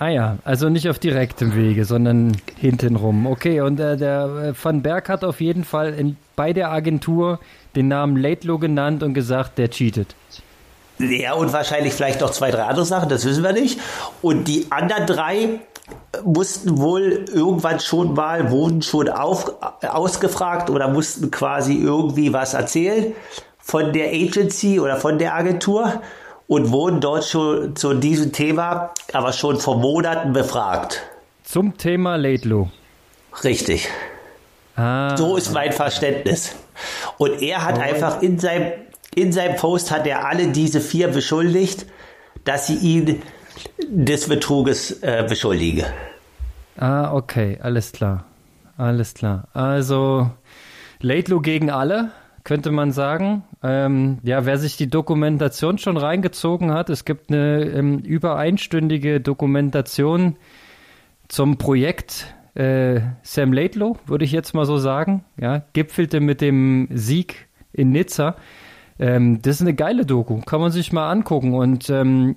Ah 0.00 0.08
ja, 0.08 0.38
also 0.44 0.70
nicht 0.70 0.88
auf 0.88 0.98
direktem 0.98 1.54
Wege, 1.54 1.84
sondern 1.84 2.34
hintenrum. 2.56 3.26
Okay, 3.26 3.60
und 3.60 3.78
äh, 3.78 3.98
der 3.98 4.54
äh, 4.56 4.64
Van 4.64 4.80
Berg 4.80 5.10
hat 5.10 5.24
auf 5.24 5.42
jeden 5.42 5.62
Fall 5.62 5.92
in, 5.92 6.16
bei 6.36 6.54
der 6.54 6.72
Agentur 6.72 7.38
den 7.76 7.88
Namen 7.88 8.16
Laidlow 8.16 8.58
genannt 8.58 9.02
und 9.02 9.12
gesagt, 9.12 9.58
der 9.58 9.68
cheatet. 9.68 10.14
Ja, 10.98 11.34
und 11.34 11.52
wahrscheinlich 11.52 11.92
vielleicht 11.92 12.22
noch 12.22 12.30
zwei, 12.30 12.50
drei 12.50 12.62
andere 12.62 12.86
Sachen, 12.86 13.10
das 13.10 13.26
wissen 13.26 13.44
wir 13.44 13.52
nicht. 13.52 13.78
Und 14.22 14.48
die 14.48 14.68
anderen 14.70 15.04
drei 15.04 15.60
mussten 16.24 16.78
wohl 16.78 17.26
irgendwann 17.30 17.78
schon 17.78 18.14
mal, 18.14 18.50
wurden 18.50 18.80
schon 18.80 19.10
auf, 19.10 19.52
ausgefragt 19.82 20.70
oder 20.70 20.88
mussten 20.88 21.30
quasi 21.30 21.74
irgendwie 21.74 22.32
was 22.32 22.54
erzählen 22.54 23.12
von 23.58 23.92
der 23.92 24.08
Agency 24.14 24.80
oder 24.80 24.96
von 24.96 25.18
der 25.18 25.34
Agentur 25.34 26.00
und 26.50 26.72
wurden 26.72 27.00
dort 27.00 27.24
schon 27.24 27.76
zu 27.76 27.94
diesem 27.94 28.32
Thema 28.32 28.92
aber 29.12 29.32
schon 29.32 29.60
vor 29.60 29.76
Monaten 29.76 30.32
befragt. 30.32 31.00
Zum 31.44 31.78
Thema 31.78 32.16
Laidlow. 32.16 32.68
Richtig. 33.44 33.88
Ah. 34.74 35.16
So 35.16 35.36
ist 35.36 35.52
mein 35.52 35.72
Verständnis. 35.72 36.56
Und 37.18 37.40
er 37.40 37.64
hat 37.64 37.78
oh. 37.78 37.82
einfach 37.82 38.20
in 38.20 38.40
seinem, 38.40 38.72
in 39.14 39.30
seinem 39.30 39.54
Post 39.54 39.92
hat 39.92 40.08
er 40.08 40.26
alle 40.26 40.48
diese 40.48 40.80
vier 40.80 41.06
beschuldigt, 41.06 41.86
dass 42.42 42.66
sie 42.66 42.78
ihn 42.78 43.22
des 43.86 44.26
Betruges 44.26 45.02
äh, 45.02 45.24
beschuldige. 45.28 45.86
Ah, 46.76 47.14
okay, 47.14 47.60
alles 47.62 47.92
klar. 47.92 48.24
Alles 48.76 49.14
klar. 49.14 49.46
Also 49.54 50.28
Laidlow 50.98 51.42
gegen 51.42 51.70
alle, 51.70 52.10
könnte 52.44 52.70
man 52.70 52.92
sagen. 52.92 53.44
Ähm, 53.62 54.18
ja, 54.22 54.46
wer 54.46 54.58
sich 54.58 54.76
die 54.76 54.88
Dokumentation 54.88 55.78
schon 55.78 55.96
reingezogen 55.96 56.72
hat, 56.72 56.90
es 56.90 57.04
gibt 57.04 57.30
eine 57.30 57.64
ähm, 57.64 57.98
über 57.98 58.36
einstündige 58.36 59.20
Dokumentation 59.20 60.36
zum 61.28 61.58
Projekt 61.58 62.34
äh, 62.54 63.00
Sam 63.22 63.52
Laidlow, 63.52 63.98
würde 64.06 64.24
ich 64.24 64.32
jetzt 64.32 64.54
mal 64.54 64.66
so 64.66 64.78
sagen. 64.78 65.24
Ja, 65.40 65.62
gipfelte 65.72 66.20
mit 66.20 66.40
dem 66.40 66.88
Sieg 66.90 67.48
in 67.72 67.90
Nizza. 67.90 68.36
Ähm, 69.00 69.40
das 69.40 69.56
ist 69.56 69.62
eine 69.62 69.74
geile 69.74 70.04
Doku, 70.04 70.40
kann 70.42 70.60
man 70.60 70.70
sich 70.70 70.92
mal 70.92 71.10
angucken. 71.10 71.54
Und 71.54 71.88
ähm, 71.88 72.36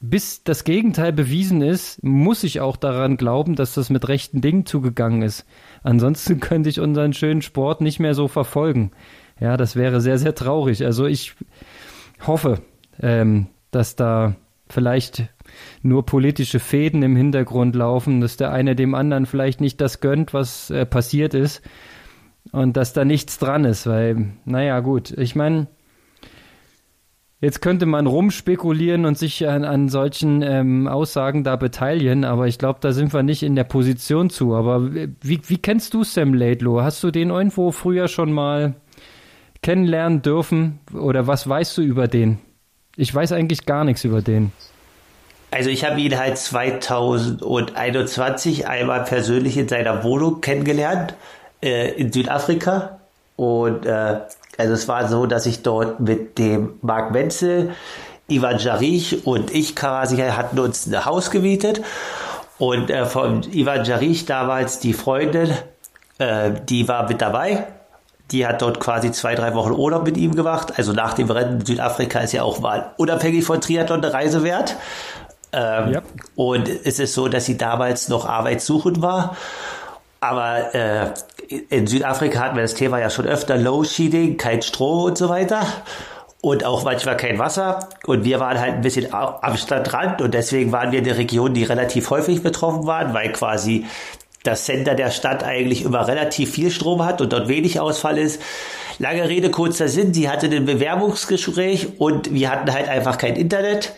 bis 0.00 0.44
das 0.44 0.62
Gegenteil 0.62 1.12
bewiesen 1.12 1.62
ist, 1.62 2.04
muss 2.04 2.44
ich 2.44 2.60
auch 2.60 2.76
daran 2.76 3.16
glauben, 3.16 3.56
dass 3.56 3.74
das 3.74 3.90
mit 3.90 4.06
rechten 4.06 4.40
Dingen 4.40 4.66
zugegangen 4.66 5.22
ist. 5.22 5.46
Ansonsten 5.82 6.38
könnte 6.40 6.68
ich 6.68 6.78
unseren 6.78 7.12
schönen 7.12 7.42
Sport 7.42 7.80
nicht 7.80 7.98
mehr 7.98 8.14
so 8.14 8.28
verfolgen. 8.28 8.92
Ja, 9.40 9.56
das 9.56 9.74
wäre 9.74 10.00
sehr, 10.00 10.18
sehr 10.18 10.34
traurig. 10.34 10.84
Also 10.84 11.06
ich 11.06 11.34
hoffe, 12.26 12.60
ähm, 13.00 13.46
dass 13.70 13.96
da 13.96 14.36
vielleicht 14.68 15.28
nur 15.82 16.06
politische 16.06 16.60
Fäden 16.60 17.02
im 17.02 17.16
Hintergrund 17.16 17.74
laufen, 17.74 18.20
dass 18.20 18.36
der 18.36 18.52
eine 18.52 18.76
dem 18.76 18.94
anderen 18.94 19.26
vielleicht 19.26 19.60
nicht 19.60 19.80
das 19.80 20.00
gönnt, 20.00 20.32
was 20.32 20.70
äh, 20.70 20.86
passiert 20.86 21.34
ist 21.34 21.62
und 22.52 22.76
dass 22.76 22.92
da 22.92 23.04
nichts 23.04 23.38
dran 23.38 23.64
ist, 23.64 23.86
weil, 23.86 24.32
naja, 24.44 24.80
gut, 24.80 25.10
ich 25.10 25.34
meine, 25.34 25.66
Jetzt 27.42 27.62
könnte 27.62 27.86
man 27.86 28.06
rumspekulieren 28.06 29.06
und 29.06 29.16
sich 29.16 29.48
an, 29.48 29.64
an 29.64 29.88
solchen 29.88 30.42
ähm, 30.42 30.86
Aussagen 30.86 31.42
da 31.42 31.56
beteiligen, 31.56 32.26
aber 32.26 32.48
ich 32.48 32.58
glaube, 32.58 32.80
da 32.82 32.92
sind 32.92 33.14
wir 33.14 33.22
nicht 33.22 33.42
in 33.42 33.56
der 33.56 33.64
Position 33.64 34.28
zu. 34.28 34.54
Aber 34.54 34.92
wie, 34.92 35.40
wie 35.46 35.56
kennst 35.56 35.94
du 35.94 36.04
Sam 36.04 36.34
Laidlow? 36.34 36.82
Hast 36.82 37.02
du 37.02 37.10
den 37.10 37.30
irgendwo 37.30 37.72
früher 37.72 38.08
schon 38.08 38.30
mal 38.30 38.74
kennenlernen 39.62 40.22
dürfen? 40.22 40.78
Oder 40.92 41.26
was 41.26 41.48
weißt 41.48 41.78
du 41.78 41.82
über 41.82 42.06
den? 42.08 42.38
Ich 42.96 43.14
weiß 43.14 43.30
eigentlich 43.32 43.66
gar 43.66 43.84
nichts 43.84 44.04
über 44.04 44.22
den. 44.22 44.52
Also 45.50 45.68
ich 45.70 45.84
habe 45.84 46.00
ihn 46.00 46.18
halt 46.18 46.38
2021 46.38 48.66
einmal 48.68 49.04
persönlich 49.04 49.56
in 49.56 49.68
seiner 49.68 50.02
Wohnung 50.04 50.40
kennengelernt 50.40 51.14
äh, 51.60 51.90
in 51.92 52.12
Südafrika 52.12 53.00
und 53.36 53.84
äh, 53.84 54.20
also 54.58 54.74
es 54.74 54.86
war 54.86 55.08
so, 55.08 55.26
dass 55.26 55.46
ich 55.46 55.62
dort 55.62 55.98
mit 56.00 56.38
dem 56.38 56.74
Marc 56.82 57.14
Wenzel, 57.14 57.74
Ivan 58.28 58.58
Jarich 58.58 59.26
und 59.26 59.52
ich 59.52 59.74
quasi 59.74 60.18
hatten 60.18 60.60
uns 60.60 60.86
ein 60.86 61.04
Haus 61.04 61.30
gemietet 61.30 61.82
und 62.58 62.90
äh, 62.90 63.06
von 63.06 63.42
Ivan 63.52 63.84
Jarich 63.84 64.26
damals 64.26 64.78
die 64.78 64.92
Freundin, 64.92 65.50
äh, 66.18 66.52
die 66.68 66.86
war 66.86 67.08
mit 67.08 67.20
dabei. 67.22 67.66
Die 68.30 68.46
hat 68.46 68.62
dort 68.62 68.80
quasi 68.80 69.10
zwei, 69.12 69.34
drei 69.34 69.54
Wochen 69.54 69.72
Urlaub 69.72 70.04
mit 70.04 70.16
ihm 70.16 70.34
gemacht. 70.34 70.74
Also 70.76 70.92
nach 70.92 71.14
dem 71.14 71.30
Rennen 71.30 71.60
in 71.60 71.66
Südafrika 71.66 72.20
ist 72.20 72.32
ja 72.32 72.42
auch 72.42 72.60
mal 72.60 72.92
unabhängig 72.96 73.44
von 73.44 73.60
Triathlon 73.60 74.02
eine 74.02 74.12
Reise 74.12 74.44
wert. 74.44 74.76
Ähm, 75.52 75.92
ja. 75.92 76.02
Und 76.36 76.68
es 76.68 76.98
ist 76.98 77.14
so, 77.14 77.28
dass 77.28 77.46
sie 77.46 77.58
damals 77.58 78.08
noch 78.08 78.26
arbeitssuchend 78.26 79.02
war. 79.02 79.36
Aber 80.20 80.74
äh, 80.74 81.12
in 81.70 81.86
Südafrika 81.86 82.40
hatten 82.40 82.56
wir 82.56 82.62
das 82.62 82.74
Thema 82.74 82.98
ja 83.00 83.10
schon 83.10 83.26
öfter, 83.26 83.56
Low 83.56 83.84
Sheeting, 83.84 84.36
kein 84.36 84.62
Stroh 84.62 85.04
und 85.04 85.18
so 85.18 85.28
weiter. 85.28 85.62
Und 86.42 86.64
auch 86.64 86.84
manchmal 86.84 87.16
kein 87.16 87.38
Wasser. 87.38 87.88
Und 88.06 88.24
wir 88.24 88.38
waren 88.38 88.58
halt 88.60 88.74
ein 88.74 88.80
bisschen 88.80 89.12
am 89.12 89.56
Stadtrand 89.56 90.22
und 90.22 90.32
deswegen 90.32 90.72
waren 90.72 90.92
wir 90.92 91.00
in 91.00 91.04
der 91.04 91.18
Region, 91.18 91.52
die 91.52 91.64
relativ 91.64 92.10
häufig 92.10 92.42
betroffen 92.42 92.86
waren, 92.86 93.12
weil 93.12 93.32
quasi 93.32 93.86
das 94.42 94.64
Center 94.64 94.94
der 94.94 95.10
Stadt 95.10 95.44
eigentlich 95.44 95.84
immer 95.84 96.08
relativ 96.08 96.52
viel 96.52 96.70
Strom 96.70 97.04
hat 97.04 97.20
und 97.20 97.32
dort 97.32 97.48
wenig 97.48 97.78
Ausfall 97.78 98.18
ist. 98.18 98.40
Lange 98.98 99.28
Rede, 99.28 99.50
kurzer 99.50 99.88
Sinn, 99.88 100.14
sie 100.14 100.28
hatte 100.28 100.46
ein 100.46 100.64
Bewerbungsgespräch 100.64 101.98
und 101.98 102.32
wir 102.32 102.50
hatten 102.50 102.72
halt 102.72 102.88
einfach 102.88 103.18
kein 103.18 103.36
Internet. 103.36 103.92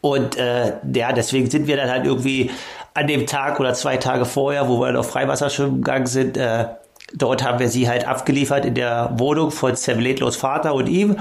Und 0.00 0.36
äh, 0.36 0.74
ja, 0.94 1.12
deswegen 1.12 1.50
sind 1.50 1.66
wir 1.66 1.76
dann 1.76 1.90
halt 1.90 2.06
irgendwie 2.06 2.50
an 2.94 3.06
dem 3.06 3.26
Tag 3.26 3.60
oder 3.60 3.74
zwei 3.74 3.96
Tage 3.98 4.24
vorher, 4.24 4.68
wo 4.68 4.80
wir 4.80 4.92
noch 4.92 5.04
Freiwasserschwimmen 5.04 5.82
gegangen 5.82 6.06
sind, 6.06 6.36
äh, 6.36 6.66
dort 7.14 7.44
haben 7.44 7.58
wir 7.58 7.68
sie 7.68 7.88
halt 7.88 8.06
abgeliefert 8.06 8.64
in 8.64 8.74
der 8.74 9.12
Wohnung 9.16 9.50
von 9.50 9.76
Sam 9.76 9.98
Ledlos 9.98 10.36
Vater 10.36 10.74
und 10.74 10.88
ihm. 10.88 11.16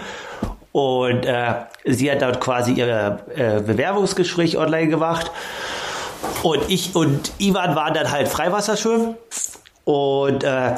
Und 0.71 1.25
äh, 1.25 1.53
sie 1.85 2.11
hat 2.11 2.21
dort 2.21 2.39
quasi 2.39 2.73
ihr 2.73 3.19
äh, 3.35 3.61
Bewerbungsgespräch 3.61 4.57
online 4.57 4.87
gemacht. 4.87 5.31
Und 6.43 6.69
ich 6.69 6.95
und 6.95 7.31
Ivan 7.39 7.75
waren 7.75 7.93
dann 7.93 8.11
halt 8.11 8.27
Freiwasserschwimmen. 8.27 9.15
Und 9.83 10.43
äh, 10.43 10.75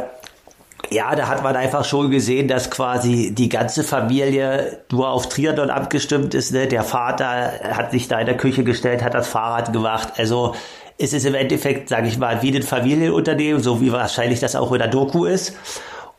ja, 0.89 1.16
da 1.16 1.28
hat 1.28 1.43
man 1.43 1.55
einfach 1.55 1.86
schon 1.86 2.12
gesehen, 2.12 2.47
dass 2.47 2.70
quasi 2.70 3.34
die 3.34 3.49
ganze 3.49 3.84
Familie 3.84 4.84
nur 4.91 5.09
auf 5.09 5.30
Triathlon 5.30 5.70
abgestimmt 5.70 6.34
ist. 6.34 6.51
Ne? 6.51 6.68
Der 6.68 6.84
Vater 6.84 7.53
hat 7.74 7.91
sich 7.91 8.07
da 8.07 8.20
in 8.20 8.26
der 8.26 8.38
Küche 8.38 8.64
gestellt, 8.64 9.03
hat 9.03 9.14
das 9.14 9.28
Fahrrad 9.28 9.72
gemacht. 9.72 10.14
Also 10.18 10.55
es 10.97 11.14
ist 11.14 11.26
im 11.26 11.36
Endeffekt, 11.36 11.89
sage 11.89 12.07
ich 12.07 12.18
mal, 12.18 12.41
wie 12.41 12.55
ein 12.55 12.64
Familienunternehmen, 12.64 13.62
so 13.62 13.82
wie 13.82 13.91
wahrscheinlich 13.91 14.39
das 14.39 14.55
auch 14.55 14.72
in 14.72 14.80
der 14.80 14.88
Doku 14.88 15.26
ist. 15.26 15.55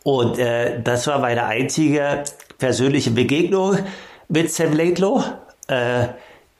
Und 0.04 0.38
äh, 0.38 0.80
das 0.82 1.06
war 1.06 1.18
meine 1.18 1.44
einzige 1.44 2.24
persönliche 2.58 3.10
Begegnung 3.10 3.78
mit 4.28 4.52
Sam 4.52 4.72
Laidlow, 4.72 5.22
äh, 5.68 6.08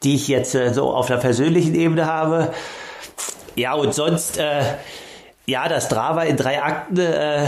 die 0.05 0.15
ich 0.15 0.29
jetzt 0.29 0.55
äh, 0.55 0.73
so 0.73 0.91
auf 0.91 1.11
einer 1.11 1.21
persönlichen 1.21 1.75
Ebene 1.75 2.07
habe. 2.07 2.53
Ja, 3.57 3.75
und 3.75 3.95
sonst, 3.95 4.39
äh, 4.39 4.63
ja, 5.47 5.69
das 5.69 5.89
Drama 5.89 6.23
in 6.23 6.37
drei 6.37 6.63
Akten, 6.63 6.99
äh, 6.99 7.47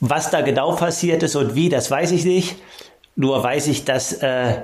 was 0.00 0.30
da 0.30 0.40
genau 0.40 0.72
passiert 0.72 1.22
ist 1.22 1.36
und 1.36 1.54
wie, 1.54 1.68
das 1.68 1.90
weiß 1.90 2.12
ich 2.12 2.24
nicht. 2.24 2.56
Nur 3.16 3.42
weiß 3.42 3.66
ich, 3.66 3.84
dass 3.84 4.12
äh, 4.12 4.54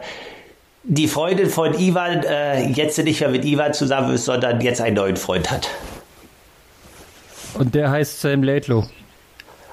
die 0.85 1.09
Freundin 1.09 1.51
von 1.51 1.79
Ivan 1.79 2.23
äh, 2.23 2.69
jetzt 2.69 2.99
nicht 2.99 3.21
mehr 3.21 3.31
mit 3.31 3.45
Ivan 3.45 3.75
zusammen 3.75 4.15
ist, 4.15 4.27
sondern 4.27 4.61
jetzt 4.61 4.81
einen 4.81 4.97
neuen 4.97 5.17
Freund 5.17 5.51
hat. 5.51 5.69
Und 7.55 7.75
der 7.75 7.91
heißt 7.91 8.21
Sam 8.21 8.43
Laidlow. 8.43 8.85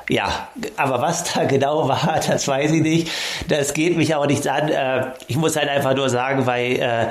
Ja, 0.10 0.50
aber 0.78 1.02
was 1.02 1.34
da 1.34 1.44
genau 1.50 1.88
war, 1.88 2.20
das 2.26 2.48
weiß 2.48 2.72
ich 2.72 2.82
nicht. 2.82 3.12
Das 3.48 3.74
geht 3.74 3.98
mich 3.98 4.16
auch 4.16 4.26
nichts 4.26 4.48
an. 4.48 4.70
Äh, 4.70 5.12
ich 5.28 5.38
muss 5.38 5.56
halt 5.56 5.70
einfach 5.70 5.96
nur 5.96 6.10
sagen, 6.10 6.46
weil 6.46 6.74
äh, 6.74 7.08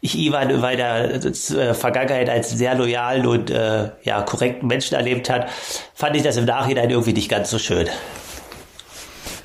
ich 0.00 0.16
Ivan 0.16 0.60
bei 0.60 0.76
der 0.76 1.14
äh, 1.14 1.74
Vergangenheit 1.74 2.30
als 2.30 2.50
sehr 2.50 2.74
loyalen 2.74 3.26
und 3.26 3.50
ja, 3.50 4.22
korrekten 4.22 4.68
Menschen 4.68 4.94
erlebt 4.94 5.28
hat, 5.28 5.48
fand 5.94 6.16
ich 6.16 6.22
das 6.22 6.36
im 6.36 6.44
Nachhinein 6.44 6.90
irgendwie 6.90 7.12
nicht 7.12 7.28
ganz 7.28 7.50
so 7.50 7.58
schön. 7.58 7.88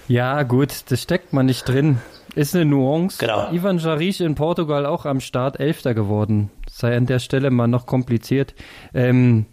Ja, 0.07 0.43
gut, 0.43 0.91
das 0.91 1.01
steckt 1.01 1.33
man 1.33 1.45
nicht 1.45 1.67
drin. 1.67 1.99
Ist 2.35 2.55
eine 2.55 2.65
Nuance. 2.65 3.19
Genau. 3.19 3.51
Ivan 3.51 3.77
Jarich 3.77 4.19
in 4.19 4.35
Portugal 4.35 4.85
auch 4.85 5.05
am 5.05 5.19
Start 5.19 5.59
Elfter 5.59 5.93
geworden. 5.93 6.49
Sei 6.69 6.95
an 6.95 7.05
der 7.05 7.19
Stelle 7.19 7.51
mal 7.51 7.67
noch 7.67 7.85
kompliziert. 7.85 8.55
Ähm, 8.93 9.45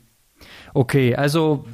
okay, 0.73 1.15
also 1.15 1.65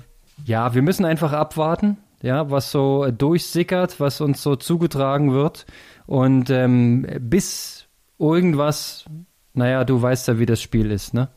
ja, 0.46 0.74
wir 0.74 0.82
müssen 0.82 1.04
einfach 1.04 1.32
abwarten, 1.32 1.96
ja, 2.22 2.50
was 2.50 2.70
so 2.70 3.10
durchsickert, 3.10 3.98
was 3.98 4.20
uns 4.20 4.42
so 4.42 4.54
zugetragen 4.54 5.32
wird. 5.32 5.66
Und 6.06 6.50
ähm, 6.50 7.04
bis 7.20 7.88
irgendwas, 8.18 9.06
naja, 9.54 9.84
du 9.84 10.00
weißt 10.00 10.28
ja, 10.28 10.38
wie 10.38 10.46
das 10.46 10.62
Spiel 10.62 10.92
ist, 10.92 11.14
ne? 11.14 11.28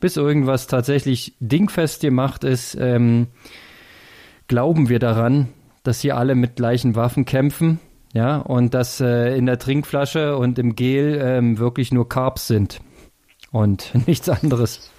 Bis 0.00 0.16
irgendwas 0.16 0.66
tatsächlich 0.66 1.36
dingfest 1.38 2.00
gemacht 2.00 2.42
ist, 2.42 2.76
ähm, 2.80 3.28
glauben 4.48 4.88
wir 4.88 4.98
daran, 4.98 5.48
dass 5.84 6.00
hier 6.00 6.16
alle 6.16 6.34
mit 6.34 6.56
gleichen 6.56 6.96
Waffen 6.96 7.24
kämpfen, 7.24 7.78
ja, 8.12 8.38
und 8.38 8.74
dass 8.74 9.00
äh, 9.00 9.36
in 9.36 9.46
der 9.46 9.58
Trinkflasche 9.58 10.36
und 10.36 10.58
im 10.58 10.74
Gel 10.74 11.20
ähm, 11.22 11.58
wirklich 11.58 11.92
nur 11.92 12.08
Carbs 12.08 12.48
sind 12.48 12.80
und 13.52 13.92
nichts 14.06 14.28
anderes. 14.28 14.90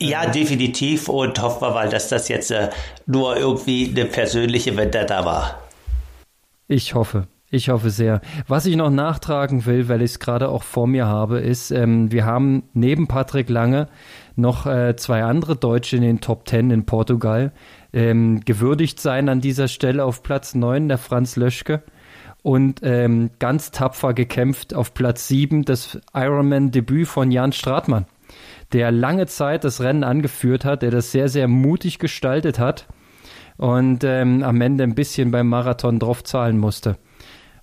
Ja, 0.00 0.26
definitiv 0.26 1.08
und 1.08 1.40
hoffen 1.42 1.60
wir 1.62 1.70
mal, 1.72 1.88
dass 1.90 2.08
das 2.08 2.28
jetzt 2.28 2.50
äh, 2.50 2.70
nur 3.06 3.36
irgendwie 3.36 3.92
eine 3.94 4.06
persönliche 4.06 4.76
Vendetta 4.76 5.24
war. 5.24 5.60
Ich 6.68 6.94
hoffe. 6.94 7.26
Ich 7.52 7.68
hoffe 7.68 7.90
sehr. 7.90 8.20
Was 8.46 8.64
ich 8.64 8.76
noch 8.76 8.90
nachtragen 8.90 9.66
will, 9.66 9.88
weil 9.88 10.02
ich 10.02 10.12
es 10.12 10.18
gerade 10.20 10.48
auch 10.48 10.62
vor 10.62 10.86
mir 10.86 11.06
habe, 11.06 11.40
ist, 11.40 11.72
ähm, 11.72 12.12
wir 12.12 12.24
haben 12.24 12.62
neben 12.74 13.08
Patrick 13.08 13.50
Lange 13.50 13.88
noch 14.36 14.66
äh, 14.66 14.94
zwei 14.96 15.24
andere 15.24 15.56
Deutsche 15.56 15.96
in 15.96 16.02
den 16.02 16.20
Top 16.20 16.44
Ten 16.44 16.70
in 16.70 16.86
Portugal. 16.86 17.52
Ähm, 17.92 18.40
gewürdigt 18.44 19.00
sein 19.00 19.28
an 19.28 19.40
dieser 19.40 19.66
Stelle 19.66 20.04
auf 20.04 20.22
Platz 20.22 20.54
9, 20.54 20.86
der 20.86 20.98
Franz 20.98 21.34
Löschke. 21.34 21.82
Und 22.42 22.80
ähm, 22.84 23.30
ganz 23.40 23.72
tapfer 23.72 24.14
gekämpft 24.14 24.72
auf 24.72 24.94
Platz 24.94 25.26
7 25.26 25.64
das 25.64 25.98
Ironman-Debüt 26.14 27.08
von 27.08 27.32
Jan 27.32 27.52
Stratmann, 27.52 28.06
der 28.72 28.92
lange 28.92 29.26
Zeit 29.26 29.64
das 29.64 29.80
Rennen 29.80 30.04
angeführt 30.04 30.64
hat, 30.64 30.82
der 30.82 30.90
das 30.90 31.12
sehr, 31.12 31.28
sehr 31.28 31.48
mutig 31.48 31.98
gestaltet 31.98 32.58
hat 32.58 32.86
und 33.56 34.04
ähm, 34.04 34.42
am 34.42 34.60
Ende 34.60 34.84
ein 34.84 34.94
bisschen 34.94 35.30
beim 35.30 35.48
Marathon 35.48 35.98
draufzahlen 35.98 36.58
musste. 36.58 36.96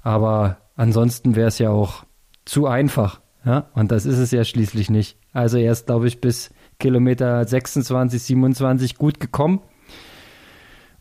Aber 0.02 0.58
ansonsten 0.76 1.36
wäre 1.36 1.48
es 1.48 1.60
ja 1.60 1.70
auch 1.70 2.06
zu 2.46 2.68
einfach. 2.68 3.22
Ja? 3.46 3.70
Und 3.74 3.92
das 3.92 4.06
ist 4.06 4.18
es 4.18 4.32
ja 4.32 4.44
schließlich 4.44 4.90
nicht. 4.90 5.18
Also 5.34 5.58
er 5.58 5.72
ist, 5.72 5.88
glaube 5.88 6.08
ich, 6.08 6.22
bis 6.22 6.52
Kilometer 6.80 7.46
26, 7.46 8.22
27 8.22 8.98
gut 8.98 9.20
gekommen. 9.20 9.62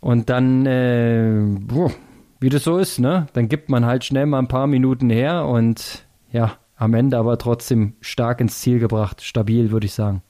Und 0.01 0.31
dann, 0.31 0.67
äh, 0.67 1.43
wie 2.41 2.49
das 2.49 2.65
so 2.65 2.79
ist, 2.79 2.99
ne? 2.99 3.27
Dann 3.33 3.49
gibt 3.49 3.69
man 3.71 3.87
halt 3.87 4.05
schnell 4.05 4.27
mal 4.27 4.39
ein 4.39 4.49
paar 4.49 4.67
Minuten 4.67 5.11
her 5.11 5.47
und 5.47 6.07
ja, 6.31 6.53
am 6.77 6.95
Ende 6.95 7.17
aber 7.17 7.39
trotzdem 7.39 7.97
stark 8.01 8.41
ins 8.41 8.61
Ziel 8.61 8.79
gebracht. 8.79 9.23
Stabil, 9.23 9.71
würde 9.71 9.87
ich 9.87 9.95
sagen. 9.95 10.23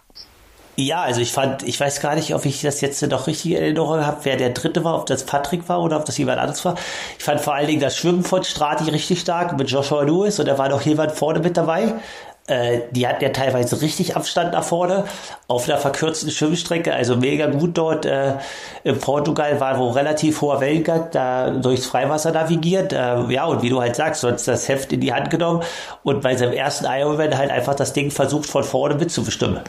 Ja, 0.78 1.00
also 1.02 1.22
ich 1.22 1.32
fand, 1.32 1.62
ich 1.62 1.80
weiß 1.80 2.00
gar 2.00 2.16
nicht, 2.16 2.34
ob 2.34 2.44
ich 2.44 2.60
das 2.60 2.82
jetzt 2.82 3.00
noch 3.06 3.26
richtig 3.26 3.52
in 3.52 3.56
Erinnerung 3.62 4.04
habe, 4.04 4.18
wer 4.24 4.36
der 4.36 4.50
dritte 4.50 4.84
war, 4.84 4.98
ob 4.98 5.06
das 5.06 5.24
Patrick 5.24 5.70
war 5.70 5.82
oder 5.82 5.96
ob 5.96 6.04
das 6.04 6.18
jemand 6.18 6.38
anderes 6.38 6.66
war. 6.66 6.74
Ich 7.18 7.24
fand 7.24 7.40
vor 7.40 7.54
allen 7.54 7.66
Dingen 7.66 7.80
das 7.80 7.96
Schwimmen 7.96 8.22
von 8.22 8.44
Strati 8.44 8.90
richtig 8.90 9.20
stark 9.20 9.56
mit 9.56 9.70
Joshua 9.70 10.02
Lewis 10.02 10.38
und 10.38 10.46
da 10.46 10.58
war 10.58 10.68
noch 10.68 10.82
jemand 10.82 11.12
vorne 11.12 11.40
mit 11.40 11.56
dabei. 11.56 11.94
Äh, 12.48 12.82
die 12.92 13.08
hatten 13.08 13.24
ja 13.24 13.30
teilweise 13.30 13.80
richtig 13.82 14.14
Abstand 14.14 14.52
nach 14.52 14.62
vorne 14.62 15.04
auf 15.48 15.68
einer 15.68 15.78
verkürzten 15.78 16.30
Schwimmstrecke, 16.30 16.94
also 16.94 17.16
mega 17.16 17.46
gut 17.46 17.76
dort. 17.76 18.06
Äh, 18.06 18.34
in 18.84 18.98
Portugal 18.98 19.58
war 19.58 19.78
wo 19.78 19.90
relativ 19.90 20.40
hoher 20.40 20.60
Wellengang, 20.60 21.08
da 21.10 21.50
durchs 21.50 21.86
Freiwasser 21.86 22.30
navigiert. 22.30 22.92
Äh, 22.92 23.32
ja, 23.32 23.46
und 23.46 23.62
wie 23.62 23.68
du 23.68 23.80
halt 23.80 23.96
sagst, 23.96 24.20
sonst 24.20 24.46
das 24.46 24.68
Heft 24.68 24.92
in 24.92 25.00
die 25.00 25.12
Hand 25.12 25.30
genommen 25.30 25.62
und 26.04 26.22
bei 26.22 26.36
seinem 26.36 26.52
ersten 26.52 26.84
Ironman 26.84 27.36
halt 27.36 27.50
einfach 27.50 27.74
das 27.74 27.92
Ding 27.92 28.12
versucht 28.12 28.46
von 28.46 28.62
vorne 28.62 28.94
mitzubestimmen. 28.94 29.60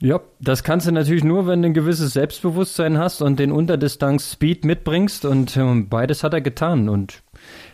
Ja, 0.00 0.20
das 0.38 0.62
kannst 0.62 0.86
du 0.86 0.92
natürlich 0.92 1.24
nur, 1.24 1.48
wenn 1.48 1.60
du 1.62 1.70
ein 1.70 1.74
gewisses 1.74 2.12
Selbstbewusstsein 2.12 2.98
hast 2.98 3.20
und 3.20 3.40
den 3.40 3.50
Unterdistanz 3.50 4.30
Speed 4.30 4.64
mitbringst 4.64 5.24
und 5.24 5.56
ähm, 5.56 5.88
beides 5.88 6.22
hat 6.22 6.32
er 6.34 6.40
getan 6.40 6.88
und 6.88 7.24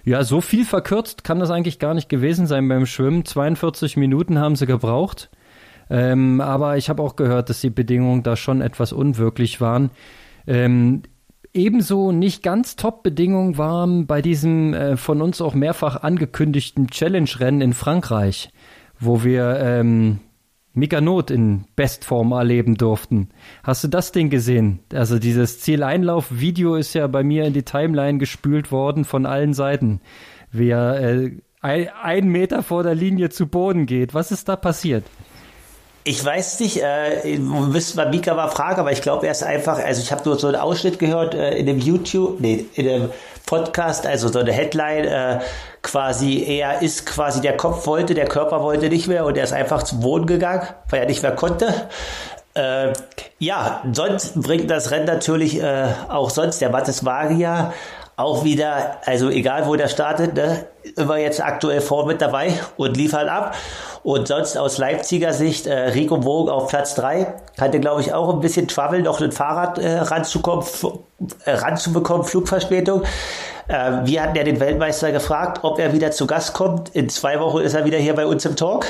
ja, 0.05 0.23
so 0.25 0.41
viel 0.41 0.65
verkürzt 0.65 1.25
kann 1.25 1.39
das 1.39 1.51
eigentlich 1.51 1.79
gar 1.79 1.95
nicht 1.95 2.09
gewesen 2.09 2.47
sein 2.47 2.69
beim 2.69 2.87
Schwimmen. 2.87 3.25
42 3.25 3.97
Minuten 3.97 4.39
haben 4.39 4.57
sie 4.57 4.67
gebraucht. 4.67 5.31
Ähm, 5.91 6.41
aber 6.41 6.77
ich 6.77 6.89
habe 6.89 7.03
auch 7.03 7.17
gehört, 7.17 7.51
dass 7.51 7.61
die 7.61 7.71
Bedingungen 7.71 8.23
da 8.23 8.37
schon 8.37 8.61
etwas 8.61 8.93
unwirklich 8.93 9.61
waren. 9.61 9.91
Ähm, 10.47 11.03
ebenso 11.53 12.13
nicht 12.13 12.43
ganz 12.43 12.77
Top-Bedingungen 12.77 13.59
waren 13.59 14.07
bei 14.07 14.23
diesem 14.23 14.75
äh, 14.75 14.97
von 14.97 15.21
uns 15.21 15.41
auch 15.41 15.55
mehrfach 15.55 16.03
angekündigten 16.03 16.89
Challenge-Rennen 16.89 17.61
in 17.61 17.73
Frankreich 17.75 18.51
wo 18.99 19.25
wir 19.25 19.59
ähm, 19.61 20.21
Mika 20.75 21.01
Not 21.01 21.31
in 21.31 21.65
Bestform 21.77 22.33
erleben 22.33 22.75
durften. 22.77 23.31
Hast 23.63 23.85
du 23.85 23.89
das 23.89 24.13
Ding 24.13 24.29
gesehen? 24.29 24.81
Also 24.93 25.19
dieses 25.19 25.61
Zieleinlauf-Video 25.61 26.75
ist 26.75 26.95
ja 26.95 27.07
bei 27.07 27.23
mir 27.23 27.45
in 27.45 27.53
die 27.53 27.63
Timeline 27.63 28.19
gespült 28.19 28.73
worden 28.73 29.05
von 29.05 29.25
allen 29.25 29.55
Seiten. 29.55 30.01
Wer 30.51 31.01
äh, 31.01 31.31
ein, 31.65 31.89
ein 32.03 32.29
Meter 32.29 32.63
vor 32.63 32.83
der 32.83 32.95
Linie 32.95 33.31
zu 33.31 33.47
Boden 33.47 33.87
geht. 33.87 34.13
Was 34.13 34.31
ist 34.31 34.49
da 34.49 34.57
passiert? 34.57 35.05
Ich 36.07 36.23
weiß 36.23 36.61
nicht, 36.61 36.83
äh, 36.83 37.39
müssten 37.39 37.97
wir 37.97 38.11
Mika 38.11 38.35
mal 38.35 38.49
fragen, 38.49 38.81
aber 38.81 38.93
ich 38.93 39.01
glaube, 39.01 39.25
er 39.25 39.33
ist 39.33 39.43
einfach, 39.43 39.79
also 39.79 40.03
ich 40.03 40.13
habe 40.13 40.23
nur 40.27 40.39
so 40.39 40.49
einen 40.49 40.57
Ausschnitt 40.57 40.99
gehört 40.99 41.35
äh, 41.35 41.57
in 41.57 41.65
dem 41.65 41.79
YouTube, 41.79 42.41
nee, 42.41 42.67
in 42.75 42.85
dem 42.85 43.09
Podcast, 43.47 44.07
also 44.07 44.29
so 44.29 44.41
eine 44.41 44.53
Headline, 44.53 45.07
äh, 45.07 45.41
quasi, 45.85 46.43
er 46.43 46.83
ist 46.83 47.07
quasi, 47.07 47.41
der 47.41 47.57
Kopf 47.57 47.87
wollte, 47.87 48.15
der 48.15 48.27
Körper 48.27 48.63
wollte 48.63 48.89
nicht 48.89 49.07
mehr 49.07 49.25
und 49.25 49.37
er 49.37 49.45
ist 49.45 49.53
einfach 49.53 49.85
zum 49.85 50.01
Boden 50.01 50.27
gegangen, 50.27 50.67
weil 50.89 51.01
er 51.01 51.07
nicht 51.07 51.23
mehr 51.23 51.37
konnte. 51.37 51.73
Äh, 52.55 52.93
ja, 53.39 53.83
sonst 53.93 54.41
bringt 54.41 54.71
das 54.71 54.91
Rennen 54.91 55.07
natürlich 55.07 55.61
äh, 55.61 55.87
auch 56.09 56.31
sonst 56.31 56.61
der 56.61 56.71
Mattes 56.71 57.03
Magia 57.03 57.73
auch 58.17 58.45
wieder, 58.45 58.99
also 59.05 59.29
egal 59.29 59.67
wo 59.67 59.75
der 59.77 59.89
startet, 59.89 60.35
ne, 60.35 60.67
immer 60.97 61.17
jetzt 61.17 61.43
aktuell 61.43 61.81
vor 61.81 62.07
mit 62.07 62.21
dabei 62.21 62.55
und 62.77 62.97
liefert 62.97 63.29
ab. 63.29 63.57
Und 64.03 64.29
sonst 64.29 64.57
aus 64.59 64.79
Leipziger 64.79 65.33
Sicht, 65.33 65.67
äh, 65.67 65.89
Rico 65.89 66.25
Wogen 66.25 66.51
auf 66.51 66.69
Platz 66.69 66.95
3, 66.95 67.35
hatte 67.59 67.81
glaube 67.81 68.03
ich 68.03 68.13
auch 68.13 68.33
ein 68.33 68.41
bisschen 68.41 68.69
Trouble, 68.69 69.03
noch 69.03 69.21
ein 69.21 69.33
Fahrrad 69.33 69.79
äh, 69.79 69.99
ranzukommen, 69.99 70.65
äh, 71.45 71.53
ranzubekommen, 71.53 72.25
Flugverspätung. 72.25 73.03
Äh, 73.67 73.93
wir 74.05 74.23
hatten 74.23 74.37
ja 74.37 74.45
den 74.45 74.61
Weltmeister 74.61 75.11
gefragt, 75.11 75.61
ob 75.63 75.79
er 75.79 75.93
wieder 75.93 76.11
zu 76.11 76.27
Gast 76.27 76.53
kommt. 76.53 76.91
In 76.91 77.09
zwei 77.09 77.41
Wochen 77.41 77.61
ist 77.61 77.75
er 77.75 77.85
wieder 77.85 77.99
hier 77.99 78.15
bei 78.15 78.27
uns 78.27 78.45
im 78.45 78.57
Talk 78.57 78.87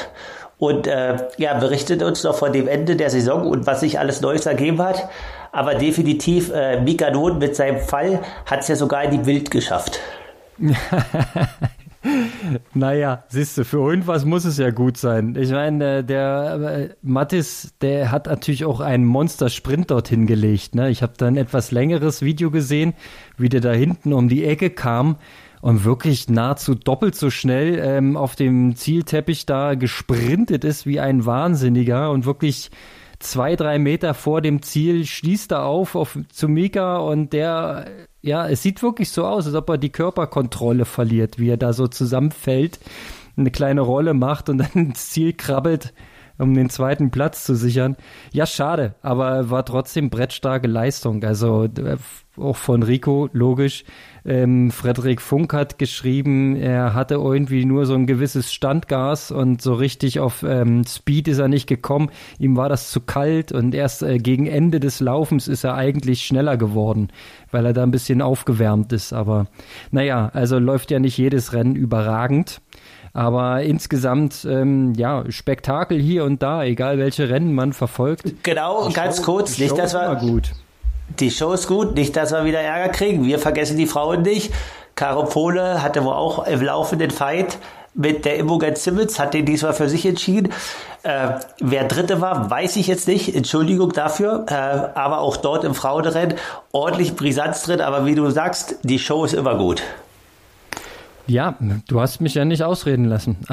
und 0.59 0.87
äh, 0.87 1.17
ja, 1.37 1.55
berichtet 1.55 2.03
uns 2.03 2.23
noch 2.25 2.37
von 2.37 2.53
dem 2.53 2.69
Ende 2.69 2.97
der 2.97 3.11
Saison 3.11 3.47
und 3.47 3.67
was 3.67 3.81
sich 3.81 3.99
alles 3.99 4.21
Neues 4.21 4.47
ergeben 4.47 4.83
hat. 4.83 5.09
Aber 5.55 5.77
definitiv, 5.77 6.51
äh, 6.53 6.81
Mika 6.81 7.13
Not 7.13 7.39
mit 7.39 7.55
seinem 7.55 7.79
Fall 7.79 8.21
hat 8.45 8.63
es 8.63 8.69
ja 8.69 8.75
sogar 8.75 9.05
in 9.05 9.13
die 9.13 9.19
Bild 9.19 9.53
geschafft. 9.53 10.01
naja, 12.75 13.23
siehst 13.29 13.57
du, 13.57 13.65
für 13.65 13.77
irgendwas 13.77 14.25
muss 14.25 14.45
es 14.45 14.59
ja 14.59 14.71
gut 14.71 14.97
sein. 14.97 15.37
Ich 15.39 15.53
meine, 15.53 16.03
der 16.03 16.59
äh, 16.61 16.89
Mattis, 17.03 17.73
der 17.81 18.11
hat 18.11 18.27
natürlich 18.27 18.65
auch 18.65 18.81
einen 18.81 19.05
Monster-Sprint 19.05 19.93
dorthin 19.93 20.27
gelegt. 20.27 20.75
Ne? 20.75 20.91
Ich 20.91 21.03
habe 21.05 21.13
da 21.17 21.29
ein 21.29 21.37
etwas 21.37 21.71
längeres 21.71 22.21
Video 22.23 22.51
gesehen, 22.51 22.93
wie 23.37 23.49
der 23.49 23.61
da 23.61 23.71
hinten 23.71 24.13
um 24.13 24.29
die 24.29 24.45
Ecke 24.45 24.71
kam 24.71 25.19
und 25.61 25.85
wirklich 25.85 26.29
nahezu 26.29 26.75
doppelt 26.75 27.15
so 27.15 27.31
schnell 27.31 27.79
ähm, 27.81 28.17
auf 28.17 28.35
dem 28.35 28.75
Zielteppich 28.75 29.47
da 29.47 29.77
gesprintet 29.77 30.65
ist 30.65 30.85
wie 30.85 30.99
ein 30.99 31.27
Wahnsinniger 31.27 32.11
und 32.11 32.27
wirklich 32.27 32.73
zwei, 33.25 33.57
drei 33.57 33.79
Meter 33.79 34.15
vor 34.15 34.41
dem 34.41 34.63
Ziel 34.63 35.07
schließt 35.07 35.53
er 35.53 35.65
auf, 35.65 35.95
auf 35.95 36.19
zu 36.29 36.49
Mika 36.49 36.99
und 36.99 37.33
der, 37.33 37.87
ja, 38.23 38.49
es 38.49 38.63
sieht 38.63 38.83
wirklich 38.83 39.11
so 39.11 39.27
aus, 39.27 39.47
als 39.47 39.55
ob 39.55 39.69
er 39.71 39.79
die 39.79 39.91
Körperkontrolle 39.91 40.85
verliert, 40.85 41.39
wie 41.39 41.51
er 41.51 41.57
da 41.57 41.73
so 41.73 41.87
zusammenfällt, 41.87 42.79
eine 43.37 43.51
kleine 43.51 43.81
Rolle 43.81 44.15
macht 44.15 44.49
und 44.49 44.59
dann 44.59 44.71
ins 44.75 45.11
Ziel 45.11 45.33
krabbelt, 45.33 45.93
um 46.39 46.55
den 46.55 46.71
zweiten 46.71 47.11
Platz 47.11 47.45
zu 47.45 47.55
sichern. 47.55 47.97
Ja, 48.33 48.47
schade, 48.47 48.95
aber 49.03 49.51
war 49.51 49.65
trotzdem 49.65 50.11
brettstarke 50.11 50.67
Leistung. 50.67 51.25
Also 51.25 51.65
äh, 51.65 51.97
auch 52.39 52.57
von 52.57 52.83
Rico, 52.83 53.29
logisch. 53.33 53.85
Ähm, 54.27 54.71
Frederik 54.71 55.21
Funk 55.21 55.53
hat 55.53 55.79
geschrieben, 55.79 56.57
er 56.57 56.95
hatte 56.95 57.15
irgendwie 57.15 57.67
nur 57.67 57.85
so 57.85 57.95
ein 57.95 58.07
gewisses 58.07 58.53
Standgas 58.53 59.31
und 59.31 59.61
so 59.61 59.75
richtig 59.75 60.19
auf 60.19 60.43
ähm, 60.43 60.85
Speed 60.85 61.29
ist 61.29 61.39
er 61.39 61.49
nicht 61.49 61.67
gekommen. 61.67 62.11
Ihm 62.39 62.57
war 62.57 62.69
das 62.69 62.91
zu 62.91 63.01
kalt 63.01 63.53
und 63.53 63.75
erst 63.75 64.03
äh, 64.03 64.19
gegen 64.19 64.47
Ende 64.47 64.81
des 64.81 65.01
Laufens 65.01 65.47
ist 65.47 65.65
er 65.65 65.75
eigentlich 65.75 66.25
schneller 66.25 66.57
geworden, 66.57 67.09
weil 67.51 67.67
er 67.67 67.75
da 67.75 67.83
ein 67.83 67.91
bisschen 67.91 68.23
aufgewärmt 68.23 68.93
ist. 68.93 69.13
Aber 69.13 69.47
naja, 69.91 70.31
also 70.33 70.59
läuft 70.59 70.91
ja 70.91 70.99
nicht 70.99 71.19
jedes 71.19 71.53
Rennen 71.53 71.77
überragend. 71.77 72.61
Aber 73.13 73.63
insgesamt, 73.63 74.45
ähm, 74.51 74.95
ja, 74.97 75.25
Spektakel 75.31 76.01
hier 76.01 76.25
und 76.25 76.43
da, 76.43 76.65
egal 76.65 76.99
welche 76.99 77.29
Rennen 77.29 77.55
man 77.55 77.73
verfolgt. 77.73 78.43
Genau, 78.43 78.91
ganz 78.93 79.23
kurz, 79.23 79.57
nicht, 79.59 79.79
dass 79.79 79.95
wir, 79.95 80.17
gut 80.17 80.53
die 81.09 81.31
Show 81.31 81.53
ist 81.53 81.67
gut, 81.67 81.95
nicht, 81.95 82.17
dass 82.17 82.33
wir 82.33 82.45
wieder 82.45 82.61
Ärger 82.61 82.91
kriegen. 82.91 83.25
Wir 83.25 83.39
vergessen 83.39 83.77
die 83.77 83.87
Frauen 83.87 84.23
nicht. 84.23 84.53
Caro 84.95 85.25
Pole 85.25 85.83
hatte 85.83 86.05
wohl 86.05 86.15
auch 86.15 86.47
im 86.47 86.63
laufenden 86.63 87.11
Fight 87.11 87.59
mit 87.95 88.25
der 88.25 88.39
Imogen 88.39 88.75
Simmons, 88.75 89.19
hat 89.19 89.35
den 89.35 89.47
diesmal 89.47 89.73
für 89.73 89.89
sich 89.89 90.05
entschieden. 90.05 90.53
Äh, 91.05 91.39
wer 91.61 91.85
Dritte 91.85 92.21
war, 92.21 92.51
weiß 92.51 92.77
ich 92.77 92.87
jetzt 92.87 93.07
nicht. 93.07 93.35
Entschuldigung 93.35 93.93
dafür. 93.93 94.47
Äh, 94.49 94.55
aber 94.55 95.21
auch 95.21 95.37
dort 95.37 95.65
im 95.65 95.75
Frauenrennen 95.75 96.37
ordentlich 96.73 97.15
Brisanz 97.15 97.63
drin. 97.63 97.81
Aber 97.81 98.07
wie 98.07 98.15
du 98.15 98.29
sagst, 98.31 98.77
die 98.83 98.99
Show 98.99 99.25
ist 99.25 99.35
immer 99.35 99.57
gut. 99.57 99.83
Ja, 101.27 101.57
du 101.89 102.01
hast 102.01 102.21
mich 102.21 102.35
ja 102.35 102.45
nicht 102.45 102.63
ausreden 102.63 103.07
lassen. 103.07 103.39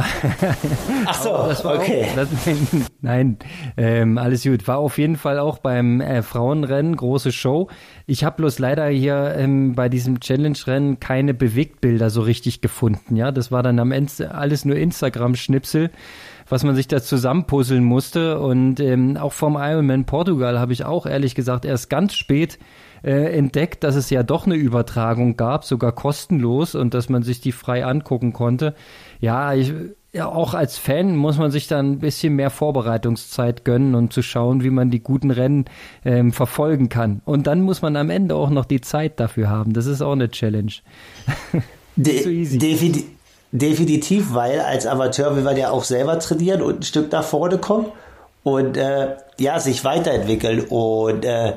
Ach 1.05 1.21
so, 1.21 1.33
okay. 1.69 2.05
Auch, 2.09 2.15
das, 2.15 2.29
nein, 3.01 3.37
ähm, 3.77 4.17
alles 4.17 4.43
gut. 4.43 4.67
War 4.67 4.77
auf 4.77 4.97
jeden 4.97 5.15
Fall 5.15 5.39
auch 5.39 5.59
beim 5.59 6.01
äh, 6.01 6.21
Frauenrennen 6.21 6.97
große 6.97 7.31
Show. 7.31 7.69
Ich 8.07 8.25
habe 8.25 8.37
bloß 8.37 8.59
leider 8.59 8.87
hier 8.87 9.35
ähm, 9.37 9.73
bei 9.73 9.87
diesem 9.87 10.19
Challenge-Rennen 10.19 10.99
keine 10.99 11.33
Bewegtbilder 11.33 12.09
so 12.09 12.21
richtig 12.21 12.59
gefunden. 12.59 13.15
Ja, 13.15 13.31
das 13.31 13.51
war 13.51 13.63
dann 13.63 13.79
am 13.79 13.93
Ende 13.93 14.33
alles 14.33 14.65
nur 14.65 14.75
Instagram-Schnipsel, 14.75 15.91
was 16.49 16.63
man 16.63 16.75
sich 16.75 16.89
da 16.89 17.01
zusammenpuzzeln 17.01 17.85
musste. 17.85 18.39
Und 18.39 18.81
ähm, 18.81 19.15
auch 19.15 19.33
vom 19.33 19.55
Ironman 19.55 20.03
Portugal 20.03 20.59
habe 20.59 20.73
ich 20.73 20.83
auch 20.83 21.05
ehrlich 21.05 21.35
gesagt 21.35 21.63
erst 21.63 21.89
ganz 21.89 22.15
spät 22.15 22.59
äh, 23.03 23.37
entdeckt, 23.37 23.83
dass 23.83 23.95
es 23.95 24.09
ja 24.09 24.23
doch 24.23 24.45
eine 24.45 24.55
Übertragung 24.55 25.37
gab, 25.37 25.65
sogar 25.65 25.91
kostenlos 25.91 26.75
und 26.75 26.93
dass 26.93 27.09
man 27.09 27.23
sich 27.23 27.41
die 27.41 27.51
frei 27.51 27.85
angucken 27.85 28.33
konnte. 28.33 28.75
Ja, 29.19 29.53
ich, 29.53 29.73
ja, 30.13 30.27
auch 30.27 30.53
als 30.53 30.77
Fan 30.77 31.15
muss 31.15 31.37
man 31.37 31.51
sich 31.51 31.67
dann 31.67 31.93
ein 31.93 31.99
bisschen 31.99 32.35
mehr 32.35 32.49
Vorbereitungszeit 32.49 33.63
gönnen 33.63 33.95
und 33.95 34.03
um 34.03 34.11
zu 34.11 34.21
schauen, 34.21 34.63
wie 34.63 34.69
man 34.69 34.91
die 34.91 35.01
guten 35.01 35.31
Rennen 35.31 35.65
ähm, 36.03 36.33
verfolgen 36.33 36.89
kann. 36.89 37.21
Und 37.23 37.47
dann 37.47 37.61
muss 37.61 37.81
man 37.81 37.95
am 37.95 38.09
Ende 38.09 38.35
auch 38.35 38.49
noch 38.49 38.65
die 38.65 38.81
Zeit 38.81 39.19
dafür 39.19 39.49
haben. 39.49 39.73
Das 39.73 39.85
ist 39.85 40.01
auch 40.01 40.11
eine 40.11 40.29
Challenge. 40.29 40.73
De 41.95 42.45
so 42.45 42.57
defini 42.57 43.05
definitiv, 43.51 44.33
weil 44.33 44.61
als 44.61 44.87
Amateur 44.87 45.35
will 45.35 45.43
man 45.43 45.57
ja 45.57 45.71
auch 45.71 45.83
selber 45.83 46.17
trainieren 46.19 46.61
und 46.61 46.79
ein 46.79 46.83
Stück 46.83 47.11
nach 47.11 47.23
vorne 47.23 47.57
kommen 47.57 47.87
und 48.43 48.77
äh, 48.77 49.17
ja, 49.39 49.59
sich 49.59 49.83
weiterentwickeln. 49.83 50.61
Und 50.61 51.25
äh, 51.25 51.53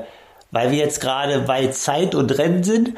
weil 0.55 0.71
wir 0.71 0.77
jetzt 0.77 1.01
gerade 1.01 1.39
bei 1.39 1.67
Zeit 1.67 2.15
und 2.15 2.37
Rennen 2.37 2.63
sind. 2.63 2.93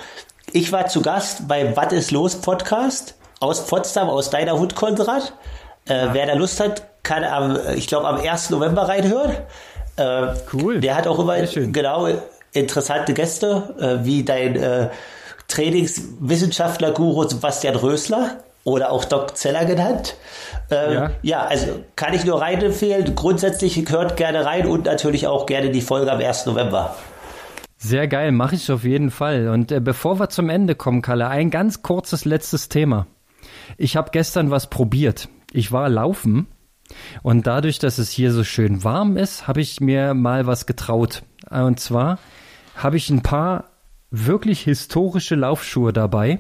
Ich 0.54 0.72
war 0.72 0.86
zu 0.86 1.02
Gast 1.02 1.48
beim 1.48 1.76
Was 1.76 1.92
ist 1.92 2.12
los 2.12 2.36
Podcast 2.36 3.16
aus 3.40 3.66
Potsdam, 3.66 4.10
aus 4.10 4.30
deiner 4.30 4.60
Hut, 4.60 4.76
Konrad. 4.76 5.34
Äh. 5.88 6.10
Wer 6.12 6.28
da 6.28 6.34
Lust 6.34 6.60
hat, 6.60 6.84
kann 7.02 7.24
am, 7.24 7.58
ich 7.76 7.88
glaube, 7.88 8.08
am 8.08 8.18
1. 8.18 8.52
November 8.52 8.88
reinhören. 8.88 9.32
Äh, 9.96 10.36
cool. 10.54 10.80
Der 10.82 10.96
hat 10.96 11.08
auch 11.08 11.18
immer 11.18 11.42
genau 11.42 12.08
interessante 12.54 13.16
Gäste, 13.16 13.74
äh, 13.80 14.06
wie 14.06 14.24
dein 14.24 14.56
äh, 14.56 14.90
Trainingswissenschaftler-Guru 15.48 17.28
Sebastian 17.28 17.76
Rösler 17.76 18.38
oder 18.66 18.92
auch 18.92 19.04
Doc 19.04 19.36
Zeller 19.36 19.66
genannt. 19.66 20.14
Ähm, 20.70 20.94
ja. 20.94 21.12
ja. 21.24 21.46
also 21.48 21.80
kann 21.96 22.14
ich 22.14 22.24
nur 22.24 22.40
rein 22.40 22.62
empfehlen. 22.62 23.16
Grundsätzlich 23.16 23.84
hört 23.90 24.16
gerne 24.16 24.46
rein 24.46 24.68
und 24.68 24.86
natürlich 24.86 25.26
auch 25.26 25.48
gerne 25.48 25.72
die 25.72 25.82
Folge 25.82 26.12
am 26.12 26.20
1. 26.20 26.46
November. 26.46 26.96
Sehr 27.78 28.08
geil, 28.08 28.32
mache 28.32 28.56
ich 28.56 28.72
auf 28.72 28.84
jeden 28.84 29.12
Fall. 29.12 29.50
Und 29.50 29.72
äh, 29.72 29.80
bevor 29.80 30.20
wir 30.20 30.30
zum 30.30 30.50
Ende 30.50 30.74
kommen, 30.76 31.04
Kalle, 31.04 31.28
ein 31.28 31.52
ganz 31.52 31.84
kurzes 31.84 32.26
letztes 32.26 32.70
Thema. 32.70 33.06
Ich 33.78 33.96
habe 33.96 34.10
gestern 34.12 34.50
was 34.50 34.70
probiert. 34.70 35.30
Ich 35.54 35.72
war 35.72 35.88
laufen 35.88 36.48
und 37.22 37.48
dadurch, 37.48 37.80
dass 37.80 38.00
es 38.00 38.10
hier 38.10 38.32
so 38.32 38.44
schön 38.44 38.84
warm 38.84 39.16
ist, 39.16 39.48
habe 39.48 39.62
ich 39.62 39.80
mir 39.80 40.14
mal 40.14 40.48
was 40.48 40.66
getraut. 40.66 41.24
Und 41.50 41.80
zwar 41.80 42.20
habe 42.76 42.98
ich 42.98 43.10
ein 43.10 43.22
paar 43.22 43.66
wirklich 44.10 44.62
historische 44.62 45.36
Laufschuhe 45.36 45.94
dabei 45.94 46.40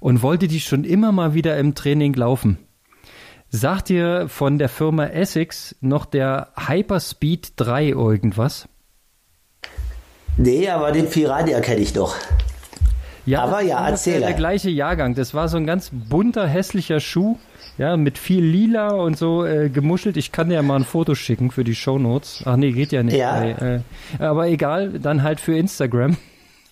und 0.00 0.22
wollte 0.22 0.48
die 0.48 0.60
schon 0.60 0.84
immer 0.84 1.12
mal 1.12 1.34
wieder 1.34 1.58
im 1.58 1.74
Training 1.74 2.14
laufen. 2.14 2.58
Sagt 3.48 3.88
dir 3.88 4.28
von 4.28 4.58
der 4.58 4.68
Firma 4.68 5.06
Essex 5.06 5.76
noch 5.80 6.06
der 6.06 6.52
Hyperspeed 6.56 7.54
3 7.56 7.88
irgendwas? 7.88 8.68
Nee, 10.40 10.70
aber 10.70 10.90
den 10.90 11.10
Piranha 11.10 11.60
kenne 11.60 11.80
ich 11.80 11.92
doch. 11.92 12.16
Ja, 13.26 13.42
aber 13.42 13.60
ja, 13.60 13.86
erzähl. 13.86 14.20
Der 14.20 14.32
gleiche 14.32 14.70
Jahrgang. 14.70 15.14
Das 15.14 15.34
war 15.34 15.48
so 15.48 15.58
ein 15.58 15.66
ganz 15.66 15.90
bunter, 15.92 16.46
hässlicher 16.46 16.98
Schuh. 16.98 17.36
Ja, 17.76 17.98
mit 17.98 18.16
viel 18.16 18.42
Lila 18.42 18.88
und 18.92 19.18
so 19.18 19.44
äh, 19.44 19.68
gemuschelt. 19.68 20.16
Ich 20.16 20.32
kann 20.32 20.48
dir 20.48 20.54
ja 20.54 20.62
mal 20.62 20.76
ein 20.76 20.84
Foto 20.84 21.14
schicken 21.14 21.50
für 21.50 21.62
die 21.62 21.74
Shownotes. 21.74 22.42
Ach 22.46 22.56
nee, 22.56 22.72
geht 22.72 22.90
ja 22.90 23.02
nicht. 23.02 23.16
Ja. 23.16 23.44
Äh, 23.44 23.80
aber 24.18 24.48
egal, 24.48 24.98
dann 24.98 25.22
halt 25.22 25.40
für 25.40 25.56
Instagram. 25.56 26.16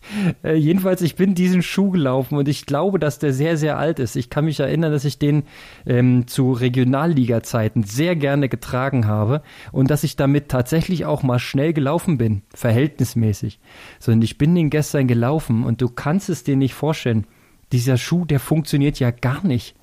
Äh, 0.42 0.54
jedenfalls, 0.54 1.02
ich 1.02 1.16
bin 1.16 1.34
diesen 1.34 1.62
Schuh 1.62 1.90
gelaufen 1.90 2.36
und 2.36 2.48
ich 2.48 2.66
glaube, 2.66 2.98
dass 2.98 3.18
der 3.18 3.32
sehr, 3.32 3.56
sehr 3.56 3.78
alt 3.78 3.98
ist. 3.98 4.16
Ich 4.16 4.30
kann 4.30 4.44
mich 4.44 4.60
erinnern, 4.60 4.92
dass 4.92 5.04
ich 5.04 5.18
den 5.18 5.44
ähm, 5.86 6.26
zu 6.26 6.52
Regionalliga-Zeiten 6.52 7.82
sehr 7.82 8.16
gerne 8.16 8.48
getragen 8.48 9.06
habe 9.06 9.42
und 9.72 9.90
dass 9.90 10.04
ich 10.04 10.16
damit 10.16 10.48
tatsächlich 10.48 11.04
auch 11.04 11.22
mal 11.22 11.38
schnell 11.38 11.72
gelaufen 11.72 12.18
bin, 12.18 12.42
verhältnismäßig. 12.54 13.60
So, 13.98 14.12
und 14.12 14.22
ich 14.22 14.38
bin 14.38 14.54
den 14.54 14.70
gestern 14.70 15.08
gelaufen 15.08 15.64
und 15.64 15.80
du 15.80 15.88
kannst 15.88 16.28
es 16.28 16.44
dir 16.44 16.56
nicht 16.56 16.74
vorstellen. 16.74 17.26
Dieser 17.72 17.96
Schuh, 17.96 18.24
der 18.24 18.40
funktioniert 18.40 18.98
ja 18.98 19.10
gar 19.10 19.44
nicht. 19.44 19.74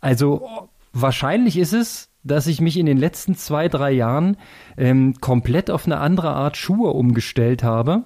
Also, 0.00 0.48
wahrscheinlich 0.92 1.58
ist 1.58 1.72
es, 1.72 2.08
dass 2.24 2.46
ich 2.46 2.60
mich 2.60 2.78
in 2.78 2.86
den 2.86 2.98
letzten 2.98 3.34
zwei, 3.34 3.68
drei 3.68 3.90
Jahren 3.90 4.36
ähm, 4.76 5.14
komplett 5.20 5.70
auf 5.70 5.86
eine 5.86 5.98
andere 5.98 6.30
Art 6.30 6.56
Schuhe 6.56 6.92
umgestellt 6.92 7.62
habe 7.62 8.04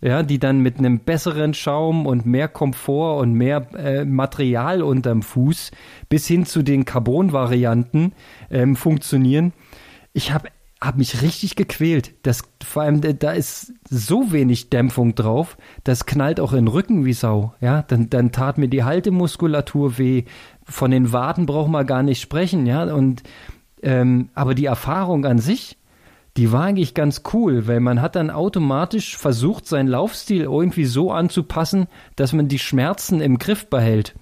ja, 0.00 0.22
die 0.22 0.38
dann 0.38 0.60
mit 0.60 0.78
einem 0.78 1.00
besseren 1.00 1.54
Schaum 1.54 2.06
und 2.06 2.26
mehr 2.26 2.48
Komfort 2.48 3.20
und 3.20 3.32
mehr 3.34 3.66
äh, 3.74 4.04
Material 4.04 4.82
unterm 4.82 5.22
Fuß 5.22 5.70
bis 6.08 6.26
hin 6.26 6.46
zu 6.46 6.62
den 6.62 6.84
Carbon-Varianten 6.84 8.12
ähm, 8.50 8.76
funktionieren. 8.76 9.52
Ich 10.12 10.32
habe 10.32 10.48
hab 10.80 10.96
mich 10.96 11.22
richtig 11.22 11.56
gequält. 11.56 12.14
Das, 12.22 12.42
vor 12.62 12.82
allem, 12.82 13.00
da 13.00 13.32
ist 13.32 13.72
so 13.88 14.32
wenig 14.32 14.70
Dämpfung 14.70 15.14
drauf, 15.14 15.56
das 15.84 16.06
knallt 16.06 16.38
auch 16.40 16.52
in 16.52 16.66
den 16.66 16.68
Rücken 16.68 17.04
wie 17.04 17.14
Sau. 17.14 17.54
Ja, 17.60 17.82
dann, 17.82 18.10
dann 18.10 18.32
tat 18.32 18.58
mir 18.58 18.68
die 18.68 18.84
Haltemuskulatur 18.84 19.98
weh. 19.98 20.24
Von 20.64 20.90
den 20.90 21.12
Waden 21.12 21.46
braucht 21.46 21.70
man 21.70 21.86
gar 21.86 22.02
nicht 22.02 22.20
sprechen, 22.20 22.66
ja. 22.66 22.82
Und 22.92 23.22
ähm, 23.82 24.30
aber 24.34 24.54
die 24.54 24.66
Erfahrung 24.66 25.24
an 25.26 25.38
sich, 25.38 25.75
die 26.36 26.52
war 26.52 26.64
eigentlich 26.64 26.94
ganz 26.94 27.22
cool, 27.32 27.66
weil 27.66 27.80
man 27.80 28.02
hat 28.02 28.14
dann 28.14 28.30
automatisch 28.30 29.16
versucht, 29.16 29.66
seinen 29.66 29.88
Laufstil 29.88 30.42
irgendwie 30.42 30.84
so 30.84 31.10
anzupassen, 31.10 31.86
dass 32.14 32.32
man 32.32 32.48
die 32.48 32.58
Schmerzen 32.58 33.20
im 33.20 33.38
Griff 33.38 33.68
behält. 33.70 34.14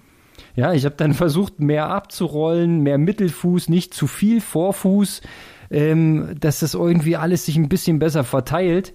Ja, 0.55 0.73
ich 0.73 0.85
habe 0.85 0.95
dann 0.95 1.13
versucht, 1.13 1.59
mehr 1.59 1.89
abzurollen, 1.89 2.81
mehr 2.81 2.97
Mittelfuß, 2.97 3.67
nicht 3.67 3.93
zu 3.93 4.07
viel 4.07 4.39
Vorfuß, 4.39 5.21
ähm, 5.69 6.35
dass 6.39 6.59
das 6.59 6.73
irgendwie 6.73 7.17
alles 7.17 7.45
sich 7.45 7.57
ein 7.57 7.69
bisschen 7.69 7.99
besser 7.99 8.23
verteilt. 8.23 8.93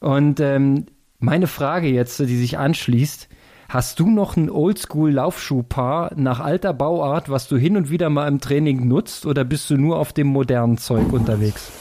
Und 0.00 0.40
ähm, 0.40 0.86
meine 1.18 1.46
Frage 1.46 1.88
jetzt, 1.88 2.18
die 2.18 2.36
sich 2.36 2.58
anschließt, 2.58 3.28
hast 3.70 3.98
du 4.00 4.10
noch 4.10 4.36
ein 4.36 4.50
Oldschool-Laufschuhpaar 4.50 6.12
nach 6.16 6.40
alter 6.40 6.74
Bauart, 6.74 7.30
was 7.30 7.48
du 7.48 7.56
hin 7.56 7.78
und 7.78 7.88
wieder 7.88 8.10
mal 8.10 8.28
im 8.28 8.40
Training 8.40 8.86
nutzt, 8.86 9.24
oder 9.24 9.44
bist 9.44 9.70
du 9.70 9.78
nur 9.78 9.98
auf 9.98 10.12
dem 10.12 10.26
modernen 10.26 10.76
Zeug 10.76 11.12
unterwegs? 11.12 11.72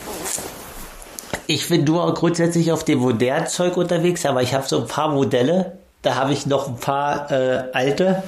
Ich 1.47 1.69
bin 1.69 1.83
nur 1.83 2.13
grundsätzlich 2.13 2.71
auf 2.71 2.83
dem 2.83 2.99
modernen 2.99 3.47
Zeug 3.47 3.77
unterwegs, 3.77 4.25
aber 4.25 4.41
ich 4.41 4.53
habe 4.53 4.67
so 4.67 4.79
ein 4.81 4.87
paar 4.87 5.09
Modelle. 5.09 5.77
Da 6.01 6.15
habe 6.15 6.33
ich 6.33 6.45
noch 6.45 6.67
ein 6.67 6.77
paar 6.77 7.31
äh, 7.31 7.63
alte 7.73 8.23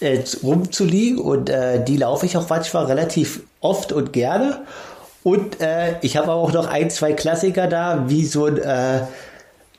äh, 0.00 0.20
rumzuliegen 0.42 1.18
und 1.18 1.50
äh, 1.50 1.84
die 1.84 1.96
laufe 1.96 2.26
ich 2.26 2.36
auch 2.36 2.48
manchmal 2.48 2.86
relativ 2.86 3.42
oft 3.60 3.92
und 3.92 4.12
gerne. 4.12 4.62
Und 5.22 5.60
äh, 5.60 5.96
ich 6.00 6.16
habe 6.16 6.32
auch 6.32 6.52
noch 6.52 6.66
ein, 6.66 6.90
zwei 6.90 7.12
Klassiker 7.12 7.66
da, 7.66 8.04
wie 8.08 8.24
so 8.24 8.46
ein 8.46 8.56
äh, 8.58 9.02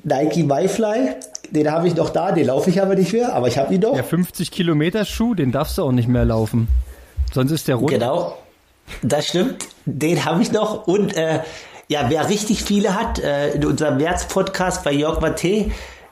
Nike 0.03 0.43
MyFly. 0.43 1.15
Den 1.49 1.71
habe 1.71 1.87
ich 1.87 1.95
noch 1.95 2.09
da, 2.09 2.31
den 2.31 2.47
laufe 2.47 2.69
ich 2.69 2.81
aber 2.81 2.95
nicht 2.95 3.13
mehr, 3.13 3.33
aber 3.33 3.47
ich 3.47 3.57
habe 3.57 3.73
ihn 3.73 3.81
noch. 3.81 3.93
Der 3.93 4.03
50 4.03 4.51
Kilometer 4.51 5.05
Schuh, 5.05 5.33
den 5.33 5.51
darfst 5.51 5.77
du 5.77 5.83
auch 5.83 5.91
nicht 5.91 6.07
mehr 6.07 6.25
laufen. 6.25 6.67
Sonst 7.33 7.51
ist 7.51 7.67
der 7.67 7.75
rund. 7.75 7.89
Genau, 7.89 8.37
das 9.01 9.27
stimmt. 9.27 9.67
Den 9.85 10.23
habe 10.25 10.41
ich 10.41 10.51
noch 10.51 10.87
und 10.87 11.15
äh, 11.15 11.39
ja, 11.91 12.09
wer 12.09 12.29
richtig 12.29 12.63
viele 12.63 12.95
hat, 12.95 13.19
äh, 13.19 13.51
in 13.51 13.65
unserem 13.65 13.97
März-Podcast 13.97 14.85
bei 14.85 14.93
Jörg 14.93 15.19
Matte, 15.19 15.71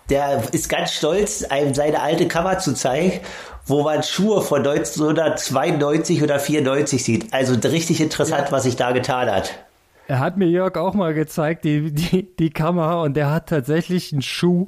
der 0.09 0.43
ist 0.51 0.67
ganz 0.67 0.91
stolz, 0.91 1.45
einem 1.45 1.73
seine 1.73 2.01
alte 2.01 2.27
Cover 2.27 2.59
zu 2.59 2.73
zeigen, 2.73 3.21
wo 3.65 3.83
man 3.83 4.03
Schuhe 4.03 4.41
von 4.41 4.59
1992 4.59 6.21
oder 6.21 6.37
94 6.37 7.01
sieht. 7.01 7.33
Also 7.33 7.55
richtig 7.55 8.01
interessant, 8.01 8.47
ja. 8.47 8.51
was 8.51 8.63
sich 8.63 8.75
da 8.75 8.91
getan 8.91 9.31
hat. 9.31 9.57
Er 10.09 10.19
hat 10.19 10.35
mir 10.35 10.49
Jörg 10.49 10.75
auch 10.75 10.95
mal 10.95 11.13
gezeigt, 11.13 11.63
die, 11.63 11.93
die, 11.93 12.35
die 12.35 12.49
Kamera, 12.49 13.01
und 13.01 13.13
der 13.13 13.31
hat 13.31 13.47
tatsächlich 13.47 14.11
einen 14.11 14.21
Schuh, 14.21 14.67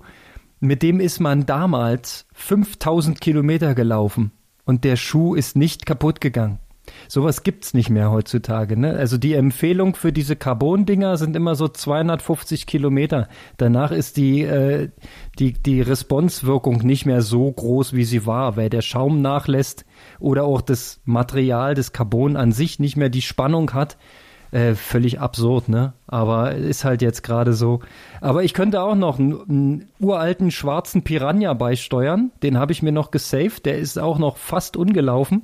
mit 0.61 0.81
dem 0.81 1.01
ist 1.01 1.19
man 1.19 1.45
damals 1.45 2.25
5000 2.35 3.19
Kilometer 3.19 3.75
gelaufen. 3.75 4.31
Und 4.63 4.85
der 4.85 4.95
Schuh 4.95 5.35
ist 5.35 5.57
nicht 5.57 5.85
kaputt 5.85 6.21
gegangen. 6.21 6.59
Sowas 7.07 7.43
gibt's 7.43 7.73
nicht 7.73 7.89
mehr 7.89 8.11
heutzutage. 8.11 8.77
Ne? 8.77 8.93
Also 8.93 9.17
die 9.17 9.33
Empfehlung 9.33 9.95
für 9.95 10.13
diese 10.13 10.35
Carbon-Dinger 10.35 11.17
sind 11.17 11.35
immer 11.35 11.55
so 11.55 11.67
250 11.67 12.65
Kilometer. 12.65 13.27
Danach 13.57 13.91
ist 13.91 14.17
die, 14.17 14.41
äh, 14.41 14.89
die, 15.39 15.53
die 15.53 15.81
Responswirkung 15.81 16.77
nicht 16.79 17.05
mehr 17.05 17.21
so 17.21 17.51
groß, 17.51 17.93
wie 17.93 18.05
sie 18.05 18.25
war, 18.25 18.57
weil 18.57 18.69
der 18.69 18.81
Schaum 18.81 19.21
nachlässt 19.21 19.85
oder 20.19 20.43
auch 20.43 20.61
das 20.61 21.01
Material, 21.05 21.75
das 21.75 21.93
Carbon 21.93 22.35
an 22.35 22.51
sich 22.51 22.79
nicht 22.79 22.97
mehr 22.97 23.09
die 23.09 23.21
Spannung 23.21 23.73
hat. 23.73 23.97
Äh, 24.51 24.75
völlig 24.75 25.21
absurd, 25.21 25.69
ne? 25.69 25.93
Aber 26.07 26.53
ist 26.55 26.83
halt 26.83 27.01
jetzt 27.01 27.23
gerade 27.23 27.53
so. 27.53 27.79
Aber 28.19 28.43
ich 28.43 28.53
könnte 28.53 28.81
auch 28.81 28.95
noch 28.95 29.17
einen, 29.17 29.41
einen 29.49 29.89
uralten 29.97 30.51
schwarzen 30.51 31.03
Piranha 31.03 31.53
beisteuern. 31.53 32.31
Den 32.43 32.57
habe 32.57 32.73
ich 32.73 32.83
mir 32.83 32.91
noch 32.91 33.11
gesaved. 33.11 33.65
Der 33.65 33.77
ist 33.77 33.97
auch 33.97 34.19
noch 34.19 34.35
fast 34.35 34.75
ungelaufen. 34.75 35.43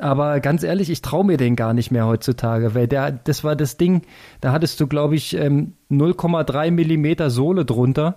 Aber 0.00 0.40
ganz 0.40 0.62
ehrlich, 0.62 0.90
ich 0.90 1.02
traue 1.02 1.24
mir 1.24 1.36
den 1.36 1.56
gar 1.56 1.74
nicht 1.74 1.90
mehr 1.90 2.06
heutzutage, 2.06 2.74
weil 2.74 2.88
der, 2.88 3.12
das 3.12 3.44
war 3.44 3.56
das 3.56 3.76
Ding, 3.76 4.02
da 4.40 4.52
hattest 4.52 4.80
du, 4.80 4.86
glaube 4.86 5.14
ich, 5.14 5.34
ähm, 5.36 5.74
0,3 5.90 6.70
Millimeter 6.70 7.30
Sohle 7.30 7.64
drunter. 7.64 8.16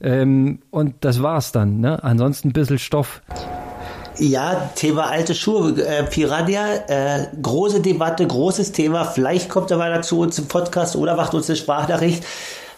Ähm, 0.00 0.60
und 0.70 0.96
das 1.00 1.22
war's 1.22 1.52
dann, 1.52 1.80
ne? 1.80 2.02
Ansonsten 2.02 2.48
ein 2.48 2.52
bisschen 2.52 2.78
Stoff. 2.78 3.22
Ja, 4.18 4.70
Thema 4.74 5.10
alte 5.10 5.34
Schuhe, 5.34 5.80
äh, 5.80 6.04
Piranha, 6.04 6.74
äh, 6.88 7.26
große 7.40 7.80
Debatte, 7.80 8.26
großes 8.26 8.72
Thema. 8.72 9.04
Vielleicht 9.04 9.48
kommt 9.48 9.70
er 9.70 9.78
mal 9.78 9.90
dazu 9.90 10.20
uns 10.20 10.38
im 10.38 10.48
Podcast 10.48 10.96
oder 10.96 11.16
macht 11.16 11.34
uns 11.34 11.48
eine 11.48 11.56
Sprachnachricht. 11.56 12.24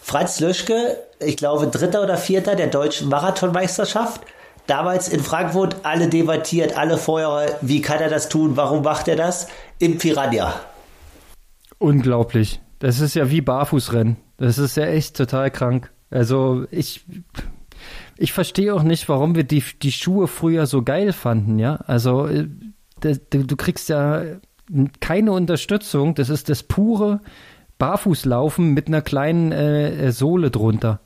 Franz 0.01 0.39
Löschke, 0.39 0.97
ich 1.19 1.35
glaube 1.35 1.67
Dritter 1.67 2.03
oder 2.03 2.15
Vierter 2.15 2.55
der 2.55 2.67
deutschen 2.67 3.09
Marathonmeisterschaft 3.09 4.21
damals 4.67 5.07
in 5.07 5.19
Frankfurt 5.19 5.77
alle 5.83 6.07
debattiert, 6.07 6.77
alle 6.77 6.97
vorher, 6.97 7.57
wie 7.61 7.81
kann 7.81 7.99
er 7.99 8.09
das 8.09 8.29
tun, 8.29 8.55
warum 8.55 8.83
macht 8.83 9.07
er 9.07 9.15
das? 9.15 9.47
Im 9.79 9.97
Piranha. 9.97 10.53
Unglaublich. 11.77 12.61
Das 12.79 12.99
ist 12.99 13.15
ja 13.15 13.29
wie 13.29 13.41
Barfußrennen. 13.41 14.17
Das 14.37 14.57
ist 14.57 14.77
ja 14.77 14.85
echt 14.85 15.15
total 15.15 15.51
krank. 15.51 15.91
Also 16.09 16.65
ich, 16.71 17.05
ich 18.17 18.33
verstehe 18.33 18.73
auch 18.73 18.83
nicht, 18.83 19.09
warum 19.09 19.35
wir 19.35 19.43
die, 19.43 19.63
die 19.81 19.91
Schuhe 19.91 20.27
früher 20.27 20.65
so 20.67 20.83
geil 20.83 21.13
fanden, 21.13 21.59
ja. 21.59 21.75
Also 21.87 22.27
äh, 22.27 22.47
du, 23.01 23.55
kriegst 23.55 23.89
ja 23.89 24.23
keine 24.99 25.31
Unterstützung. 25.31 26.15
Das 26.15 26.29
ist 26.29 26.49
das 26.49 26.63
pure 26.63 27.21
Barfußlaufen 27.77 28.73
mit 28.73 28.87
einer 28.87 29.01
kleinen 29.01 29.51
äh, 29.51 30.11
Sohle 30.11 30.51
drunter. 30.51 30.99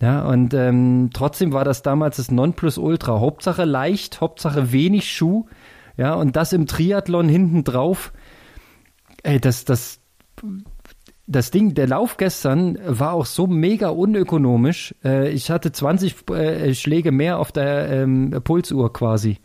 Ja, 0.00 0.22
und 0.22 0.54
ähm, 0.54 1.10
trotzdem 1.12 1.52
war 1.52 1.64
das 1.64 1.82
damals 1.82 2.18
das 2.18 2.30
Nonplusultra. 2.30 3.18
Hauptsache 3.18 3.64
leicht, 3.64 4.20
Hauptsache 4.20 4.72
wenig 4.72 5.10
Schuh. 5.12 5.46
Ja, 5.96 6.14
und 6.14 6.36
das 6.36 6.52
im 6.52 6.66
Triathlon 6.66 7.28
hinten 7.28 7.64
drauf. 7.64 8.12
Ey, 9.24 9.40
das, 9.40 9.64
das, 9.64 9.98
das 11.26 11.50
Ding, 11.50 11.74
der 11.74 11.88
Lauf 11.88 12.16
gestern 12.16 12.78
war 12.86 13.12
auch 13.12 13.26
so 13.26 13.48
mega 13.48 13.88
unökonomisch. 13.88 14.94
Äh, 15.04 15.30
ich 15.30 15.50
hatte 15.50 15.72
20 15.72 16.30
äh, 16.30 16.74
Schläge 16.74 17.10
mehr 17.10 17.40
auf 17.40 17.50
der 17.50 17.90
ähm, 17.90 18.30
Pulsuhr 18.44 18.92
quasi. 18.92 19.38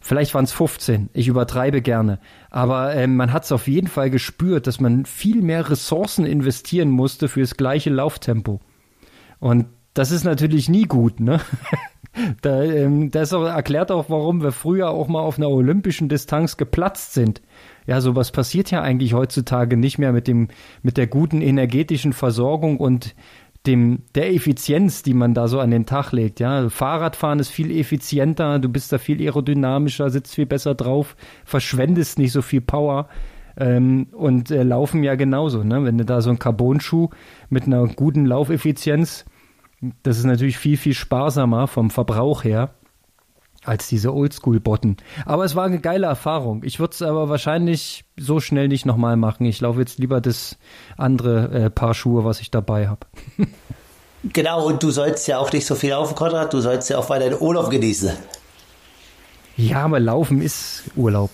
Vielleicht 0.00 0.32
waren 0.34 0.44
es 0.44 0.52
15, 0.52 1.10
ich 1.12 1.26
übertreibe 1.26 1.82
gerne. 1.82 2.20
Aber 2.50 2.94
ähm, 2.94 3.16
man 3.16 3.32
hat 3.32 3.42
es 3.42 3.50
auf 3.50 3.66
jeden 3.66 3.88
Fall 3.88 4.10
gespürt, 4.10 4.68
dass 4.68 4.78
man 4.78 5.04
viel 5.06 5.42
mehr 5.42 5.68
Ressourcen 5.68 6.24
investieren 6.24 6.88
musste 6.88 7.26
für 7.26 7.40
das 7.40 7.56
gleiche 7.56 7.90
Lauftempo. 7.90 8.60
Und 9.40 9.66
das 9.98 10.12
ist 10.12 10.22
natürlich 10.22 10.68
nie 10.68 10.84
gut, 10.84 11.18
ne? 11.18 11.40
da, 12.42 12.62
ähm, 12.62 13.10
das 13.10 13.32
auch, 13.32 13.44
erklärt 13.44 13.90
auch, 13.90 14.08
warum 14.08 14.42
wir 14.42 14.52
früher 14.52 14.90
auch 14.90 15.08
mal 15.08 15.22
auf 15.22 15.38
einer 15.38 15.50
olympischen 15.50 16.08
Distanz 16.08 16.56
geplatzt 16.56 17.14
sind. 17.14 17.42
Ja, 17.84 18.00
sowas 18.00 18.30
passiert 18.30 18.70
ja 18.70 18.80
eigentlich 18.80 19.14
heutzutage 19.14 19.76
nicht 19.76 19.98
mehr 19.98 20.12
mit 20.12 20.28
dem, 20.28 20.48
mit 20.82 20.98
der 20.98 21.08
guten 21.08 21.42
energetischen 21.42 22.12
Versorgung 22.12 22.76
und 22.76 23.16
dem, 23.66 24.04
der 24.14 24.32
Effizienz, 24.32 25.02
die 25.02 25.14
man 25.14 25.34
da 25.34 25.48
so 25.48 25.58
an 25.58 25.72
den 25.72 25.84
Tag 25.84 26.12
legt. 26.12 26.38
Ja, 26.38 26.68
Fahrradfahren 26.68 27.40
ist 27.40 27.48
viel 27.48 27.76
effizienter, 27.76 28.60
du 28.60 28.68
bist 28.68 28.92
da 28.92 28.98
viel 28.98 29.20
aerodynamischer, 29.20 30.10
sitzt 30.10 30.36
viel 30.36 30.46
besser 30.46 30.76
drauf, 30.76 31.16
verschwendest 31.44 32.20
nicht 32.20 32.30
so 32.30 32.40
viel 32.40 32.60
Power. 32.60 33.08
Ähm, 33.56 34.06
und 34.12 34.52
äh, 34.52 34.62
laufen 34.62 35.02
ja 35.02 35.16
genauso, 35.16 35.64
ne? 35.64 35.82
Wenn 35.82 35.98
du 35.98 36.04
da 36.04 36.20
so 36.20 36.30
einen 36.30 36.38
Carbon-Schuh 36.38 37.08
mit 37.50 37.64
einer 37.64 37.84
guten 37.88 38.26
Laufeffizienz 38.26 39.24
das 40.02 40.18
ist 40.18 40.24
natürlich 40.24 40.58
viel, 40.58 40.76
viel 40.76 40.94
sparsamer 40.94 41.68
vom 41.68 41.90
Verbrauch 41.90 42.44
her 42.44 42.70
als 43.64 43.88
diese 43.88 44.14
Oldschool-Botten. 44.14 44.96
Aber 45.26 45.44
es 45.44 45.54
war 45.54 45.64
eine 45.64 45.80
geile 45.80 46.06
Erfahrung. 46.06 46.62
Ich 46.64 46.80
würde 46.80 46.94
es 46.94 47.02
aber 47.02 47.28
wahrscheinlich 47.28 48.04
so 48.16 48.40
schnell 48.40 48.68
nicht 48.68 48.86
nochmal 48.86 49.16
machen. 49.16 49.44
Ich 49.46 49.60
laufe 49.60 49.80
jetzt 49.80 49.98
lieber 49.98 50.20
das 50.20 50.56
andere 50.96 51.50
äh, 51.50 51.70
Paar 51.70 51.94
Schuhe, 51.94 52.24
was 52.24 52.40
ich 52.40 52.50
dabei 52.50 52.88
habe. 52.88 53.06
Genau, 54.24 54.66
und 54.66 54.82
du 54.82 54.90
sollst 54.90 55.28
ja 55.28 55.38
auch 55.38 55.52
nicht 55.52 55.64
so 55.64 55.76
viel 55.76 55.90
laufen, 55.90 56.16
Konrad, 56.16 56.52
du 56.52 56.60
sollst 56.60 56.90
ja 56.90 56.98
auch 56.98 57.08
mal 57.08 57.20
deinen 57.20 57.40
Urlaub 57.40 57.70
genießen. 57.70 58.10
Ja, 59.56 59.84
aber 59.84 60.00
Laufen 60.00 60.42
ist 60.42 60.82
Urlaub. 60.96 61.30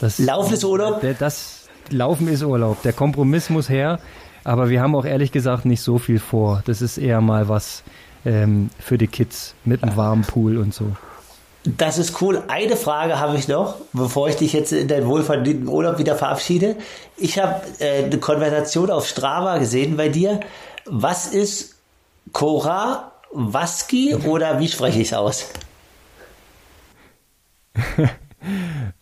Das, 0.00 0.18
Laufen 0.18 0.54
ist 0.54 0.64
Urlaub? 0.64 1.02
Der, 1.02 1.12
das 1.12 1.68
Laufen 1.90 2.28
ist 2.28 2.42
Urlaub. 2.42 2.80
Der 2.82 2.94
Kompromiss 2.94 3.50
muss 3.50 3.68
her, 3.68 3.98
aber 4.44 4.70
wir 4.70 4.80
haben 4.80 4.94
auch 4.94 5.04
ehrlich 5.04 5.32
gesagt 5.32 5.64
nicht 5.64 5.82
so 5.82 5.98
viel 5.98 6.18
vor. 6.18 6.62
Das 6.66 6.82
ist 6.82 6.98
eher 6.98 7.20
mal 7.20 7.48
was 7.48 7.82
ähm, 8.24 8.70
für 8.78 8.98
die 8.98 9.06
Kids 9.06 9.54
mit 9.64 9.82
einem 9.82 9.96
warmen 9.96 10.22
Pool 10.22 10.58
und 10.58 10.74
so. 10.74 10.92
Das 11.64 11.98
ist 11.98 12.20
cool. 12.20 12.42
Eine 12.48 12.76
Frage 12.76 13.20
habe 13.20 13.36
ich 13.36 13.46
noch, 13.46 13.76
bevor 13.92 14.28
ich 14.28 14.36
dich 14.36 14.52
jetzt 14.52 14.72
in 14.72 14.88
deinen 14.88 15.06
wohlverdienten 15.06 15.68
Urlaub 15.68 15.98
wieder 15.98 16.16
verabschiede. 16.16 16.76
Ich 17.16 17.38
habe 17.38 17.62
äh, 17.78 18.04
eine 18.04 18.18
Konversation 18.18 18.90
auf 18.90 19.06
Strava 19.06 19.58
gesehen 19.58 19.96
bei 19.96 20.08
dir. 20.08 20.40
Was 20.86 21.28
ist 21.28 21.76
Cora 22.32 23.12
Waski 23.32 24.14
oder 24.14 24.58
wie 24.58 24.68
spreche 24.68 25.00
ich 25.00 25.08
es 25.08 25.14
aus? 25.14 25.50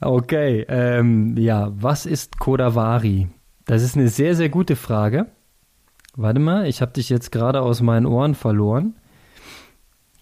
okay, 0.01 0.66
ähm, 0.68 1.36
ja, 1.38 1.70
was 1.72 2.05
ist 2.05 2.38
Kodavari? 2.38 3.28
Das 3.66 3.82
ist 3.82 3.96
eine 3.96 4.08
sehr, 4.08 4.34
sehr 4.34 4.48
gute 4.48 4.76
Frage. 4.76 5.26
Warte 6.16 6.40
mal, 6.40 6.66
ich 6.66 6.82
habe 6.82 6.92
dich 6.92 7.08
jetzt 7.08 7.30
gerade 7.30 7.62
aus 7.62 7.82
meinen 7.82 8.06
Ohren 8.06 8.34
verloren. 8.34 8.94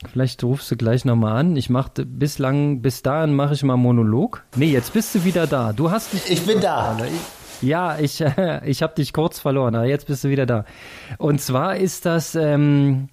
Vielleicht 0.06 0.44
rufst 0.44 0.70
du 0.70 0.76
gleich 0.76 1.04
nochmal 1.04 1.36
an. 1.36 1.56
Ich 1.56 1.70
mache 1.70 2.04
bislang, 2.04 2.82
bis 2.82 3.02
dahin 3.02 3.34
mache 3.34 3.54
ich 3.54 3.62
mal 3.64 3.76
Monolog. 3.76 4.44
Nee, 4.54 4.70
jetzt 4.70 4.92
bist 4.92 5.14
du 5.14 5.24
wieder 5.24 5.46
da. 5.46 5.72
Du 5.72 5.90
hast 5.90 6.12
dich. 6.12 6.30
Ich 6.30 6.46
bin 6.46 6.60
da. 6.60 6.96
Ja, 7.62 7.98
ich, 7.98 8.20
ich 8.64 8.82
habe 8.82 8.94
dich 8.94 9.12
kurz 9.12 9.40
verloren, 9.40 9.74
aber 9.74 9.86
jetzt 9.86 10.06
bist 10.06 10.24
du 10.24 10.28
wieder 10.28 10.46
da. 10.46 10.64
Und 11.18 11.40
zwar 11.40 11.76
ist 11.76 12.06
das, 12.06 12.36
ähm, 12.36 13.08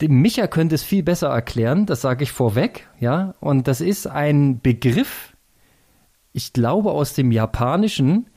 Micha 0.00 0.46
könnte 0.46 0.76
es 0.76 0.82
viel 0.82 1.02
besser 1.02 1.28
erklären, 1.28 1.84
das 1.84 2.00
sage 2.00 2.22
ich 2.22 2.32
vorweg, 2.32 2.88
ja. 3.00 3.34
Und 3.40 3.68
das 3.68 3.80
ist 3.80 4.06
ein 4.06 4.60
Begriff, 4.60 5.36
ich 6.32 6.52
glaube 6.52 6.92
aus 6.92 7.14
dem 7.14 7.32
Japanischen, 7.32 8.30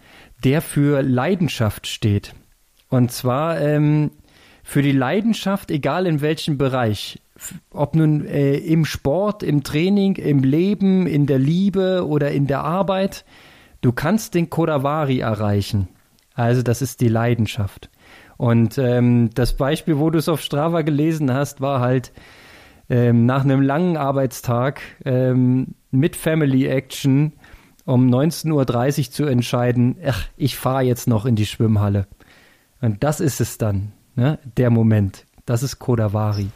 der 0.43 0.61
für 0.61 1.01
Leidenschaft 1.01 1.87
steht. 1.87 2.33
Und 2.89 3.11
zwar 3.11 3.59
ähm, 3.61 4.11
für 4.63 4.81
die 4.81 4.91
Leidenschaft, 4.91 5.71
egal 5.71 6.05
in 6.05 6.21
welchem 6.21 6.57
Bereich 6.57 7.19
ob 7.71 7.95
nun 7.95 8.25
äh, 8.25 8.55
im 8.55 8.85
Sport, 8.85 9.43
im 9.43 9.63
Training, 9.63 10.15
im 10.15 10.43
Leben, 10.43 11.07
in 11.07 11.25
der 11.25 11.39
Liebe 11.39 12.05
oder 12.07 12.31
in 12.31 12.47
der 12.47 12.63
Arbeit, 12.63 13.25
du 13.81 13.91
kannst 13.91 14.35
den 14.35 14.49
Kodawari 14.49 15.19
erreichen. 15.19 15.87
Also 16.33 16.61
das 16.61 16.81
ist 16.81 17.01
die 17.01 17.07
Leidenschaft. 17.07 17.89
Und 18.37 18.77
ähm, 18.77 19.29
das 19.33 19.55
Beispiel, 19.55 19.99
wo 19.99 20.09
du 20.09 20.19
es 20.19 20.29
auf 20.29 20.41
Strava 20.41 20.81
gelesen 20.81 21.33
hast, 21.33 21.61
war 21.61 21.79
halt 21.79 22.11
ähm, 22.89 23.25
nach 23.25 23.43
einem 23.43 23.61
langen 23.61 23.97
Arbeitstag 23.97 24.81
ähm, 25.05 25.75
mit 25.91 26.15
Family 26.15 26.67
Action 26.67 27.33
um 27.91 28.09
19.30 28.09 28.99
Uhr 28.99 29.11
zu 29.11 29.25
entscheiden, 29.25 29.97
ach, 30.05 30.23
ich 30.37 30.55
fahre 30.55 30.83
jetzt 30.83 31.07
noch 31.07 31.25
in 31.25 31.35
die 31.35 31.45
Schwimmhalle. 31.45 32.07
Und 32.79 33.03
das 33.03 33.19
ist 33.19 33.41
es 33.41 33.57
dann, 33.57 33.91
ne? 34.15 34.39
der 34.57 34.69
Moment. 34.69 35.25
Das 35.45 35.61
ist 35.61 35.77
Kodawari. 35.77 36.49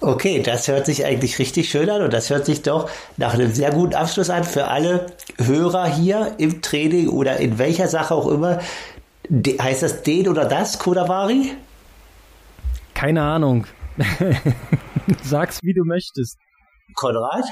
Okay, 0.00 0.40
das 0.40 0.68
hört 0.68 0.86
sich 0.86 1.04
eigentlich 1.04 1.38
richtig 1.40 1.68
schön 1.68 1.90
an 1.90 2.02
und 2.02 2.12
das 2.12 2.30
hört 2.30 2.46
sich 2.46 2.62
doch 2.62 2.88
nach 3.16 3.34
einem 3.34 3.52
sehr 3.52 3.72
guten 3.72 3.94
Abschluss 3.94 4.30
an 4.30 4.44
für 4.44 4.68
alle 4.68 5.06
Hörer 5.38 5.86
hier 5.86 6.34
im 6.38 6.62
Training 6.62 7.08
oder 7.08 7.38
in 7.38 7.58
welcher 7.58 7.88
Sache 7.88 8.14
auch 8.14 8.28
immer. 8.28 8.60
De 9.28 9.58
heißt 9.58 9.82
das 9.82 10.02
den 10.02 10.28
oder 10.28 10.44
das, 10.44 10.78
Kodavari? 10.78 11.52
Keine 12.94 13.22
Ahnung. 13.22 13.66
Sag's, 15.22 15.60
wie 15.62 15.74
du 15.74 15.84
möchtest. 15.84 16.38
Konrad? 16.94 17.44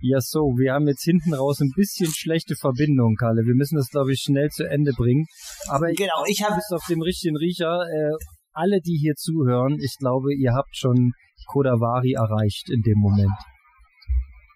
Ja, 0.00 0.20
so, 0.20 0.54
wir 0.54 0.74
haben 0.74 0.86
jetzt 0.86 1.02
hinten 1.02 1.34
raus 1.34 1.60
ein 1.60 1.72
bisschen 1.74 2.10
schlechte 2.14 2.54
Verbindung, 2.54 3.16
Kalle. 3.18 3.42
Wir 3.42 3.54
müssen 3.54 3.76
das, 3.76 3.88
glaube 3.90 4.12
ich, 4.12 4.20
schnell 4.20 4.48
zu 4.48 4.64
Ende 4.64 4.92
bringen. 4.96 5.26
Aber 5.68 5.88
genau, 5.90 6.22
ich 6.26 6.42
habe 6.42 6.54
auf 6.54 6.86
dem 6.88 7.02
richtigen 7.02 7.36
Riecher. 7.36 7.82
Äh, 7.82 8.14
alle, 8.52 8.80
die 8.80 8.96
hier 8.96 9.14
zuhören, 9.14 9.78
ich 9.82 9.96
glaube, 9.98 10.34
ihr 10.34 10.52
habt 10.54 10.76
schon 10.76 11.12
Kodavari 11.46 12.12
erreicht 12.12 12.70
in 12.70 12.82
dem 12.82 12.98
Moment. 12.98 13.34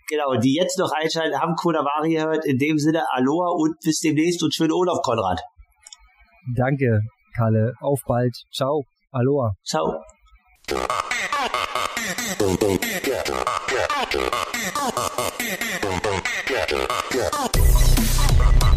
Genau, 0.08 0.36
die 0.38 0.54
jetzt 0.54 0.78
noch 0.78 0.92
einschalten, 0.92 1.40
haben 1.40 1.54
Kodavari 1.56 2.14
gehört. 2.14 2.44
In 2.44 2.58
dem 2.58 2.78
Sinne, 2.78 3.02
Aloha 3.10 3.50
und 3.56 3.74
bis 3.82 4.00
demnächst 4.00 4.42
und 4.42 4.54
schönen 4.54 4.72
Urlaub, 4.72 5.02
Konrad. 5.02 5.40
Danke, 6.54 7.00
Kalle. 7.34 7.72
Auf 7.80 8.00
bald. 8.06 8.36
Ciao. 8.52 8.84
Aloha. 9.10 9.52
Ciao. 9.64 10.02
Get 16.52 16.70
up, 16.74 17.10
get 17.10 17.32
up. 17.32 18.71